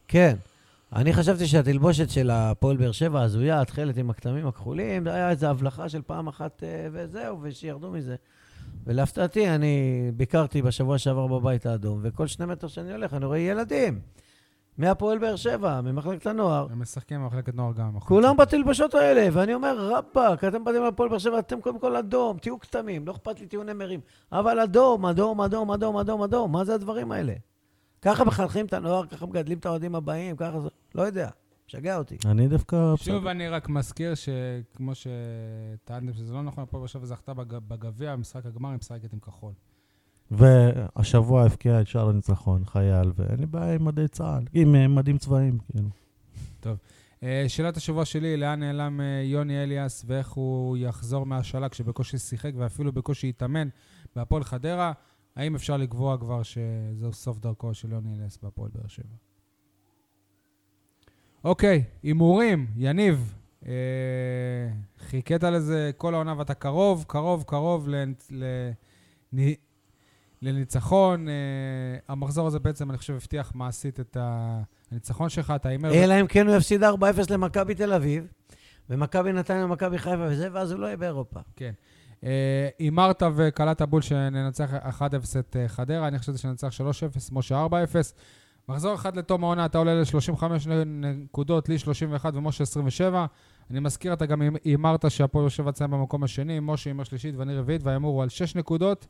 [0.08, 0.36] כן.
[0.92, 5.46] אני חשבתי שהתלבושת של הפועל באר שבע, הזויה, התכלת עם הכתמים הכחולים, זה היה איזו
[5.46, 8.16] הבלחה של פעם אחת אה, וזהו, ושירדו מזה.
[8.86, 9.80] ולהפתעתי, אני
[10.14, 14.00] ביקרתי בשבוע שעבר בבית האדום, וכל שני מטר שאני הולך, אני רואה ילדים
[14.78, 18.00] מהפועל באר שבע, ממחלקת הנוער, הם משחקים במחלקת נוער גם.
[18.00, 22.38] כולם בתלבשות האלה, ואני אומר, רבאק, אתם באתם לפועל באר שבע, אתם קודם כל אדום,
[22.38, 24.00] תהיו כתמים, לא אכפת לי, תהיו נמרים.
[24.32, 27.34] אבל אדום, אדום, אדום, אדום, אדום, אדום, מה זה הדברים האלה?
[28.02, 30.68] ככה מחנכים את הנוער, ככה מגדלים את האוהדים הבאים, ככה זה...
[30.94, 31.28] לא יודע,
[31.68, 32.16] משגע אותי.
[32.26, 32.94] אני דווקא...
[32.96, 38.16] שוב, אני רק מזכיר שכמו שטענתם שזה לא נכון, הפועל באר שבע זכתה בג- בגביע,
[38.16, 39.52] במשחק הגמר היא משחקת עם כחול.
[40.30, 45.18] והשבוע הבקיע את שער הניצחון, חייל, ואין לי בעיה עם מדי צה"ל, עם אה, מדים
[45.18, 45.88] צבאיים, כאילו.
[47.22, 52.52] אה, שאלת השבוע שלי, לאן נעלם אה, יוני אליאס ואיך הוא יחזור מהשאלה כשבקושי שיחק
[52.56, 53.68] ואפילו בקושי התאמן
[54.16, 54.92] בהפועל חדרה?
[55.36, 59.14] האם אפשר לקבוע כבר שזהו סוף דרכו של יוני אליאס בהפועל באר שבע?
[61.44, 63.34] אוקיי, הימורים, יניב.
[63.66, 63.72] אה,
[64.98, 68.32] חיכית לזה כל העונה ואתה קרוב, קרוב, קרוב לנ-
[69.32, 69.54] לנ-
[70.42, 71.28] לניצחון.
[71.28, 71.34] אה,
[72.08, 75.52] המחזור הזה בעצם, אני חושב, הבטיח מעשית את הניצחון שלך.
[75.56, 75.94] אתה הימר...
[75.94, 76.86] אלא אם כן הוא יפסיד 4-0
[77.30, 78.26] למכבי תל אביב,
[78.90, 81.40] ומכבי נתניה ומכבי חיפה וזה, ואז הוא לא יהיה באירופה.
[81.56, 81.72] כן.
[82.24, 85.02] אה, הימרת וקלעת בול שננצח 1-0
[85.38, 86.72] את אה, חדרה, אני חשבתי שננצח 3-0,
[87.32, 87.70] משה 4-0.
[88.68, 90.44] מחזור אחד לתום העונה, אתה עולה ל-35
[90.86, 93.26] נקודות, לי 31 ומשה 27.
[93.70, 97.82] אני מזכיר, אתה גם הימרת שהפועל שבע תסיים במקום השני, משה הימר שלישית ואני רביעית,
[97.84, 99.06] וההימור הוא על 6 נקודות.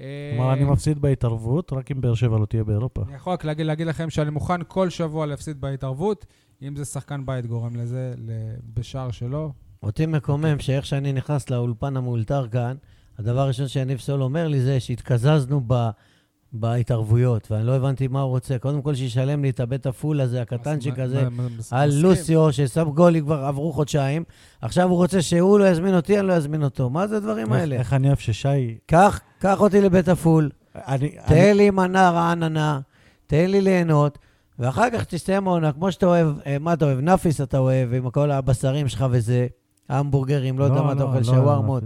[0.00, 3.02] אה, כלומר, אני מפסיד בהתערבות, רק אם באר שבע לא תהיה באירופה.
[3.08, 6.26] אני יכול רק להגיד, להגיד לכם שאני מוכן כל שבוע להפסיד בהתערבות,
[6.62, 8.30] אם זה שחקן בית גורם לזה, ל-
[8.74, 9.52] בשער שלו.
[9.82, 12.76] אותי מקומם שאיך שאני נכנס לאולפן המאולתר כאן,
[13.18, 15.90] הדבר הראשון שיניב סול אומר לי זה שהתקזזנו ב...
[16.54, 18.58] בהתערבויות, ואני לא הבנתי מה הוא רוצה.
[18.58, 21.28] קודם כל, שישלם לי את הבית הפול הזה, הקטנצ'יק הזה,
[21.70, 21.90] על.
[21.94, 24.24] לוסיו, ששם גולים כבר עברו חודשיים.
[24.60, 26.90] עכשיו הוא רוצה שהוא לא יזמין אותי, אני לא אזמין אותו.
[26.90, 27.76] מה זה הדברים האלה?
[27.76, 28.78] איך אני אוהב ששי...
[28.86, 30.50] קח, קח אותי לבית הפול,
[31.26, 32.80] תן לי מנה רעננה,
[33.26, 34.18] תן לי ליהנות,
[34.58, 37.00] ואחר כך תסתיים העונה, כמו שאתה אוהב, אה, מה אתה אוהב?
[37.00, 39.46] נאפיס אתה אוהב, עם כל הבשרים שלך וזה,
[39.88, 41.82] המבורגרים, לא יודע מה אתה אוכל, לא, שווארמות.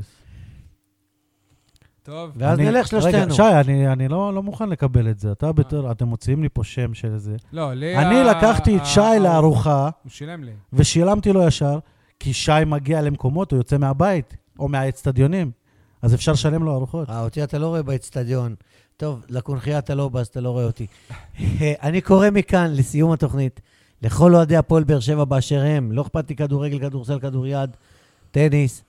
[2.09, 3.13] טוב, ואז אני- נלך שלושתנו.
[3.23, 5.33] רגע, שי, אני, אני לא, לא מוכן לקבל את זה.
[5.33, 7.37] אתה בתור, אתם מוציאים לי פה שם של זה.
[7.53, 7.97] לא, לי...
[7.97, 10.51] אני ה- לקחתי את ה- שי ה- לארוחה, הוא שילם לי.
[10.73, 11.79] ושילמתי לו ישר,
[12.21, 15.51] כי שי מגיע למקומות, הוא יוצא מהבית, או מהאצטדיונים,
[16.03, 17.11] אז אפשר לשלם לו ארוחות.
[17.11, 18.55] אה, אותי אתה לא רואה באצטדיון.
[18.97, 20.87] טוב, לקונכייה אתה לא בא, אז אתה לא רואה אותי.
[21.83, 23.61] אני קורא מכאן, לסיום התוכנית,
[24.03, 27.71] לכל אוהדי הפועל באר שבע באשר הם, לא אכפת לי כדורגל, כדורסל, כדוריד,
[28.31, 28.83] טניס,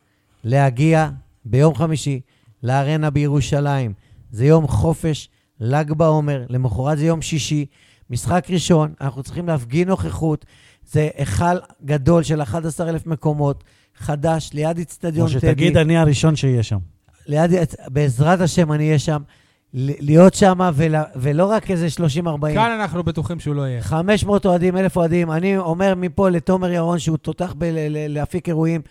[0.43, 1.09] להגיע
[1.45, 2.19] ביום חמישי
[2.63, 3.93] לארנה בירושלים.
[4.31, 5.29] זה יום חופש,
[5.59, 7.65] ל"ג בעומר, למחרת זה יום שישי,
[8.09, 10.45] משחק ראשון, אנחנו צריכים להפגין נוכחות.
[10.91, 11.43] זה היכל
[11.85, 13.63] גדול של 11,000 מקומות,
[13.97, 15.39] חדש, ליד אצטדיון טדי.
[15.39, 16.77] שתגיד, אני הראשון שיהיה שם.
[17.27, 17.51] ליד,
[17.87, 19.21] בעזרת השם אני אהיה שם,
[19.73, 22.53] ל- להיות שם, ול, ולא רק איזה 30-40.
[22.53, 23.81] כאן אנחנו בטוחים שהוא לא יהיה.
[23.81, 25.31] 500 אוהדים, 1,000 אוהדים.
[25.31, 28.81] אני אומר מפה לתומר ירון, שהוא תותח ב- ל- ל- להפיק אירועים,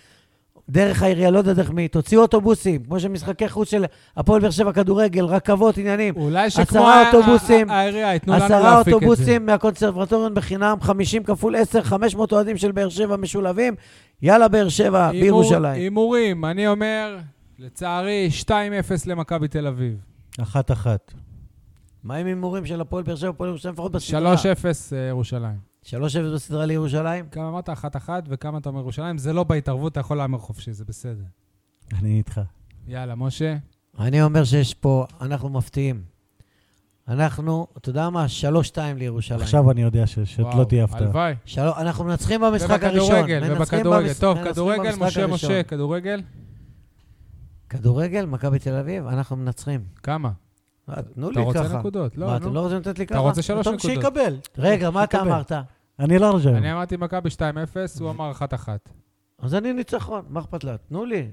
[0.70, 3.84] דרך העירייה, לא יודע דרך מי, תוציאו אוטובוסים, כמו שמשחקי חוץ של
[4.16, 6.16] הפועל באר שבע כדורגל, רכבות, עניינים.
[6.16, 9.06] אולי שכמו עשרה אוטובוסים, העירייה ייתנו לנו עשרה להפיק את זה.
[9.06, 13.74] אוטובוסים מהקונסרבטוריון בחינם, 50 כפול 10, 500 אוהדים של באר שבע משולבים.
[14.22, 15.80] יאללה, באר שבע, בירושלים.
[15.80, 17.18] הימורים, אני אומר,
[17.58, 18.50] לצערי, 2-0
[19.06, 19.96] למכבי תל אביב.
[20.42, 21.14] אחת-אחת.
[22.04, 24.34] מה עם הימורים של הפועל באר שבע, הפועל ירושלים, לפחות בסדרה?
[24.34, 24.38] 3-0
[24.92, 25.67] אה, ירושלים.
[25.90, 25.94] 3-0
[26.34, 27.28] בסדרה לירושלים?
[27.28, 27.68] כמה אמרת?
[27.68, 27.72] 1-1
[28.28, 29.18] וכמה אתה אומר ירושלים?
[29.18, 31.24] זה לא בהתערבות, אתה יכול להמר חופשי, זה בסדר.
[31.98, 32.40] אני איתך.
[32.86, 33.56] יאללה, משה.
[33.98, 36.02] אני אומר שיש פה, אנחנו מפתיעים.
[37.08, 38.26] אנחנו, אתה יודע מה?
[38.72, 39.40] 3-2 לירושלים.
[39.40, 40.98] עכשיו אני יודע ש- שלא וואו, תהיה הפתעה.
[41.00, 41.34] הלוואי.
[41.44, 41.60] של...
[41.62, 43.04] אנחנו מנצחים במשחק הראשון.
[43.10, 44.12] ובכדורגל, ובכדורגל.
[44.14, 45.30] טוב, כדורגל, משה, הראשון.
[45.30, 46.20] משה, כדורגל?
[47.68, 49.80] כדורגל, מכבי תל אביב, אנחנו מנצחים.
[50.02, 50.30] כמה?
[50.90, 51.78] אה, תנו אתה לי רוצה ככה.
[51.78, 52.16] נקודות?
[52.18, 52.54] מה, לא, אתם נו.
[52.54, 53.22] לא רוצים לתת לי אתה ככה?
[53.22, 53.80] רוצה שלוש נקודות.
[53.80, 54.36] שיקבל.
[54.58, 55.20] רגע, מה אתה.
[55.22, 55.52] אמרת?
[55.98, 56.56] אני לארג' היום.
[56.56, 57.40] אני אמרתי מכבי 2-0,
[58.00, 58.68] הוא אמר 1-1.
[59.38, 60.76] אז אני ניצחון, מה אכפת לה?
[60.76, 61.26] תנו לי.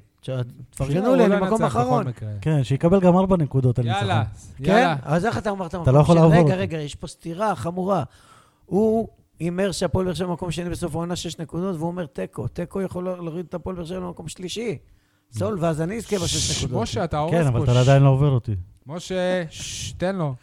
[0.70, 2.06] תפרגנו לי, לא אני מקום ינצח בכל אחרון.
[2.42, 4.66] כן, שיקבל גם ארבע נקודות על יאללה, ניצחון.
[4.66, 4.72] כן?
[4.72, 4.96] יאללה.
[5.04, 5.76] אז איך אתה אמרת?
[5.76, 6.56] אתה לא יכול לעבור רגע.
[6.56, 8.04] רגע, יש פה סתירה חמורה.
[8.66, 9.08] הוא
[9.40, 12.48] הימר שהפועל באר שבע במקום שני בסוף העונה שש נקודות, והוא אומר תיקו.
[12.48, 14.78] תיקו יכול להוריד את הפועל באר שבע למקום שלישי.
[15.32, 16.82] סול, ואז אני אזכה בשש נקודות.
[16.82, 17.72] משה, אתה הורס כן, אבל פה.
[17.72, 18.56] אתה עדיין לא עובר אותי.
[18.88, 19.44] משה,
[19.98, 20.36] תן לו.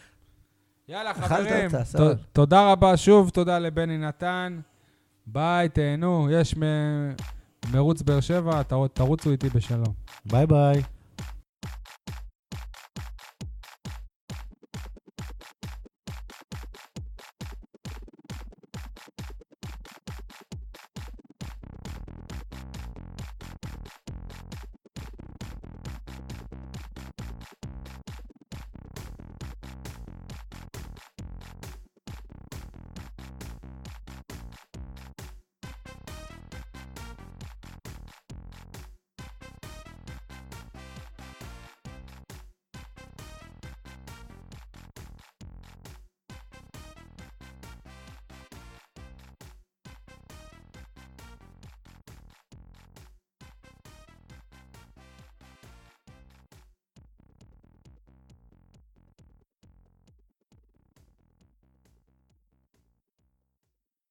[0.93, 1.70] יאללה, חברים.
[2.05, 2.22] אותה.
[2.32, 4.61] תודה רבה שוב, תודה לבני נתן.
[5.26, 6.28] ביי, תהנו.
[6.30, 7.12] יש מ-
[7.72, 9.94] מרוץ באר שבע, תרו- תרוצו איתי בשלום.
[10.27, 10.82] ביי ביי.